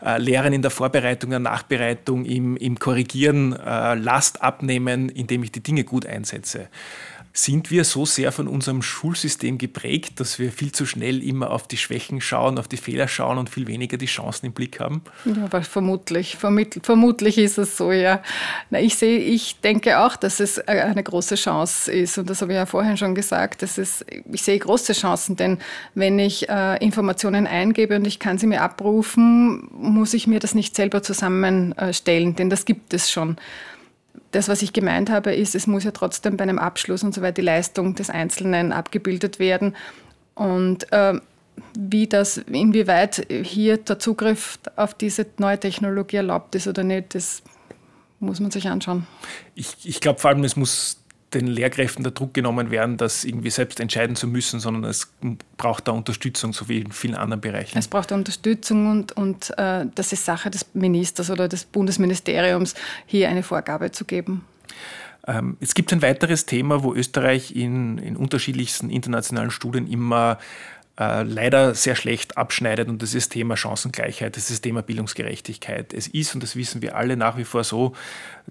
äh, 0.04 0.18
Lehren 0.18 0.52
in 0.52 0.62
der 0.62 0.70
Vorbereitung, 0.70 1.30
der 1.30 1.40
Nachbereitung, 1.40 2.24
im, 2.24 2.56
im 2.56 2.78
Korrigieren, 2.78 3.52
äh, 3.52 3.94
Last 3.94 4.40
abnehmen, 4.42 5.08
indem 5.08 5.42
ich 5.42 5.50
die 5.50 5.62
Dinge 5.62 5.82
gut 5.82 6.06
einsetze. 6.06 6.68
Sind 7.32 7.70
wir 7.70 7.84
so 7.84 8.04
sehr 8.04 8.32
von 8.32 8.48
unserem 8.48 8.82
Schulsystem 8.82 9.56
geprägt, 9.56 10.18
dass 10.18 10.40
wir 10.40 10.50
viel 10.50 10.72
zu 10.72 10.84
schnell 10.84 11.22
immer 11.22 11.50
auf 11.50 11.68
die 11.68 11.76
Schwächen 11.76 12.20
schauen, 12.20 12.58
auf 12.58 12.66
die 12.66 12.76
Fehler 12.76 13.06
schauen 13.06 13.38
und 13.38 13.48
viel 13.48 13.68
weniger 13.68 13.98
die 13.98 14.06
Chancen 14.06 14.46
im 14.46 14.52
Blick 14.52 14.80
haben? 14.80 15.02
Ja, 15.24 15.60
vermutlich, 15.60 16.36
vermutlich 16.36 17.38
ist 17.38 17.58
es 17.58 17.76
so, 17.76 17.92
ja. 17.92 18.20
Na, 18.70 18.80
ich 18.80 18.96
sehe, 18.96 19.18
ich 19.18 19.60
denke 19.60 20.00
auch, 20.00 20.16
dass 20.16 20.40
es 20.40 20.58
eine 20.66 21.04
große 21.04 21.36
Chance 21.36 21.92
ist. 21.92 22.18
Und 22.18 22.28
das 22.28 22.42
habe 22.42 22.52
ich 22.52 22.56
ja 22.56 22.66
vorhin 22.66 22.96
schon 22.96 23.14
gesagt. 23.14 23.62
Das 23.62 23.78
ist, 23.78 24.04
ich 24.32 24.42
sehe 24.42 24.58
große 24.58 24.92
Chancen, 24.92 25.36
denn 25.36 25.58
wenn 25.94 26.18
ich 26.18 26.48
äh, 26.48 26.84
Informationen 26.84 27.46
eingebe 27.46 27.94
und 27.96 28.06
ich 28.08 28.18
kann 28.18 28.38
sie 28.38 28.48
mir 28.48 28.62
abrufen, 28.62 29.68
muss 29.70 30.14
ich 30.14 30.26
mir 30.26 30.40
das 30.40 30.56
nicht 30.56 30.74
selber 30.74 31.02
zusammenstellen, 31.02 32.34
denn 32.34 32.50
das 32.50 32.64
gibt 32.64 32.92
es 32.92 33.10
schon 33.10 33.36
das, 34.30 34.48
was 34.48 34.62
ich 34.62 34.72
gemeint 34.72 35.10
habe, 35.10 35.34
ist, 35.34 35.54
es 35.54 35.66
muss 35.66 35.84
ja 35.84 35.90
trotzdem 35.90 36.36
bei 36.36 36.42
einem 36.42 36.58
Abschluss 36.58 37.02
und 37.02 37.14
so 37.14 37.22
weiter 37.22 37.34
die 37.34 37.40
Leistung 37.42 37.94
des 37.94 38.10
Einzelnen 38.10 38.72
abgebildet 38.72 39.38
werden. 39.38 39.76
Und 40.34 40.92
äh, 40.92 41.20
wie 41.78 42.06
das, 42.06 42.38
inwieweit 42.38 43.26
hier 43.28 43.76
der 43.76 43.98
Zugriff 43.98 44.58
auf 44.76 44.94
diese 44.94 45.26
neue 45.38 45.58
Technologie 45.58 46.16
erlaubt 46.16 46.54
ist 46.54 46.66
oder 46.66 46.84
nicht, 46.84 47.14
das 47.14 47.42
muss 48.20 48.40
man 48.40 48.50
sich 48.50 48.68
anschauen. 48.68 49.06
Ich, 49.54 49.76
ich 49.84 50.00
glaube 50.00 50.20
vor 50.20 50.30
allem, 50.30 50.44
es 50.44 50.56
muss 50.56 50.99
den 51.34 51.46
Lehrkräften 51.46 52.02
der 52.02 52.12
Druck 52.12 52.34
genommen 52.34 52.70
werden, 52.70 52.96
das 52.96 53.24
irgendwie 53.24 53.50
selbst 53.50 53.80
entscheiden 53.80 54.16
zu 54.16 54.26
müssen, 54.26 54.60
sondern 54.60 54.84
es 54.84 55.12
braucht 55.56 55.86
da 55.88 55.92
Unterstützung, 55.92 56.52
so 56.52 56.68
wie 56.68 56.78
in 56.78 56.92
vielen 56.92 57.14
anderen 57.14 57.40
Bereichen. 57.40 57.78
Es 57.78 57.88
braucht 57.88 58.12
Unterstützung 58.12 58.90
und, 58.90 59.12
und 59.12 59.50
äh, 59.56 59.86
das 59.94 60.12
ist 60.12 60.24
Sache 60.24 60.50
des 60.50 60.66
Ministers 60.74 61.30
oder 61.30 61.48
des 61.48 61.64
Bundesministeriums, 61.64 62.74
hier 63.06 63.28
eine 63.28 63.42
Vorgabe 63.42 63.92
zu 63.92 64.04
geben. 64.04 64.44
Ähm, 65.26 65.56
es 65.60 65.74
gibt 65.74 65.92
ein 65.92 66.02
weiteres 66.02 66.46
Thema, 66.46 66.82
wo 66.82 66.94
Österreich 66.94 67.54
in, 67.54 67.98
in 67.98 68.16
unterschiedlichsten 68.16 68.90
internationalen 68.90 69.50
Studien 69.50 69.86
immer 69.86 70.38
äh, 70.98 71.22
leider 71.22 71.74
sehr 71.74 71.94
schlecht 71.94 72.36
abschneidet 72.36 72.88
und 72.88 73.02
das 73.02 73.14
ist 73.14 73.30
Thema 73.30 73.56
Chancengleichheit, 73.56 74.36
das 74.36 74.50
ist 74.50 74.62
Thema 74.62 74.82
Bildungsgerechtigkeit. 74.82 75.94
Es 75.94 76.08
ist, 76.08 76.34
und 76.34 76.42
das 76.42 76.56
wissen 76.56 76.82
wir 76.82 76.96
alle 76.96 77.16
nach 77.16 77.36
wie 77.36 77.44
vor 77.44 77.64
so, 77.64 77.94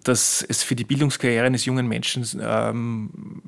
dass 0.04 0.42
es 0.42 0.64
für 0.64 0.76
die 0.76 0.84
Bildungskarriere 0.84 1.46
eines 1.46 1.66
jungen 1.66 1.88
Menschen 1.88 2.26
ähm, 2.42 3.42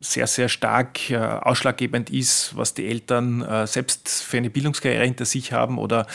sehr, 0.00 0.26
sehr 0.26 0.48
stark 0.48 1.10
äh, 1.10 1.16
ausschlaggebend 1.16 2.10
ist, 2.10 2.56
was 2.56 2.74
die 2.74 2.86
Eltern 2.86 3.42
äh, 3.42 3.66
selbst 3.66 4.08
für 4.08 4.36
eine 4.36 4.50
Bildungskarriere 4.50 5.04
hinter 5.04 5.24
sich 5.24 5.52
haben 5.52 5.78
oder 5.78 6.06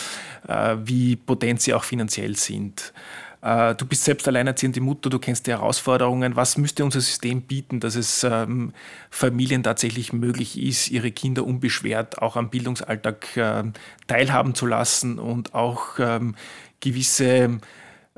äh, 0.47 0.77
wie 0.83 1.15
potent 1.15 1.61
sie 1.61 1.73
auch 1.73 1.83
finanziell 1.83 2.35
sind. 2.35 2.93
Äh, 3.41 3.75
du 3.75 3.85
bist 3.85 4.03
selbst 4.03 4.27
alleinerziehende 4.27 4.81
Mutter, 4.81 5.09
du 5.09 5.19
kennst 5.19 5.47
die 5.47 5.51
Herausforderungen. 5.51 6.35
Was 6.35 6.57
müsste 6.57 6.83
unser 6.83 7.01
System 7.01 7.41
bieten, 7.41 7.79
dass 7.79 7.95
es 7.95 8.23
ähm, 8.23 8.73
Familien 9.09 9.63
tatsächlich 9.63 10.13
möglich 10.13 10.61
ist, 10.61 10.89
ihre 10.89 11.11
Kinder 11.11 11.45
unbeschwert 11.45 12.21
auch 12.21 12.35
am 12.35 12.49
Bildungsalltag 12.49 13.37
äh, 13.37 13.63
teilhaben 14.07 14.55
zu 14.55 14.65
lassen 14.65 15.19
und 15.19 15.53
auch 15.53 15.99
ähm, 15.99 16.35
gewisse 16.81 17.59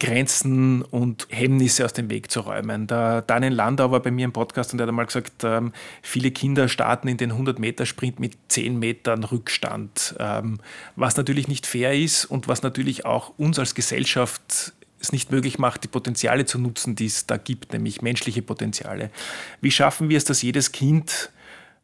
Grenzen 0.01 0.81
und 0.81 1.27
Hemmnisse 1.29 1.85
aus 1.85 1.93
dem 1.93 2.09
Weg 2.09 2.31
zu 2.31 2.39
räumen. 2.39 2.87
Der 2.87 3.21
Daniel 3.21 3.53
Landau 3.53 3.91
war 3.91 3.99
bei 3.99 4.09
mir 4.09 4.25
im 4.25 4.33
Podcast 4.33 4.71
und 4.71 4.79
der 4.79 4.85
hat 4.87 4.89
einmal 4.89 5.05
gesagt, 5.05 5.43
ähm, 5.43 5.73
viele 6.01 6.31
Kinder 6.31 6.67
starten 6.67 7.07
in 7.07 7.17
den 7.17 7.33
100-Meter-Sprint 7.33 8.19
mit 8.19 8.35
10 8.47 8.79
Metern 8.79 9.23
Rückstand, 9.23 10.15
ähm, 10.17 10.59
was 10.95 11.17
natürlich 11.17 11.47
nicht 11.47 11.67
fair 11.67 11.93
ist 11.93 12.25
und 12.25 12.47
was 12.47 12.63
natürlich 12.63 13.05
auch 13.05 13.33
uns 13.37 13.59
als 13.59 13.75
Gesellschaft 13.75 14.73
es 15.01 15.11
nicht 15.11 15.31
möglich 15.31 15.59
macht, 15.59 15.83
die 15.83 15.87
Potenziale 15.87 16.45
zu 16.45 16.59
nutzen, 16.59 16.95
die 16.95 17.07
es 17.07 17.25
da 17.25 17.37
gibt, 17.37 17.73
nämlich 17.73 18.01
menschliche 18.01 18.41
Potenziale. 18.41 19.09
Wie 19.59 19.71
schaffen 19.71 20.09
wir 20.09 20.17
es, 20.17 20.25
dass 20.25 20.41
jedes 20.41 20.71
Kind 20.71 21.31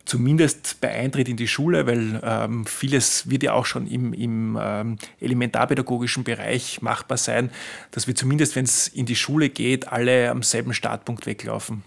zumindest 0.07 0.79
bei 0.79 0.89
Eintritt 0.89 1.27
in 1.27 1.37
die 1.37 1.47
Schule, 1.47 1.85
weil 1.85 2.21
ähm, 2.23 2.65
vieles 2.65 3.29
wird 3.29 3.43
ja 3.43 3.53
auch 3.53 3.65
schon 3.65 3.87
im, 3.87 4.13
im 4.13 4.57
ähm, 4.59 4.97
elementarpädagogischen 5.19 6.23
Bereich 6.23 6.81
machbar 6.81 7.17
sein, 7.17 7.51
dass 7.91 8.07
wir 8.07 8.15
zumindest, 8.15 8.55
wenn 8.55 8.65
es 8.65 8.87
in 8.87 9.05
die 9.05 9.15
Schule 9.15 9.49
geht, 9.49 9.91
alle 9.91 10.29
am 10.29 10.43
selben 10.43 10.73
Startpunkt 10.73 11.25
weglaufen? 11.25 11.83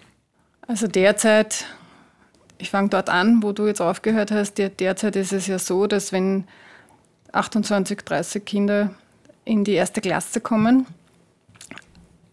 Also 0.67 0.87
derzeit, 0.87 1.65
ich 2.59 2.71
fange 2.71 2.91
dort 2.91 3.09
an, 3.09 3.43
wo 3.43 3.53
du 3.53 3.67
jetzt 3.67 3.81
aufgehört 3.81 4.31
hast, 4.31 4.59
derzeit 4.59 5.17
ist 5.17 5.33
es 5.33 5.47
ja 5.47 5.59
so, 5.59 5.87
dass 5.87 6.13
wenn 6.13 6.45
28, 7.33 7.99
30 8.03 8.45
Kinder 8.45 8.95
in 9.45 9.65
die 9.65 9.73
erste 9.73 10.01
Klasse 10.01 10.41
kommen, 10.41 10.87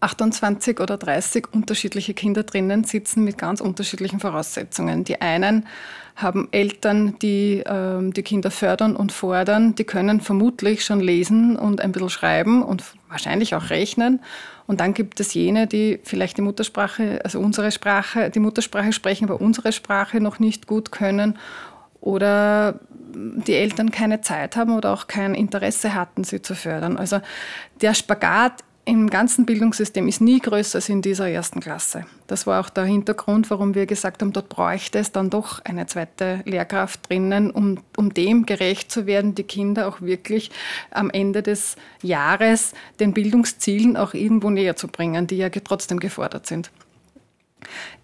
28 0.00 0.80
oder 0.80 0.96
30 0.96 1.48
unterschiedliche 1.52 2.14
Kinder 2.14 2.44
drinnen 2.44 2.84
sitzen 2.84 3.24
mit 3.24 3.38
ganz 3.38 3.60
unterschiedlichen 3.60 4.20
Voraussetzungen. 4.20 5.04
Die 5.04 5.20
einen 5.20 5.66
haben 6.14 6.48
Eltern, 6.50 7.16
die 7.20 7.60
äh, 7.60 8.10
die 8.10 8.22
Kinder 8.22 8.50
fördern 8.50 8.96
und 8.96 9.12
fordern. 9.12 9.74
Die 9.74 9.84
können 9.84 10.20
vermutlich 10.20 10.84
schon 10.84 11.00
lesen 11.00 11.56
und 11.56 11.80
ein 11.80 11.92
bisschen 11.92 12.10
schreiben 12.10 12.62
und 12.62 12.84
wahrscheinlich 13.08 13.54
auch 13.54 13.70
rechnen. 13.70 14.20
Und 14.66 14.80
dann 14.80 14.94
gibt 14.94 15.18
es 15.20 15.32
jene, 15.34 15.66
die 15.66 16.00
vielleicht 16.04 16.36
die 16.36 16.42
Muttersprache, 16.42 17.20
also 17.24 17.40
unsere 17.40 17.72
Sprache, 17.72 18.30
die 18.30 18.40
Muttersprache 18.40 18.92
sprechen, 18.92 19.24
aber 19.24 19.40
unsere 19.40 19.72
Sprache 19.72 20.20
noch 20.20 20.38
nicht 20.38 20.66
gut 20.66 20.92
können. 20.92 21.38
Oder 22.00 22.78
die 23.14 23.54
Eltern 23.54 23.90
keine 23.90 24.20
Zeit 24.20 24.56
haben 24.56 24.76
oder 24.76 24.92
auch 24.92 25.06
kein 25.06 25.34
Interesse 25.34 25.94
hatten, 25.94 26.24
sie 26.24 26.42
zu 26.42 26.54
fördern. 26.54 26.96
Also 26.96 27.20
der 27.80 27.94
Spagat 27.94 28.62
im 28.88 29.10
ganzen 29.10 29.44
Bildungssystem 29.44 30.08
ist 30.08 30.22
nie 30.22 30.40
größer 30.40 30.76
als 30.76 30.88
in 30.88 31.02
dieser 31.02 31.28
ersten 31.28 31.60
Klasse. 31.60 32.06
Das 32.26 32.46
war 32.46 32.58
auch 32.60 32.70
der 32.70 32.84
Hintergrund, 32.84 33.50
warum 33.50 33.74
wir 33.74 33.84
gesagt 33.84 34.22
haben, 34.22 34.32
dort 34.32 34.48
bräuchte 34.48 34.98
es 34.98 35.12
dann 35.12 35.28
doch 35.28 35.62
eine 35.64 35.86
zweite 35.86 36.40
Lehrkraft 36.46 37.08
drinnen, 37.08 37.50
um, 37.50 37.80
um 37.98 38.14
dem 38.14 38.46
gerecht 38.46 38.90
zu 38.90 39.06
werden, 39.06 39.34
die 39.34 39.42
Kinder 39.42 39.88
auch 39.88 40.00
wirklich 40.00 40.50
am 40.90 41.10
Ende 41.10 41.42
des 41.42 41.76
Jahres 42.00 42.72
den 42.98 43.12
Bildungszielen 43.12 43.98
auch 43.98 44.14
irgendwo 44.14 44.48
näher 44.48 44.74
zu 44.74 44.88
bringen, 44.88 45.26
die 45.26 45.36
ja 45.36 45.50
trotzdem 45.50 46.00
gefordert 46.00 46.46
sind. 46.46 46.70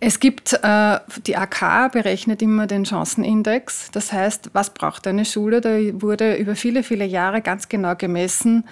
Es 0.01 0.20
gibt, 0.20 0.53
äh, 0.53 0.99
die 1.26 1.37
AK 1.37 1.93
berechnet 1.93 2.43
immer 2.43 2.66
den 2.66 2.85
Chancenindex. 2.85 3.91
Das 3.93 4.12
heißt, 4.12 4.51
was 4.53 4.74
braucht 4.74 5.07
eine 5.07 5.24
Schule? 5.24 5.62
Da 5.62 5.70
wurde 6.03 6.35
über 6.37 6.57
viele, 6.57 6.82
viele 6.82 7.07
Jahre 7.07 7.41
ganz 7.41 7.70
genau 7.70 7.95
gemessen, 7.95 8.64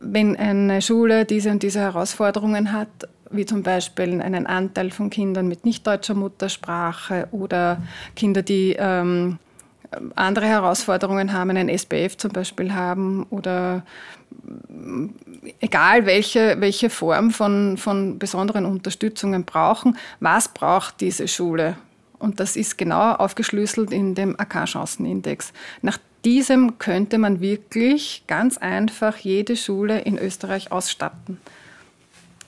wenn 0.00 0.36
eine 0.36 0.80
Schule 0.82 1.24
diese 1.24 1.50
und 1.50 1.62
diese 1.62 1.80
Herausforderungen 1.80 2.72
hat, 2.72 2.88
wie 3.30 3.44
zum 3.44 3.62
Beispiel 3.62 4.20
einen 4.20 4.46
Anteil 4.46 4.90
von 4.90 5.10
Kindern 5.10 5.48
mit 5.48 5.64
nicht 5.64 5.86
deutscher 5.86 6.14
Muttersprache 6.14 7.28
oder 7.30 7.82
Kinder, 8.16 8.42
die 8.42 8.76
ähm, 8.78 9.38
andere 10.14 10.46
Herausforderungen 10.46 11.32
haben, 11.32 11.50
einen 11.50 11.68
SPF 11.68 12.16
zum 12.16 12.32
Beispiel 12.32 12.74
haben 12.74 13.26
oder 13.30 13.82
egal 15.60 16.06
welche, 16.06 16.60
welche 16.60 16.90
Form 16.90 17.30
von, 17.30 17.76
von 17.76 18.18
besonderen 18.18 18.64
Unterstützungen 18.64 19.44
brauchen, 19.44 19.96
was 20.20 20.48
braucht 20.48 21.00
diese 21.00 21.28
Schule? 21.28 21.76
Und 22.18 22.40
das 22.40 22.56
ist 22.56 22.76
genau 22.76 23.12
aufgeschlüsselt 23.12 23.92
in 23.92 24.14
dem 24.14 24.38
AK-Chancenindex. 24.38 25.52
Nach 25.82 25.98
diesem 26.24 26.78
könnte 26.78 27.18
man 27.18 27.40
wirklich 27.40 28.24
ganz 28.26 28.58
einfach 28.58 29.16
jede 29.18 29.56
Schule 29.56 30.00
in 30.00 30.18
Österreich 30.18 30.72
ausstatten. 30.72 31.38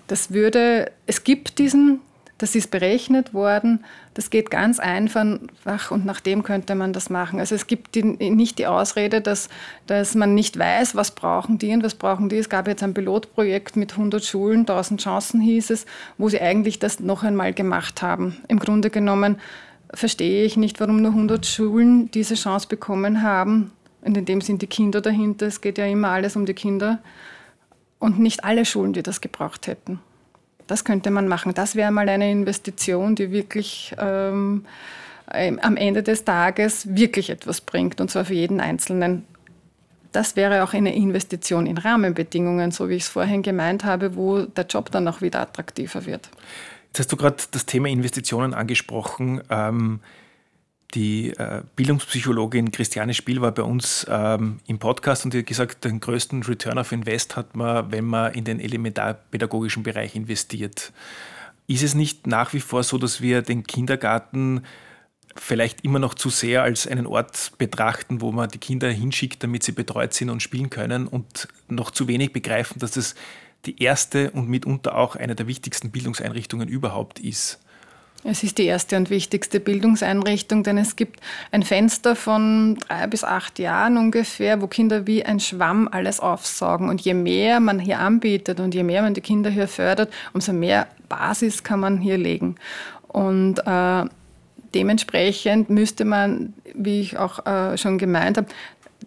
Das 0.06 0.32
würde, 0.32 0.90
es 1.06 1.22
gibt 1.22 1.58
diesen, 1.58 2.00
das 2.38 2.54
ist 2.54 2.70
berechnet 2.70 3.32
worden, 3.32 3.84
das 4.14 4.30
geht 4.30 4.50
ganz 4.50 4.80
einfach 4.80 5.90
und 5.92 6.04
nach 6.04 6.20
dem 6.20 6.42
könnte 6.42 6.74
man 6.74 6.92
das 6.92 7.10
machen. 7.10 7.38
Also 7.38 7.54
es 7.54 7.68
gibt 7.68 7.94
die, 7.94 8.02
nicht 8.02 8.58
die 8.58 8.66
Ausrede, 8.66 9.20
dass, 9.20 9.48
dass 9.86 10.16
man 10.16 10.34
nicht 10.34 10.58
weiß, 10.58 10.96
was 10.96 11.12
brauchen 11.12 11.58
die 11.58 11.72
und 11.72 11.84
was 11.84 11.94
brauchen 11.94 12.28
die. 12.28 12.38
Es 12.38 12.48
gab 12.48 12.66
jetzt 12.66 12.82
ein 12.82 12.92
Pilotprojekt 12.92 13.76
mit 13.76 13.92
100 13.92 14.24
Schulen, 14.24 14.60
1000 14.60 15.00
Chancen 15.00 15.40
hieß 15.40 15.70
es, 15.70 15.86
wo 16.18 16.28
sie 16.28 16.40
eigentlich 16.40 16.80
das 16.80 16.98
noch 16.98 17.22
einmal 17.22 17.52
gemacht 17.52 18.02
haben. 18.02 18.38
Im 18.48 18.58
Grunde 18.58 18.90
genommen 18.90 19.38
verstehe 19.92 20.44
ich 20.44 20.56
nicht, 20.56 20.80
warum 20.80 21.02
nur 21.02 21.12
100 21.12 21.44
Schulen 21.46 22.10
diese 22.10 22.34
Chance 22.34 22.68
bekommen 22.68 23.22
haben. 23.22 23.72
Und 24.02 24.16
in 24.16 24.24
dem 24.24 24.40
sind 24.40 24.62
die 24.62 24.66
Kinder 24.66 25.00
dahinter. 25.00 25.46
Es 25.46 25.60
geht 25.60 25.78
ja 25.78 25.86
immer 25.86 26.08
alles 26.08 26.36
um 26.36 26.46
die 26.46 26.54
Kinder. 26.54 27.00
Und 27.98 28.18
nicht 28.18 28.44
alle 28.44 28.64
Schulen, 28.64 28.92
die 28.92 29.02
das 29.02 29.20
gebraucht 29.20 29.66
hätten. 29.66 30.00
Das 30.66 30.84
könnte 30.84 31.10
man 31.10 31.28
machen. 31.28 31.52
Das 31.52 31.74
wäre 31.74 31.90
mal 31.90 32.08
eine 32.08 32.30
Investition, 32.30 33.14
die 33.14 33.30
wirklich 33.30 33.94
ähm, 33.98 34.64
am 35.26 35.76
Ende 35.76 36.02
des 36.02 36.24
Tages 36.24 36.94
wirklich 36.94 37.30
etwas 37.30 37.60
bringt, 37.60 38.00
und 38.00 38.10
zwar 38.10 38.24
für 38.24 38.34
jeden 38.34 38.60
Einzelnen. 38.60 39.24
Das 40.12 40.34
wäre 40.34 40.64
auch 40.64 40.72
eine 40.72 40.94
Investition 40.94 41.66
in 41.66 41.78
Rahmenbedingungen, 41.78 42.72
so 42.72 42.88
wie 42.88 42.94
ich 42.94 43.04
es 43.04 43.08
vorhin 43.08 43.42
gemeint 43.42 43.84
habe, 43.84 44.16
wo 44.16 44.42
der 44.42 44.66
Job 44.66 44.90
dann 44.90 45.06
auch 45.06 45.20
wieder 45.20 45.40
attraktiver 45.40 46.04
wird. 46.06 46.28
Jetzt 46.90 46.98
hast 46.98 47.12
du 47.12 47.16
gerade 47.16 47.36
das 47.52 47.66
Thema 47.66 47.88
Investitionen 47.88 48.52
angesprochen. 48.52 49.42
Ähm, 49.48 50.00
die 50.94 51.30
äh, 51.30 51.62
Bildungspsychologin 51.76 52.72
Christiane 52.72 53.14
Spiel 53.14 53.40
war 53.40 53.52
bei 53.52 53.62
uns 53.62 54.04
ähm, 54.10 54.58
im 54.66 54.80
Podcast 54.80 55.24
und 55.24 55.32
die 55.32 55.38
hat 55.38 55.46
gesagt, 55.46 55.84
den 55.84 56.00
größten 56.00 56.42
Return 56.42 56.78
of 56.78 56.90
Invest 56.90 57.36
hat 57.36 57.54
man, 57.54 57.92
wenn 57.92 58.06
man 58.06 58.34
in 58.34 58.42
den 58.42 58.58
elementarpädagogischen 58.58 59.84
Bereich 59.84 60.16
investiert. 60.16 60.92
Ist 61.68 61.84
es 61.84 61.94
nicht 61.94 62.26
nach 62.26 62.52
wie 62.54 62.60
vor 62.60 62.82
so, 62.82 62.98
dass 62.98 63.20
wir 63.20 63.42
den 63.42 63.62
Kindergarten 63.62 64.64
vielleicht 65.36 65.84
immer 65.84 66.00
noch 66.00 66.14
zu 66.14 66.28
sehr 66.28 66.64
als 66.64 66.88
einen 66.88 67.06
Ort 67.06 67.52
betrachten, 67.56 68.20
wo 68.20 68.32
man 68.32 68.48
die 68.48 68.58
Kinder 68.58 68.90
hinschickt, 68.90 69.44
damit 69.44 69.62
sie 69.62 69.70
betreut 69.70 70.12
sind 70.12 70.28
und 70.28 70.42
spielen 70.42 70.70
können 70.70 71.06
und 71.06 71.46
noch 71.68 71.92
zu 71.92 72.08
wenig 72.08 72.32
begreifen, 72.32 72.80
dass 72.80 72.96
es 72.96 73.14
die 73.66 73.82
erste 73.82 74.30
und 74.30 74.48
mitunter 74.48 74.96
auch 74.96 75.16
eine 75.16 75.34
der 75.34 75.46
wichtigsten 75.46 75.90
Bildungseinrichtungen 75.90 76.68
überhaupt 76.68 77.20
ist? 77.20 77.58
Es 78.22 78.42
ist 78.42 78.58
die 78.58 78.66
erste 78.66 78.98
und 78.98 79.08
wichtigste 79.08 79.60
Bildungseinrichtung, 79.60 80.62
denn 80.62 80.76
es 80.76 80.94
gibt 80.94 81.20
ein 81.52 81.62
Fenster 81.62 82.14
von 82.14 82.76
drei 82.86 83.06
bis 83.06 83.24
acht 83.24 83.58
Jahren 83.58 83.96
ungefähr, 83.96 84.60
wo 84.60 84.66
Kinder 84.66 85.06
wie 85.06 85.24
ein 85.24 85.40
Schwamm 85.40 85.88
alles 85.90 86.20
aufsaugen. 86.20 86.90
Und 86.90 87.00
je 87.00 87.14
mehr 87.14 87.60
man 87.60 87.78
hier 87.78 87.98
anbietet 87.98 88.60
und 88.60 88.74
je 88.74 88.82
mehr 88.82 89.00
man 89.00 89.14
die 89.14 89.22
Kinder 89.22 89.48
hier 89.48 89.68
fördert, 89.68 90.12
umso 90.34 90.52
mehr 90.52 90.86
Basis 91.08 91.62
kann 91.62 91.80
man 91.80 91.98
hier 91.98 92.18
legen. 92.18 92.56
Und 93.08 93.60
äh, 93.66 94.04
dementsprechend 94.74 95.70
müsste 95.70 96.04
man, 96.04 96.52
wie 96.74 97.00
ich 97.00 97.16
auch 97.16 97.46
äh, 97.46 97.78
schon 97.78 97.96
gemeint 97.96 98.36
habe, 98.36 98.48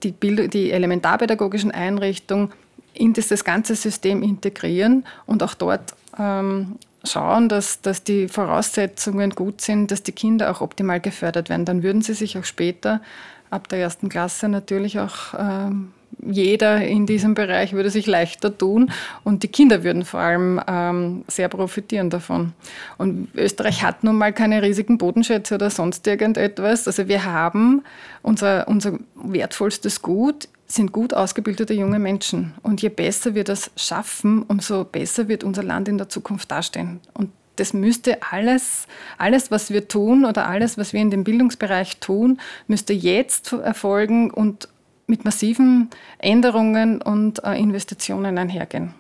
die, 0.01 0.13
die 0.49 0.71
elementarpädagogischen 0.71 1.69
Einrichtungen 1.69 2.51
in 2.93 3.13
das, 3.13 3.43
ganze 3.43 3.75
System 3.75 4.23
integrieren 4.23 5.05
und 5.25 5.43
auch 5.43 5.53
dort 5.53 5.93
ähm, 6.17 6.77
schauen, 7.03 7.49
dass, 7.49 7.81
dass 7.81 8.03
die 8.03 8.27
Voraussetzungen 8.27 9.31
gut 9.31 9.61
sind, 9.61 9.91
dass 9.91 10.03
die 10.03 10.11
Kinder 10.11 10.51
auch 10.51 10.61
optimal 10.61 10.99
gefördert 10.99 11.49
werden. 11.49 11.65
Dann 11.65 11.83
würden 11.83 12.01
sie 12.01 12.13
sich 12.13 12.37
auch 12.37 12.45
später, 12.45 13.01
ab 13.49 13.67
der 13.67 13.79
ersten 13.79 14.09
Klasse 14.09 14.49
natürlich 14.49 14.99
auch 14.99 15.33
ähm, 15.37 15.93
jeder 16.21 16.85
in 16.85 17.05
diesem 17.05 17.33
Bereich 17.33 17.73
würde 17.73 17.89
sich 17.89 18.05
leichter 18.07 18.55
tun 18.55 18.91
und 19.23 19.43
die 19.43 19.47
Kinder 19.47 19.83
würden 19.83 20.05
vor 20.05 20.19
allem 20.19 20.61
ähm, 20.67 21.23
sehr 21.27 21.49
profitieren 21.49 22.09
davon. 22.09 22.53
Und 22.97 23.29
Österreich 23.35 23.83
hat 23.83 24.03
nun 24.03 24.17
mal 24.17 24.33
keine 24.33 24.61
riesigen 24.61 24.97
Bodenschätze 24.97 25.55
oder 25.55 25.69
sonst 25.69 26.05
irgendetwas. 26.07 26.87
Also 26.87 27.07
wir 27.07 27.25
haben 27.25 27.83
unser, 28.21 28.67
unser 28.67 28.99
wertvollstes 29.15 30.01
Gut 30.01 30.47
sind 30.75 30.91
gut 30.91 31.13
ausgebildete 31.13 31.73
junge 31.73 31.99
Menschen. 31.99 32.53
Und 32.61 32.81
je 32.81 32.89
besser 32.89 33.35
wir 33.35 33.43
das 33.43 33.71
schaffen, 33.75 34.43
umso 34.43 34.83
besser 34.83 35.27
wird 35.27 35.43
unser 35.43 35.63
Land 35.63 35.87
in 35.87 35.97
der 35.97 36.09
Zukunft 36.09 36.51
dastehen. 36.51 36.99
Und 37.13 37.31
das 37.55 37.73
müsste 37.73 38.23
alles, 38.31 38.87
alles, 39.17 39.51
was 39.51 39.69
wir 39.69 39.87
tun 39.87 40.25
oder 40.25 40.47
alles, 40.47 40.77
was 40.77 40.93
wir 40.93 41.01
in 41.01 41.11
dem 41.11 41.23
Bildungsbereich 41.23 41.99
tun, 41.99 42.39
müsste 42.67 42.93
jetzt 42.93 43.53
erfolgen 43.53 44.31
und 44.31 44.67
mit 45.05 45.25
massiven 45.25 45.89
Änderungen 46.17 47.01
und 47.01 47.43
äh, 47.43 47.59
Investitionen 47.59 48.37
einhergehen. 48.37 48.93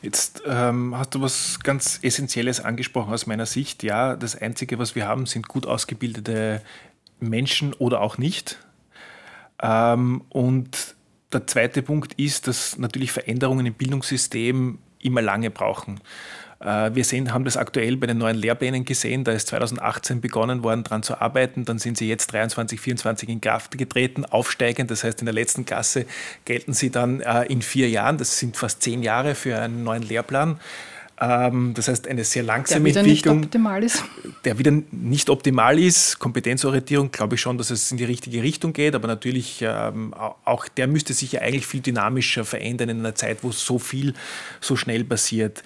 Jetzt 0.00 0.42
ähm, 0.46 0.96
hast 0.96 1.14
du 1.14 1.20
was 1.20 1.60
ganz 1.60 2.00
Essentielles 2.02 2.60
angesprochen 2.60 3.12
aus 3.12 3.26
meiner 3.26 3.46
Sicht. 3.46 3.82
Ja, 3.82 4.16
das 4.16 4.34
Einzige, 4.40 4.78
was 4.78 4.96
wir 4.96 5.06
haben, 5.06 5.26
sind 5.26 5.46
gut 5.46 5.66
ausgebildete 5.66 6.62
Menschen 7.20 7.72
oder 7.74 8.00
auch 8.00 8.18
nicht. 8.18 8.58
Ähm, 9.62 10.22
und 10.30 10.96
der 11.32 11.46
zweite 11.46 11.82
Punkt 11.82 12.14
ist, 12.14 12.46
dass 12.46 12.78
natürlich 12.78 13.12
Veränderungen 13.12 13.66
im 13.66 13.74
Bildungssystem 13.74 14.78
immer 15.00 15.22
lange 15.22 15.50
brauchen. 15.50 16.00
Äh, 16.60 16.94
wir 16.94 17.04
sehen, 17.04 17.32
haben 17.32 17.44
das 17.44 17.56
aktuell 17.56 17.96
bei 17.96 18.06
den 18.06 18.18
neuen 18.18 18.36
Lehrplänen 18.36 18.84
gesehen. 18.84 19.24
Da 19.24 19.32
ist 19.32 19.48
2018 19.48 20.20
begonnen 20.20 20.62
worden, 20.62 20.84
daran 20.84 21.02
zu 21.02 21.20
arbeiten. 21.20 21.64
Dann 21.64 21.78
sind 21.78 21.98
sie 21.98 22.08
jetzt 22.08 22.32
23, 22.32 22.80
24 22.80 23.28
in 23.28 23.40
Kraft 23.40 23.76
getreten, 23.76 24.24
aufsteigend. 24.24 24.90
Das 24.90 25.04
heißt, 25.04 25.20
in 25.20 25.26
der 25.26 25.34
letzten 25.34 25.64
Klasse 25.64 26.06
gelten 26.44 26.72
sie 26.72 26.90
dann 26.90 27.20
äh, 27.20 27.44
in 27.44 27.62
vier 27.62 27.88
Jahren. 27.88 28.18
Das 28.18 28.38
sind 28.38 28.56
fast 28.56 28.82
zehn 28.82 29.02
Jahre 29.02 29.34
für 29.34 29.58
einen 29.58 29.82
neuen 29.84 30.02
Lehrplan. 30.02 30.60
Ähm, 31.20 31.72
das 31.74 31.88
heißt, 31.88 32.08
eine 32.08 32.24
sehr 32.24 32.42
langsame 32.42 32.90
der 32.92 33.02
Entwicklung. 33.02 33.38
Nicht 33.38 33.46
optimal 33.46 33.84
ist. 33.84 34.04
Der 34.44 34.58
wieder 34.58 34.72
nicht 34.90 35.30
optimal 35.30 35.78
ist. 35.78 36.18
Kompetenzorientierung 36.18 37.12
glaube 37.12 37.36
ich 37.36 37.40
schon, 37.40 37.58
dass 37.58 37.70
es 37.70 37.90
in 37.90 37.98
die 37.98 38.04
richtige 38.04 38.42
Richtung 38.42 38.72
geht, 38.72 38.94
aber 38.94 39.08
natürlich 39.08 39.62
ähm, 39.62 40.14
auch 40.14 40.68
der 40.68 40.86
müsste 40.86 41.12
sich 41.12 41.32
ja 41.32 41.40
eigentlich 41.42 41.66
viel 41.66 41.80
dynamischer 41.80 42.44
verändern 42.44 42.88
in 42.88 42.98
einer 43.00 43.14
Zeit, 43.14 43.38
wo 43.42 43.52
so 43.52 43.78
viel 43.78 44.14
so 44.60 44.76
schnell 44.76 45.04
passiert. 45.04 45.62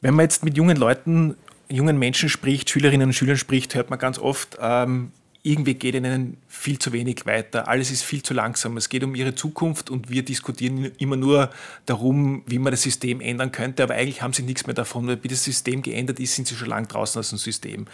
Wenn 0.00 0.14
man 0.14 0.24
jetzt 0.24 0.44
mit 0.44 0.56
jungen 0.56 0.76
Leuten, 0.76 1.36
jungen 1.68 1.98
Menschen 1.98 2.28
spricht, 2.28 2.70
Schülerinnen 2.70 3.08
und 3.08 3.12
Schülern 3.12 3.36
spricht, 3.36 3.74
hört 3.74 3.90
man 3.90 3.98
ganz 3.98 4.18
oft, 4.18 4.58
ähm, 4.60 5.10
irgendwie 5.44 5.74
geht 5.74 5.96
ihnen 5.96 6.36
viel 6.46 6.78
zu 6.78 6.92
wenig 6.92 7.26
weiter, 7.26 7.66
alles 7.66 7.90
ist 7.90 8.04
viel 8.04 8.22
zu 8.22 8.32
langsam, 8.32 8.76
es 8.76 8.88
geht 8.88 9.02
um 9.02 9.16
ihre 9.16 9.34
Zukunft 9.34 9.90
und 9.90 10.08
wir 10.08 10.24
diskutieren 10.24 10.92
immer 10.98 11.16
nur 11.16 11.50
darum, 11.84 12.42
wie 12.46 12.60
man 12.60 12.70
das 12.70 12.82
System 12.82 13.20
ändern 13.20 13.50
könnte, 13.50 13.82
aber 13.82 13.94
eigentlich 13.94 14.22
haben 14.22 14.32
sie 14.32 14.44
nichts 14.44 14.66
mehr 14.66 14.74
davon, 14.74 15.08
weil 15.08 15.16
bis 15.16 15.32
das 15.32 15.44
System 15.44 15.82
geändert 15.82 16.20
ist, 16.20 16.36
sind 16.36 16.46
sie 16.46 16.54
schon 16.54 16.68
lange 16.68 16.86
draußen 16.86 17.18
aus 17.18 17.30
dem 17.30 17.38
System. 17.38 17.86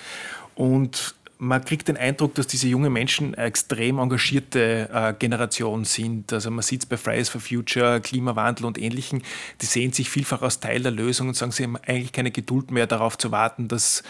Und 0.56 1.14
man 1.38 1.64
kriegt 1.64 1.86
den 1.86 1.96
Eindruck, 1.96 2.34
dass 2.34 2.48
diese 2.48 2.66
jungen 2.66 2.92
Menschen 2.92 3.34
eine 3.34 3.46
extrem 3.46 3.98
engagierte 3.98 4.90
äh, 4.92 5.14
Generation 5.16 5.84
sind. 5.84 6.32
Also 6.32 6.50
man 6.50 6.62
sieht 6.62 6.82
es 6.82 6.86
bei 6.86 6.96
Fridays 6.96 7.28
for 7.28 7.40
Future, 7.40 8.00
Klimawandel 8.00 8.66
und 8.66 8.76
Ähnlichen. 8.76 9.22
Die 9.60 9.66
sehen 9.66 9.92
sich 9.92 10.10
vielfach 10.10 10.42
als 10.42 10.58
Teil 10.58 10.82
der 10.82 10.90
Lösung 10.90 11.28
und 11.28 11.34
sagen, 11.34 11.52
sie 11.52 11.62
haben 11.62 11.76
eigentlich 11.76 12.12
keine 12.12 12.32
Geduld 12.32 12.72
mehr 12.72 12.88
darauf 12.88 13.16
zu 13.16 13.30
warten, 13.30 13.68
dass 13.68 14.02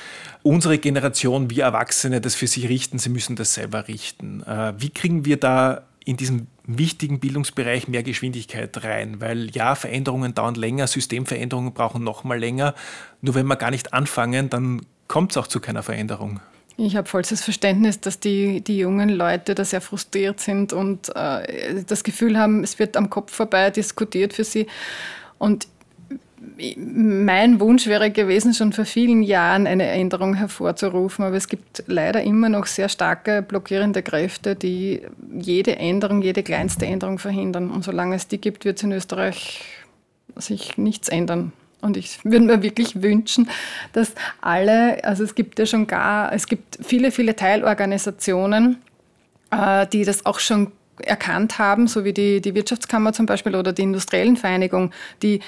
unsere 0.42 0.78
Generation, 0.78 1.50
wir 1.50 1.64
Erwachsene, 1.64 2.22
das 2.22 2.34
für 2.34 2.46
sich 2.46 2.68
richten. 2.68 2.98
Sie 2.98 3.10
müssen 3.10 3.36
das 3.36 3.52
selber 3.52 3.88
richten. 3.88 4.42
Äh, 4.44 4.72
wie 4.78 4.90
kriegen 4.90 5.26
wir 5.26 5.36
da 5.36 5.82
in 6.06 6.16
diesem 6.16 6.46
wichtigen 6.64 7.20
Bildungsbereich 7.20 7.88
mehr 7.88 8.02
Geschwindigkeit 8.02 8.82
rein, 8.82 9.20
weil 9.20 9.50
ja, 9.50 9.74
Veränderungen 9.74 10.34
dauern 10.34 10.54
länger, 10.54 10.86
Systemveränderungen 10.86 11.74
brauchen 11.74 12.02
noch 12.02 12.24
mal 12.24 12.38
länger. 12.38 12.74
Nur 13.20 13.34
wenn 13.34 13.46
wir 13.46 13.56
gar 13.56 13.70
nicht 13.70 13.92
anfangen, 13.92 14.48
dann 14.48 14.80
kommt 15.06 15.32
es 15.32 15.36
auch 15.36 15.46
zu 15.46 15.60
keiner 15.60 15.82
Veränderung. 15.82 16.40
Ich 16.80 16.94
habe 16.94 17.08
vollstes 17.08 17.42
Verständnis, 17.42 17.98
dass 17.98 18.20
die, 18.20 18.60
die 18.60 18.78
jungen 18.78 19.08
Leute 19.08 19.56
da 19.56 19.64
sehr 19.64 19.80
frustriert 19.80 20.38
sind 20.38 20.72
und 20.72 21.08
äh, 21.16 21.82
das 21.84 22.04
Gefühl 22.04 22.38
haben, 22.38 22.62
es 22.62 22.78
wird 22.78 22.96
am 22.96 23.10
Kopf 23.10 23.32
vorbei 23.34 23.70
diskutiert 23.70 24.32
für 24.32 24.44
sie. 24.44 24.68
Und 25.38 25.66
mein 26.76 27.58
Wunsch 27.58 27.88
wäre 27.88 28.12
gewesen, 28.12 28.54
schon 28.54 28.72
vor 28.72 28.84
vielen 28.84 29.24
Jahren 29.24 29.66
eine 29.66 29.88
Änderung 29.88 30.34
hervorzurufen, 30.34 31.24
aber 31.24 31.34
es 31.34 31.48
gibt 31.48 31.82
leider 31.88 32.22
immer 32.22 32.48
noch 32.48 32.66
sehr 32.66 32.88
starke 32.88 33.42
blockierende 33.42 34.04
Kräfte, 34.04 34.54
die 34.54 35.02
jede 35.36 35.76
Änderung, 35.76 36.22
jede 36.22 36.44
kleinste 36.44 36.86
Änderung 36.86 37.18
verhindern. 37.18 37.70
Und 37.70 37.82
solange 37.82 38.14
es 38.14 38.28
die 38.28 38.40
gibt, 38.40 38.64
wird 38.64 38.76
es 38.76 38.84
in 38.84 38.92
Österreich 38.92 39.64
sich 40.36 40.78
nichts 40.78 41.08
ändern. 41.08 41.52
Und 41.80 41.96
ich 41.96 42.24
würde 42.24 42.40
mir 42.40 42.62
wirklich 42.62 43.02
wünschen, 43.02 43.48
dass 43.92 44.12
alle, 44.40 45.02
also 45.04 45.22
es 45.22 45.34
gibt 45.34 45.58
ja 45.58 45.66
schon 45.66 45.86
gar, 45.86 46.32
es 46.32 46.46
gibt 46.46 46.78
viele, 46.82 47.12
viele 47.12 47.36
Teilorganisationen, 47.36 48.78
äh, 49.50 49.86
die 49.86 50.04
das 50.04 50.26
auch 50.26 50.40
schon 50.40 50.72
erkannt 51.00 51.58
haben, 51.58 51.86
so 51.86 52.04
wie 52.04 52.12
die, 52.12 52.40
die 52.40 52.54
Wirtschaftskammer 52.54 53.12
zum 53.12 53.26
Beispiel 53.26 53.54
oder 53.54 53.72
die 53.72 53.82
Industriellen 53.82 54.36
Vereinigung, 54.36 54.90
die 55.22 55.40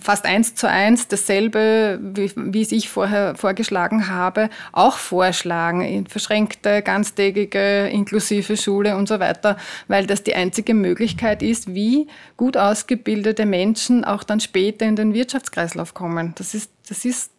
fast 0.00 0.24
eins 0.24 0.54
zu 0.54 0.68
eins 0.68 1.08
dasselbe, 1.08 1.98
wie, 2.02 2.30
wie 2.36 2.62
es 2.62 2.72
ich 2.72 2.88
vorher 2.88 3.34
vorgeschlagen 3.34 4.08
habe, 4.08 4.50
auch 4.72 4.98
vorschlagen. 4.98 6.06
Verschränkte, 6.06 6.82
ganztägige, 6.82 7.88
inklusive 7.88 8.56
Schule 8.56 8.96
und 8.96 9.08
so 9.08 9.20
weiter, 9.20 9.56
weil 9.88 10.06
das 10.06 10.22
die 10.22 10.34
einzige 10.34 10.74
Möglichkeit 10.74 11.42
ist, 11.42 11.74
wie 11.74 12.08
gut 12.36 12.56
ausgebildete 12.56 13.46
Menschen 13.46 14.04
auch 14.04 14.24
dann 14.24 14.40
später 14.40 14.86
in 14.86 14.96
den 14.96 15.14
Wirtschaftskreislauf 15.14 15.94
kommen. 15.94 16.34
Das 16.36 16.54
ist, 16.54 16.70
das 16.88 17.04
ist 17.04 17.30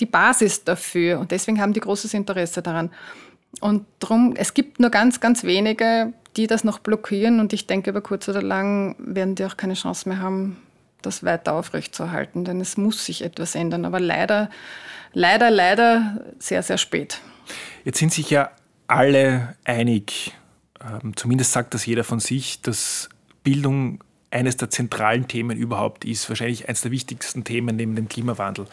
die 0.00 0.06
Basis 0.06 0.64
dafür 0.64 1.20
und 1.20 1.30
deswegen 1.30 1.60
haben 1.60 1.72
die 1.72 1.80
großes 1.80 2.14
Interesse 2.14 2.62
daran. 2.62 2.90
Und 3.60 3.84
darum, 3.98 4.34
es 4.36 4.54
gibt 4.54 4.80
nur 4.80 4.90
ganz, 4.90 5.20
ganz 5.20 5.44
wenige, 5.44 6.12
die 6.36 6.46
das 6.46 6.64
noch 6.64 6.78
blockieren 6.78 7.40
und 7.40 7.52
ich 7.52 7.66
denke, 7.66 7.90
über 7.90 8.00
kurz 8.00 8.28
oder 8.28 8.42
lang 8.42 8.94
werden 8.98 9.34
die 9.34 9.44
auch 9.44 9.56
keine 9.56 9.74
Chance 9.74 10.08
mehr 10.08 10.18
haben, 10.20 10.56
das 11.02 11.24
weiter 11.24 11.52
aufrechtzuerhalten, 11.52 12.44
denn 12.44 12.60
es 12.60 12.76
muss 12.76 13.04
sich 13.04 13.22
etwas 13.22 13.54
ändern. 13.54 13.84
Aber 13.84 14.00
leider, 14.00 14.50
leider, 15.12 15.50
leider 15.50 16.24
sehr, 16.38 16.62
sehr 16.62 16.78
spät. 16.78 17.20
Jetzt 17.84 17.98
sind 17.98 18.12
sich 18.12 18.30
ja 18.30 18.50
alle 18.86 19.56
einig, 19.64 20.34
ähm, 20.80 21.16
zumindest 21.16 21.52
sagt 21.52 21.74
das 21.74 21.86
jeder 21.86 22.04
von 22.04 22.20
sich, 22.20 22.60
dass 22.62 23.08
Bildung 23.42 24.02
eines 24.30 24.56
der 24.56 24.70
zentralen 24.70 25.28
Themen 25.28 25.56
überhaupt 25.56 26.04
ist, 26.04 26.28
wahrscheinlich 26.28 26.68
eines 26.68 26.82
der 26.82 26.90
wichtigsten 26.90 27.44
Themen 27.44 27.76
neben 27.76 27.96
dem 27.96 28.08
Klimawandel. 28.08 28.66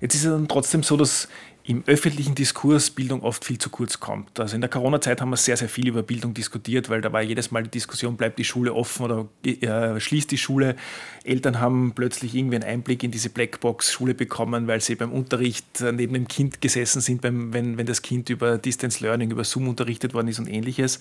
Jetzt 0.00 0.14
ist 0.14 0.24
es 0.24 0.30
dann 0.30 0.48
trotzdem 0.48 0.82
so, 0.82 0.96
dass 0.96 1.28
im 1.68 1.84
öffentlichen 1.86 2.34
Diskurs 2.34 2.88
Bildung 2.88 3.22
oft 3.22 3.44
viel 3.44 3.58
zu 3.58 3.68
kurz 3.68 4.00
kommt. 4.00 4.40
Also 4.40 4.54
in 4.54 4.62
der 4.62 4.70
Corona-Zeit 4.70 5.20
haben 5.20 5.28
wir 5.28 5.36
sehr, 5.36 5.58
sehr 5.58 5.68
viel 5.68 5.86
über 5.88 6.02
Bildung 6.02 6.32
diskutiert, 6.32 6.88
weil 6.88 7.02
da 7.02 7.12
war 7.12 7.20
jedes 7.20 7.50
Mal 7.50 7.62
die 7.62 7.68
Diskussion, 7.68 8.16
bleibt 8.16 8.38
die 8.38 8.44
Schule 8.44 8.72
offen 8.72 9.04
oder 9.04 9.28
äh, 9.44 10.00
schließt 10.00 10.30
die 10.30 10.38
Schule. 10.38 10.76
Eltern 11.24 11.60
haben 11.60 11.92
plötzlich 11.94 12.34
irgendwie 12.34 12.56
einen 12.56 12.64
Einblick 12.64 13.02
in 13.02 13.10
diese 13.10 13.28
Blackbox-Schule 13.28 14.14
bekommen, 14.14 14.66
weil 14.66 14.80
sie 14.80 14.94
beim 14.94 15.12
Unterricht 15.12 15.82
äh, 15.82 15.92
neben 15.92 16.14
dem 16.14 16.26
Kind 16.26 16.62
gesessen 16.62 17.02
sind, 17.02 17.20
beim, 17.20 17.52
wenn, 17.52 17.76
wenn 17.76 17.84
das 17.84 18.00
Kind 18.00 18.30
über 18.30 18.56
Distance 18.56 19.04
Learning, 19.04 19.30
über 19.30 19.44
Zoom 19.44 19.68
unterrichtet 19.68 20.14
worden 20.14 20.28
ist 20.28 20.38
und 20.38 20.48
ähnliches. 20.48 21.00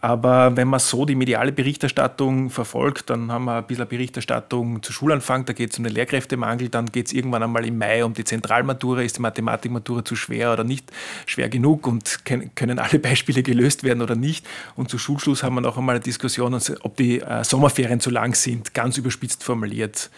Aber 0.00 0.54
wenn 0.56 0.68
man 0.68 0.78
so 0.78 1.06
die 1.06 1.14
mediale 1.14 1.52
Berichterstattung 1.52 2.50
verfolgt, 2.50 3.08
dann 3.08 3.32
haben 3.32 3.46
wir 3.46 3.56
ein 3.56 3.66
bisschen 3.66 3.88
Berichterstattung 3.88 4.82
zu 4.82 4.92
Schulanfang, 4.92 5.46
da 5.46 5.52
geht 5.54 5.72
es 5.72 5.78
um 5.78 5.84
den 5.84 5.94
Lehrkräftemangel, 5.94 6.68
dann 6.68 6.86
geht 6.86 7.06
es 7.06 7.12
irgendwann 7.12 7.42
einmal 7.42 7.66
im 7.66 7.78
Mai 7.78 8.04
um 8.04 8.12
die 8.12 8.22
Zentralmatura, 8.22 9.02
ist 9.02 9.16
die 9.16 9.22
Mathematikmatura 9.22 9.95
zu 10.04 10.16
schwer 10.16 10.52
oder 10.52 10.64
nicht 10.64 10.92
schwer 11.26 11.48
genug 11.48 11.86
und 11.86 12.24
können 12.24 12.78
alle 12.78 12.98
Beispiele 12.98 13.42
gelöst 13.42 13.84
werden 13.84 14.02
oder 14.02 14.16
nicht. 14.16 14.46
Und 14.74 14.90
zu 14.90 14.98
Schulschluss 14.98 15.42
haben 15.42 15.54
wir 15.54 15.60
noch 15.60 15.78
einmal 15.78 15.96
eine 15.96 16.02
Diskussion, 16.04 16.58
ob 16.82 16.96
die 16.96 17.20
äh, 17.20 17.44
Sommerferien 17.44 18.00
zu 18.00 18.10
lang 18.10 18.34
sind, 18.34 18.74
ganz 18.74 18.98
überspitzt 18.98 19.44
formuliert. 19.44 20.10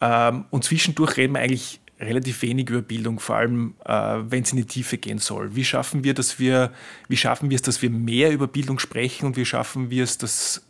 Ähm, 0.00 0.44
und 0.50 0.64
zwischendurch 0.64 1.16
reden 1.16 1.34
wir 1.34 1.40
eigentlich 1.40 1.80
relativ 2.00 2.42
wenig 2.42 2.70
über 2.70 2.80
Bildung, 2.82 3.20
vor 3.20 3.36
allem 3.36 3.74
äh, 3.84 3.92
wenn 3.92 4.42
es 4.42 4.52
in 4.52 4.56
die 4.56 4.64
Tiefe 4.64 4.96
gehen 4.98 5.18
soll. 5.18 5.54
Wie 5.54 5.64
schaffen 5.64 6.02
wir, 6.02 6.14
dass 6.14 6.38
wir, 6.38 6.72
wie 7.08 7.16
schaffen 7.16 7.50
wir 7.50 7.56
es, 7.56 7.62
dass 7.62 7.82
wir 7.82 7.90
mehr 7.90 8.32
über 8.32 8.46
Bildung 8.46 8.78
sprechen 8.78 9.26
und 9.26 9.36
wie 9.36 9.44
schaffen 9.44 9.90
wir 9.90 10.04
es, 10.04 10.16
dass 10.16 10.62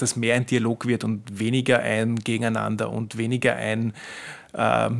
dass 0.00 0.16
mehr 0.16 0.34
ein 0.34 0.46
Dialog 0.46 0.86
wird 0.86 1.04
und 1.04 1.38
weniger 1.38 1.80
ein 1.80 2.16
Gegeneinander 2.16 2.90
und 2.90 3.18
weniger 3.18 3.56
ein 3.56 3.92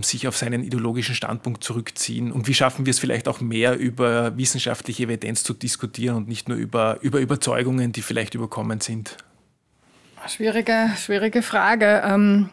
sich 0.02 0.28
auf 0.28 0.36
seinen 0.36 0.62
ideologischen 0.62 1.14
Standpunkt 1.14 1.64
zurückziehen? 1.64 2.32
Und 2.32 2.46
wie 2.46 2.54
schaffen 2.54 2.86
wir 2.86 2.90
es 2.90 2.98
vielleicht 2.98 3.28
auch 3.28 3.40
mehr 3.40 3.78
über 3.78 4.36
wissenschaftliche 4.36 5.04
Evidenz 5.04 5.42
zu 5.42 5.54
diskutieren 5.54 6.16
und 6.16 6.28
nicht 6.28 6.48
nur 6.48 6.56
über, 6.56 6.98
über 7.00 7.20
Überzeugungen, 7.20 7.92
die 7.92 8.02
vielleicht 8.02 8.34
überkommen 8.34 8.80
sind? 8.80 9.16
Schwierige, 10.28 10.90
schwierige 10.96 11.42
Frage. 11.42 12.02
Ähm 12.04 12.50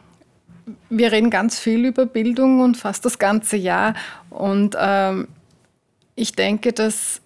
wir 0.89 1.11
reden 1.11 1.29
ganz 1.29 1.59
viel 1.59 1.85
über 1.85 2.05
Bildung 2.05 2.61
und 2.61 2.77
fast 2.77 3.05
das 3.05 3.19
ganze 3.19 3.57
Jahr. 3.57 3.93
Und 4.29 4.75
ähm, 4.79 5.27
ich 6.15 6.33
denke, 6.33 6.73
dass 6.73 7.21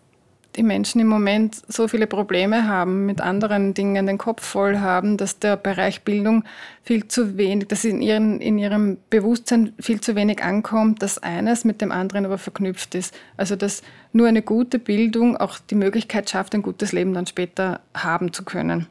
die 0.56 0.64
Menschen 0.64 1.00
im 1.00 1.08
Moment 1.08 1.62
so 1.68 1.88
viele 1.88 2.08
Probleme 2.08 2.68
haben, 2.68 3.06
mit 3.06 3.22
anderen 3.22 3.74
Dingen 3.74 4.06
den 4.06 4.18
Kopf 4.18 4.44
voll 4.44 4.80
haben, 4.80 5.18
dass 5.18 5.40
der 5.40 5.56
Bereich 5.58 6.02
Bildung 6.02 6.44
viel 6.84 7.08
zu 7.08 7.38
wenig, 7.38 7.68
dass 7.68 7.86
in, 7.86 8.02
ihren, 8.02 8.42
in 8.42 8.58
ihrem 8.58 8.98
Bewusstsein 9.10 9.74
viel 9.80 10.02
zu 10.02 10.16
wenig 10.16 10.44
ankommt, 10.44 11.02
dass 11.02 11.18
eines 11.18 11.64
mit 11.64 11.82
dem 11.82 11.92
anderen 11.92 12.26
aber 12.26 12.38
verknüpft 12.38 12.96
ist. 12.96 13.18
Also 13.38 13.56
dass 13.56 13.82
nur 14.14 14.28
eine 14.28 14.42
gute 14.42 14.80
Bildung 14.80 15.38
auch 15.38 15.58
die 15.60 15.76
Möglichkeit 15.76 16.30
schafft, 16.30 16.54
ein 16.54 16.62
gutes 16.62 16.92
Leben 16.92 17.14
dann 17.14 17.28
später 17.28 17.82
haben 17.94 18.34
zu 18.34 18.44
können 18.44 18.88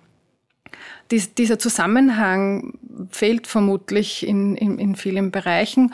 dies, 1.10 1.34
dieser 1.34 1.58
Zusammenhang 1.58 2.74
fehlt 3.10 3.46
vermutlich 3.46 4.26
in, 4.26 4.56
in, 4.56 4.78
in 4.78 4.94
vielen 4.94 5.30
Bereichen. 5.30 5.92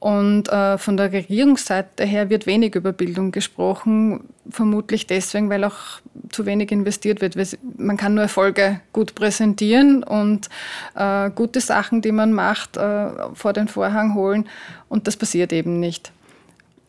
Und 0.00 0.48
äh, 0.48 0.78
von 0.78 0.96
der 0.96 1.12
Regierungsseite 1.12 2.04
her 2.04 2.30
wird 2.30 2.46
wenig 2.46 2.76
über 2.76 2.92
Bildung 2.92 3.32
gesprochen, 3.32 4.20
vermutlich 4.48 5.08
deswegen, 5.08 5.50
weil 5.50 5.64
auch 5.64 6.00
zu 6.30 6.46
wenig 6.46 6.70
investiert 6.70 7.20
wird. 7.20 7.36
Man 7.76 7.96
kann 7.96 8.14
nur 8.14 8.22
Erfolge 8.22 8.80
gut 8.92 9.16
präsentieren 9.16 10.04
und 10.04 10.48
äh, 10.94 11.30
gute 11.30 11.60
Sachen, 11.60 12.00
die 12.00 12.12
man 12.12 12.32
macht, 12.32 12.76
äh, 12.76 13.08
vor 13.34 13.52
den 13.52 13.66
Vorhang 13.66 14.14
holen. 14.14 14.48
Und 14.88 15.08
das 15.08 15.16
passiert 15.16 15.52
eben 15.52 15.80
nicht. 15.80 16.12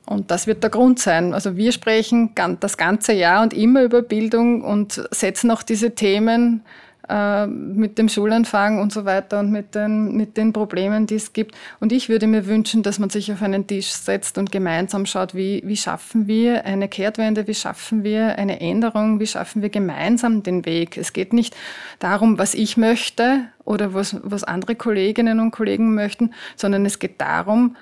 Und 0.05 0.29
das 0.29 0.45
wird 0.45 0.61
der 0.61 0.69
Grund 0.69 0.99
sein. 0.99 1.33
Also 1.33 1.55
wir 1.55 1.71
sprechen 1.71 2.31
das 2.59 2.77
ganze 2.77 3.13
Jahr 3.13 3.41
und 3.41 3.53
immer 3.53 3.83
über 3.83 4.03
Bildung 4.03 4.63
und 4.63 5.07
setzen 5.11 5.49
auch 5.49 5.63
diese 5.63 5.95
Themen 5.95 6.61
äh, 7.09 7.47
mit 7.47 7.97
dem 7.97 8.07
Schulanfang 8.07 8.79
und 8.79 8.93
so 8.93 9.05
weiter 9.05 9.39
und 9.39 9.51
mit 9.51 9.75
den, 9.75 10.15
mit 10.15 10.37
den 10.37 10.53
Problemen, 10.53 11.07
die 11.07 11.15
es 11.15 11.33
gibt. 11.33 11.55
Und 11.79 11.91
ich 11.91 12.07
würde 12.07 12.27
mir 12.27 12.45
wünschen, 12.45 12.83
dass 12.83 12.99
man 12.99 13.09
sich 13.09 13.31
auf 13.31 13.41
einen 13.41 13.67
Tisch 13.67 13.87
setzt 13.87 14.37
und 14.37 14.51
gemeinsam 14.51 15.05
schaut, 15.05 15.33
wie, 15.33 15.61
wie 15.65 15.77
schaffen 15.77 16.27
wir 16.27 16.65
eine 16.65 16.87
Kehrtwende, 16.87 17.47
wie 17.47 17.55
schaffen 17.55 18.03
wir 18.03 18.37
eine 18.37 18.61
Änderung, 18.61 19.19
wie 19.19 19.27
schaffen 19.27 19.61
wir 19.61 19.69
gemeinsam 19.69 20.43
den 20.43 20.65
Weg. 20.65 20.97
Es 20.97 21.13
geht 21.13 21.33
nicht 21.33 21.55
darum, 21.97 22.37
was 22.37 22.53
ich 22.53 22.77
möchte 22.77 23.45
oder 23.65 23.93
was, 23.93 24.15
was 24.23 24.43
andere 24.43 24.75
Kolleginnen 24.75 25.39
und 25.39 25.51
Kollegen 25.51 25.95
möchten, 25.95 26.33
sondern 26.55 26.85
es 26.85 26.99
geht 26.99 27.19
darum, 27.19 27.75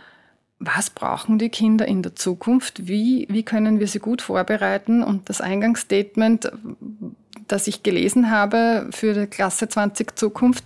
was 0.60 0.90
brauchen 0.90 1.38
die 1.38 1.50
Kinder 1.50 1.88
in 1.88 2.02
der 2.02 2.16
Zukunft? 2.16 2.88
Wie, 2.88 3.28
wie 3.30 3.44
können 3.44 3.80
wir 3.80 3.88
sie 3.88 4.00
gut 4.00 4.22
vorbereiten? 4.22 5.04
Und 5.04 5.30
das 5.30 5.40
Eingangsstatement, 5.40 6.52
das 7.48 7.68
ich 7.68 7.84
gelesen 7.84 8.32
habe 8.32 8.88
für 8.92 9.14
die 9.14 9.28
Klasse 9.28 9.68
20 9.70 10.18
Zukunft, 10.18 10.64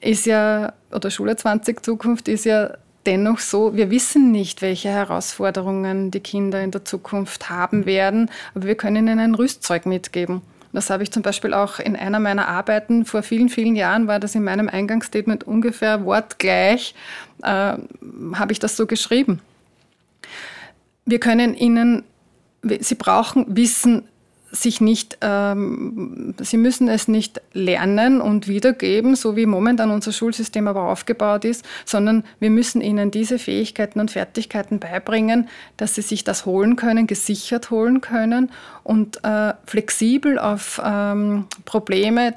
ist 0.00 0.26
ja, 0.26 0.72
oder 0.90 1.10
Schule 1.10 1.36
20 1.36 1.82
Zukunft 1.82 2.28
ist 2.28 2.44
ja 2.44 2.76
dennoch 3.06 3.38
so, 3.38 3.74
wir 3.74 3.90
wissen 3.90 4.30
nicht, 4.30 4.62
welche 4.62 4.88
Herausforderungen 4.88 6.10
die 6.10 6.20
Kinder 6.20 6.62
in 6.62 6.70
der 6.70 6.84
Zukunft 6.84 7.50
haben 7.50 7.86
werden, 7.86 8.30
aber 8.54 8.66
wir 8.66 8.74
können 8.74 9.08
ihnen 9.08 9.18
ein 9.18 9.34
Rüstzeug 9.34 9.86
mitgeben. 9.86 10.42
Das 10.72 10.88
habe 10.88 11.02
ich 11.02 11.10
zum 11.10 11.22
Beispiel 11.22 11.52
auch 11.52 11.78
in 11.78 11.96
einer 11.96 12.18
meiner 12.18 12.48
Arbeiten 12.48 13.04
vor 13.04 13.22
vielen, 13.22 13.50
vielen 13.50 13.76
Jahren, 13.76 14.06
war 14.06 14.18
das 14.18 14.34
in 14.34 14.44
meinem 14.44 14.68
Eingangsstatement 14.68 15.44
ungefähr 15.44 16.04
wortgleich, 16.04 16.94
äh, 17.42 17.46
habe 17.46 18.52
ich 18.52 18.58
das 18.58 18.76
so 18.76 18.86
geschrieben. 18.86 19.40
Wir 21.04 21.20
können 21.20 21.54
ihnen, 21.54 22.04
sie 22.62 22.94
brauchen 22.94 23.44
Wissen 23.54 24.04
sich 24.52 24.82
nicht, 24.82 25.16
ähm, 25.22 26.34
sie 26.40 26.58
müssen 26.58 26.88
es 26.88 27.08
nicht 27.08 27.40
lernen 27.54 28.20
und 28.20 28.48
wiedergeben, 28.48 29.16
so 29.16 29.34
wie 29.34 29.46
momentan 29.46 29.90
unser 29.90 30.12
Schulsystem 30.12 30.68
aber 30.68 30.90
aufgebaut 30.90 31.46
ist, 31.46 31.64
sondern 31.86 32.22
wir 32.38 32.50
müssen 32.50 32.82
ihnen 32.82 33.10
diese 33.10 33.38
Fähigkeiten 33.38 33.98
und 33.98 34.10
Fertigkeiten 34.10 34.78
beibringen, 34.78 35.48
dass 35.78 35.94
sie 35.94 36.02
sich 36.02 36.22
das 36.22 36.44
holen 36.44 36.76
können, 36.76 37.06
gesichert 37.06 37.70
holen 37.70 38.02
können 38.02 38.50
und 38.84 39.24
äh, 39.24 39.54
flexibel 39.66 40.38
auf 40.38 40.80
ähm, 40.84 41.46
Probleme 41.64 42.34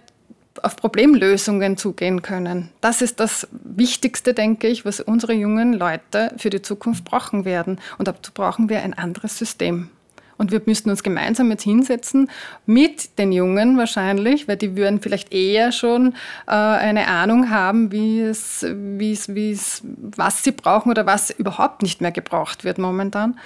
auf 0.63 0.78
Problemlösungen 0.78 1.76
zugehen 1.76 2.22
können. 2.22 2.70
Das 2.80 3.01
ist 3.01 3.20
das 3.20 3.45
Wichtigste, 3.51 4.34
denke 4.34 4.68
ich, 4.68 4.86
was 4.86 5.01
unsere 5.01 5.34
jungen 5.34 5.74
Leute 5.74 6.34
für 6.38 6.49
die 6.49 6.61
Zukunft 6.61 7.03
brauchen 7.03 7.43
werden. 7.43 7.78
Und 7.97 8.07
dazu 8.07 8.32
brauchen 8.34 8.70
wir 8.70 8.82
ein 8.82 8.93
anderes 8.93 9.38
System. 9.38 9.89
Und 10.38 10.51
wir 10.51 10.61
müssten 10.65 10.89
uns 10.89 11.03
gemeinsam 11.03 11.49
jetzt 11.51 11.63
hinsetzen 11.63 12.29
mit 12.65 13.17
den 13.17 13.31
Jungen 13.31 13.77
wahrscheinlich, 13.77 14.47
weil 14.47 14.57
die 14.57 14.75
würden 14.75 15.01
vielleicht 15.01 15.33
eher 15.33 15.71
schon 15.71 16.13
äh, 16.47 16.51
eine 16.51 17.07
Ahnung 17.07 17.49
haben, 17.49 17.91
wie 17.91 18.21
es, 18.21 18.65
wie 18.69 19.11
es, 19.11 19.33
wie 19.33 19.51
es, 19.51 19.81
was 19.83 20.43
sie 20.43 20.51
brauchen 20.51 20.89
oder 20.89 21.05
was 21.05 21.29
überhaupt 21.29 21.81
nicht 21.81 22.01
mehr 22.01 22.11
gebraucht 22.11 22.63
wird 22.63 22.77
momentan. 22.77 23.39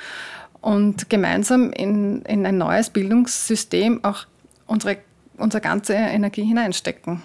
Und 0.61 1.09
gemeinsam 1.09 1.71
in, 1.71 2.23
in 2.23 2.45
ein 2.45 2.57
neues 2.57 2.89
Bildungssystem 2.89 4.03
auch 4.03 4.25
unsere 4.65 4.97
unsere 5.39 5.61
ganze 5.61 5.93
Energie 5.93 6.43
hineinstecken. 6.43 7.21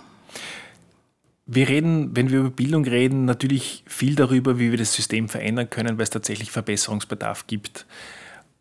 Wir 1.46 1.68
reden, 1.68 2.16
wenn 2.16 2.30
wir 2.30 2.40
über 2.40 2.50
Bildung 2.50 2.84
reden, 2.84 3.26
natürlich 3.26 3.84
viel 3.86 4.14
darüber, 4.14 4.58
wie 4.58 4.70
wir 4.70 4.78
das 4.78 4.94
System 4.94 5.28
verändern 5.28 5.68
können, 5.68 5.98
weil 5.98 6.04
es 6.04 6.10
tatsächlich 6.10 6.50
Verbesserungsbedarf 6.50 7.46
gibt. 7.46 7.84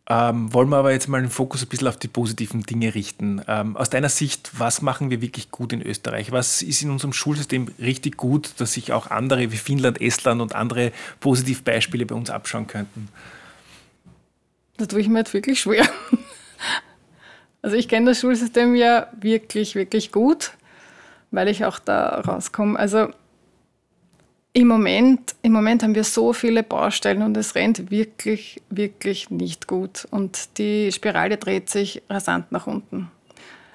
Ähm, 0.09 0.53
wollen 0.53 0.67
wir 0.67 0.77
aber 0.77 0.91
jetzt 0.91 1.07
mal 1.07 1.21
den 1.21 1.29
Fokus 1.29 1.63
ein 1.63 1.69
bisschen 1.69 1.87
auf 1.87 1.97
die 1.97 2.09
positiven 2.09 2.63
Dinge 2.63 2.93
richten. 2.93 3.41
Ähm, 3.47 3.77
aus 3.77 3.89
deiner 3.89 4.09
Sicht, 4.09 4.51
was 4.57 4.81
machen 4.81 5.09
wir 5.09 5.21
wirklich 5.21 5.49
gut 5.49 5.71
in 5.71 5.81
Österreich? 5.81 6.33
Was 6.33 6.61
ist 6.61 6.81
in 6.81 6.89
unserem 6.89 7.13
Schulsystem 7.13 7.69
richtig 7.79 8.17
gut, 8.17 8.51
dass 8.57 8.73
sich 8.73 8.91
auch 8.91 9.09
andere 9.09 9.51
wie 9.53 9.57
Finnland, 9.57 10.01
Estland 10.01 10.41
und 10.41 10.55
andere 10.55 10.91
Positivbeispiele 11.21 12.05
bei 12.05 12.15
uns 12.15 12.29
abschauen 12.29 12.67
könnten? 12.67 13.07
Da 14.75 14.87
tue 14.87 14.99
ich 14.99 15.07
mir 15.07 15.19
jetzt 15.19 15.33
wirklich 15.33 15.61
schwer. 15.61 15.87
Also 17.61 17.77
ich 17.77 17.87
kenne 17.87 18.07
das 18.07 18.19
Schulsystem 18.19 18.75
ja 18.75 19.07
wirklich, 19.21 19.75
wirklich 19.75 20.11
gut, 20.11 20.51
weil 21.31 21.47
ich 21.47 21.63
auch 21.63 21.79
da 21.79 22.19
rauskomme. 22.19 22.77
Also 22.77 23.07
im 24.53 24.67
Moment, 24.67 25.35
im 25.41 25.51
Moment 25.51 25.81
haben 25.81 25.95
wir 25.95 26.03
so 26.03 26.31
viele 26.31 26.61
Baustellen 26.61 27.23
und 27.23 27.35
es 27.35 27.55
rennt 27.55 27.89
wirklich, 27.89 28.61
wirklich 28.69 29.31
nicht 29.31 29.67
gut. 29.67 30.07
Und 30.11 30.59
die 30.59 30.91
Spirale 30.91 31.37
dreht 31.37 31.69
sich 31.69 32.03
rasant 32.07 32.51
nach 32.51 32.67
unten. 32.67 33.09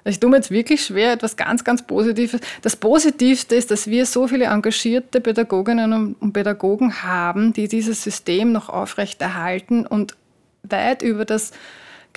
Also 0.05 0.15
ich 0.15 0.21
tue 0.21 0.31
mir 0.31 0.37
jetzt 0.37 0.53
wirklich 0.53 0.85
schwer, 0.85 1.13
etwas 1.13 1.37
ganz, 1.37 1.65
ganz 1.65 1.83
Positives. 1.85 2.41
Das 2.63 2.77
Positivste 2.77 3.57
ist, 3.57 3.73
dass 3.73 3.89
wir 3.89 4.07
so 4.07 4.29
viele 4.29 4.45
engagierte 4.45 5.21
Pädagoginnen 5.21 6.15
und 6.15 6.33
Pädagogen 6.33 7.03
haben, 7.03 7.53
die 7.53 7.67
dieses 7.67 8.05
System 8.05 8.53
noch 8.53 8.69
aufrechterhalten 8.69 9.85
und 9.85 10.17
weit 10.63 11.03
über 11.03 11.25
das 11.25 11.51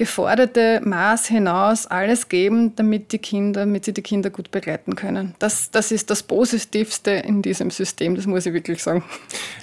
geforderte 0.02 0.82
Maß 0.84 1.28
hinaus 1.28 1.86
alles 1.86 2.28
geben, 2.28 2.76
damit 2.76 3.12
die 3.12 3.20
Kinder, 3.20 3.60
damit 3.60 3.86
sie 3.86 3.94
die 3.94 4.02
Kinder 4.02 4.32
gut 4.32 4.50
begleiten 4.50 4.96
können. 4.96 5.36
Das, 5.38 5.70
das 5.70 5.92
ist 5.92 6.10
das 6.10 6.24
Positivste 6.24 7.12
in 7.12 7.44
diesem 7.44 7.70
System, 7.70 8.16
das 8.16 8.26
muss 8.26 8.48
ich 8.48 8.54
wirklich 8.54 8.82
sagen. 8.82 9.04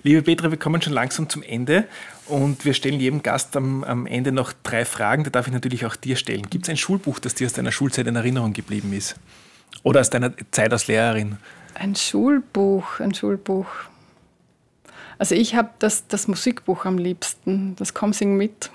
Liebe 0.05 0.23
Petra, 0.23 0.49
wir 0.53 0.57
kommen 0.57 0.81
schon 0.81 0.93
langsam 0.93 1.29
zum 1.29 1.43
Ende 1.43 1.89
und 2.27 2.65
wir 2.65 2.73
stellen 2.73 3.01
jedem 3.01 3.25
Gast 3.25 3.57
am, 3.57 3.83
am 3.83 4.07
Ende 4.07 4.31
noch 4.31 4.53
drei 4.63 4.85
Fragen. 4.85 5.25
Da 5.25 5.31
darf 5.31 5.49
ich 5.49 5.53
natürlich 5.53 5.85
auch 5.85 5.97
dir 5.97 6.15
stellen. 6.15 6.49
Gibt 6.49 6.67
es 6.67 6.71
ein 6.71 6.77
Schulbuch, 6.77 7.19
das 7.19 7.35
dir 7.35 7.49
aus 7.49 7.55
deiner 7.55 7.73
Schulzeit 7.73 8.07
in 8.07 8.15
Erinnerung 8.15 8.53
geblieben 8.53 8.93
ist? 8.93 9.17
Oder 9.83 10.03
aus 10.03 10.11
deiner 10.11 10.33
Zeit 10.53 10.73
als 10.73 10.87
Lehrerin? 10.87 11.39
Ein 11.75 11.97
Schulbuch, 11.97 13.01
ein 13.01 13.13
Schulbuch. 13.13 13.67
Also 15.19 15.35
ich 15.35 15.57
habe 15.57 15.71
das, 15.81 16.07
das 16.07 16.29
Musikbuch 16.29 16.85
am 16.85 16.97
liebsten, 16.97 17.75
das 17.75 17.93
Komm 17.93 18.13
Sing 18.13 18.37
mit. 18.37 18.71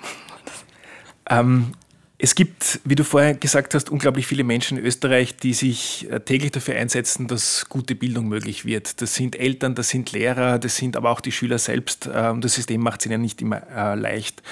Ähm, 1.28 1.72
es 2.16 2.34
gibt, 2.34 2.80
wie 2.84 2.94
du 2.94 3.04
vorher 3.04 3.34
gesagt 3.34 3.74
hast, 3.74 3.90
unglaublich 3.90 4.26
viele 4.26 4.44
Menschen 4.44 4.78
in 4.78 4.84
Österreich, 4.84 5.36
die 5.36 5.52
sich 5.52 6.10
äh, 6.10 6.20
täglich 6.20 6.52
dafür 6.52 6.76
einsetzen, 6.76 7.26
dass 7.26 7.68
gute 7.68 7.94
Bildung 7.94 8.28
möglich 8.28 8.64
wird. 8.64 9.02
Das 9.02 9.14
sind 9.14 9.36
Eltern, 9.38 9.74
das 9.74 9.88
sind 9.88 10.12
Lehrer, 10.12 10.58
das 10.58 10.76
sind 10.76 10.96
aber 10.96 11.10
auch 11.10 11.20
die 11.20 11.32
Schüler 11.32 11.58
selbst. 11.58 12.08
Ähm, 12.12 12.40
das 12.40 12.54
System 12.54 12.80
macht 12.80 13.00
es 13.00 13.06
ihnen 13.06 13.20
nicht 13.20 13.42
immer 13.42 13.62
äh, 13.68 13.94
leicht. 13.94 14.42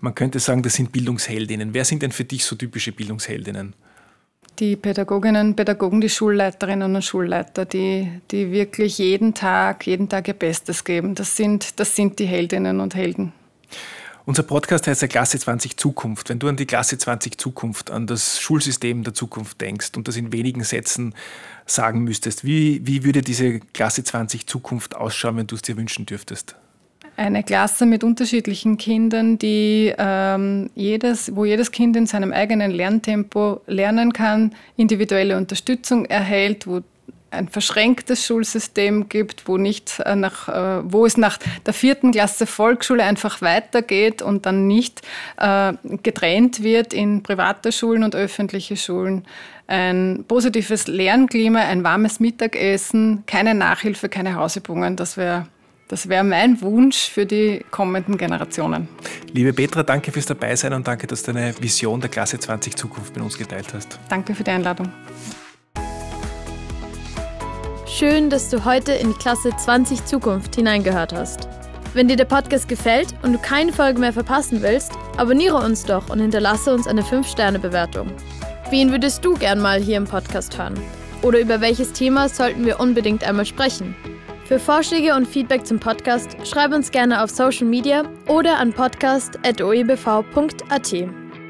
Man 0.00 0.14
könnte 0.14 0.38
sagen, 0.40 0.62
das 0.62 0.74
sind 0.74 0.92
Bildungsheldinnen. 0.92 1.72
Wer 1.72 1.84
sind 1.84 2.02
denn 2.02 2.12
für 2.12 2.24
dich 2.24 2.44
so 2.44 2.54
typische 2.54 2.92
Bildungsheldinnen? 2.92 3.72
Die 4.58 4.76
Pädagoginnen, 4.76 5.56
Pädagogen, 5.56 6.00
die 6.00 6.08
Schulleiterinnen 6.08 6.94
und 6.94 7.02
Schulleiter, 7.02 7.64
die, 7.64 8.10
die 8.30 8.52
wirklich 8.52 8.98
jeden 8.98 9.34
Tag, 9.34 9.86
jeden 9.86 10.08
Tag 10.08 10.28
ihr 10.28 10.34
Bestes 10.34 10.84
geben. 10.84 11.14
Das 11.14 11.36
sind, 11.36 11.80
das 11.80 11.96
sind 11.96 12.18
die 12.18 12.26
Heldinnen 12.26 12.80
und 12.80 12.94
Helden. 12.94 13.32
Unser 14.26 14.42
Podcast 14.42 14.88
heißt 14.88 15.02
ja 15.02 15.08
Klasse 15.08 15.38
20 15.38 15.76
Zukunft. 15.76 16.30
Wenn 16.30 16.40
du 16.40 16.48
an 16.48 16.56
die 16.56 16.66
Klasse 16.66 16.98
20 16.98 17.38
Zukunft, 17.38 17.92
an 17.92 18.08
das 18.08 18.40
Schulsystem 18.40 19.04
der 19.04 19.14
Zukunft 19.14 19.60
denkst 19.60 19.92
und 19.96 20.08
das 20.08 20.16
in 20.16 20.32
wenigen 20.32 20.64
Sätzen 20.64 21.14
sagen 21.64 22.02
müsstest, 22.02 22.44
wie, 22.44 22.84
wie 22.84 23.04
würde 23.04 23.22
diese 23.22 23.60
Klasse 23.60 24.02
20 24.02 24.48
Zukunft 24.48 24.96
ausschauen, 24.96 25.36
wenn 25.36 25.46
du 25.46 25.54
es 25.54 25.62
dir 25.62 25.76
wünschen 25.76 26.06
dürftest? 26.06 26.56
Eine 27.16 27.44
Klasse 27.44 27.86
mit 27.86 28.02
unterschiedlichen 28.02 28.78
Kindern, 28.78 29.38
die 29.38 29.94
ähm, 29.96 30.70
jedes, 30.74 31.34
wo 31.36 31.44
jedes 31.44 31.70
Kind 31.70 31.94
in 31.94 32.06
seinem 32.06 32.32
eigenen 32.32 32.72
Lerntempo 32.72 33.60
lernen 33.68 34.12
kann, 34.12 34.56
individuelle 34.76 35.36
Unterstützung 35.36 36.04
erhält, 36.04 36.66
wo 36.66 36.82
ein 37.30 37.48
verschränktes 37.48 38.24
Schulsystem 38.24 39.08
gibt, 39.08 39.48
wo, 39.48 39.56
nicht 39.56 40.00
äh, 40.00 40.14
nach, 40.14 40.48
äh, 40.48 40.82
wo 40.84 41.06
es 41.06 41.16
nach 41.16 41.38
der 41.64 41.74
vierten 41.74 42.12
Klasse 42.12 42.46
Volksschule 42.46 43.02
einfach 43.02 43.42
weitergeht 43.42 44.22
und 44.22 44.46
dann 44.46 44.66
nicht 44.66 45.02
äh, 45.38 45.72
getrennt 46.02 46.62
wird 46.62 46.92
in 46.92 47.22
private 47.22 47.72
Schulen 47.72 48.04
und 48.04 48.14
öffentliche 48.14 48.76
Schulen. 48.76 49.24
Ein 49.66 50.24
positives 50.28 50.86
Lernklima, 50.86 51.60
ein 51.60 51.82
warmes 51.82 52.20
Mittagessen, 52.20 53.24
keine 53.26 53.54
Nachhilfe, 53.54 54.08
keine 54.08 54.36
Hausübungen, 54.36 54.96
das 54.96 55.16
wäre 55.16 55.46
das 55.88 56.08
wäre 56.08 56.24
mein 56.24 56.60
Wunsch 56.62 56.96
für 56.96 57.26
die 57.26 57.64
kommenden 57.70 58.18
Generationen. 58.18 58.88
Liebe 59.32 59.52
Petra, 59.52 59.84
danke 59.84 60.10
fürs 60.10 60.26
Dabeisein 60.26 60.72
und 60.72 60.86
danke, 60.88 61.06
dass 61.06 61.22
du 61.22 61.32
deine 61.32 61.54
Vision 61.60 62.00
der 62.00 62.10
Klasse 62.10 62.40
20 62.40 62.74
Zukunft 62.74 63.14
mit 63.14 63.24
uns 63.24 63.38
geteilt 63.38 63.72
hast. 63.72 63.96
Danke 64.08 64.34
für 64.34 64.42
die 64.42 64.50
Einladung. 64.50 64.90
Schön, 67.98 68.28
dass 68.28 68.50
du 68.50 68.66
heute 68.66 68.92
in 68.92 69.08
die 69.08 69.18
Klasse 69.18 69.48
20 69.56 70.04
Zukunft 70.04 70.54
hineingehört 70.54 71.14
hast. 71.14 71.48
Wenn 71.94 72.08
dir 72.08 72.16
der 72.16 72.26
Podcast 72.26 72.68
gefällt 72.68 73.14
und 73.22 73.32
du 73.32 73.38
keine 73.38 73.72
Folge 73.72 73.98
mehr 73.98 74.12
verpassen 74.12 74.60
willst, 74.60 74.92
abonniere 75.16 75.56
uns 75.56 75.82
doch 75.82 76.10
und 76.10 76.20
hinterlasse 76.20 76.74
uns 76.74 76.86
eine 76.86 77.00
5-Sterne-Bewertung. 77.00 78.12
Wen 78.68 78.90
würdest 78.90 79.24
du 79.24 79.32
gern 79.32 79.62
mal 79.62 79.80
hier 79.80 79.96
im 79.96 80.04
Podcast 80.04 80.58
hören? 80.58 80.78
Oder 81.22 81.40
über 81.40 81.62
welches 81.62 81.94
Thema 81.94 82.28
sollten 82.28 82.66
wir 82.66 82.80
unbedingt 82.80 83.24
einmal 83.24 83.46
sprechen? 83.46 83.96
Für 84.44 84.58
Vorschläge 84.58 85.14
und 85.14 85.26
Feedback 85.26 85.66
zum 85.66 85.80
Podcast 85.80 86.36
schreib 86.44 86.74
uns 86.74 86.90
gerne 86.90 87.24
auf 87.24 87.30
Social 87.30 87.66
Media 87.66 88.04
oder 88.28 88.58
an 88.58 88.74
podcast.oebv.at. 88.74 90.94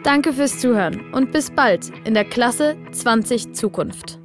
Danke 0.05 0.33
fürs 0.33 0.61
Zuhören 0.61 1.13
und 1.13 1.33
bis 1.33 1.51
bald 1.51 1.91
in 2.05 2.15
der 2.15 2.25
Klasse 2.25 2.77
20 2.93 3.53
Zukunft. 3.53 4.21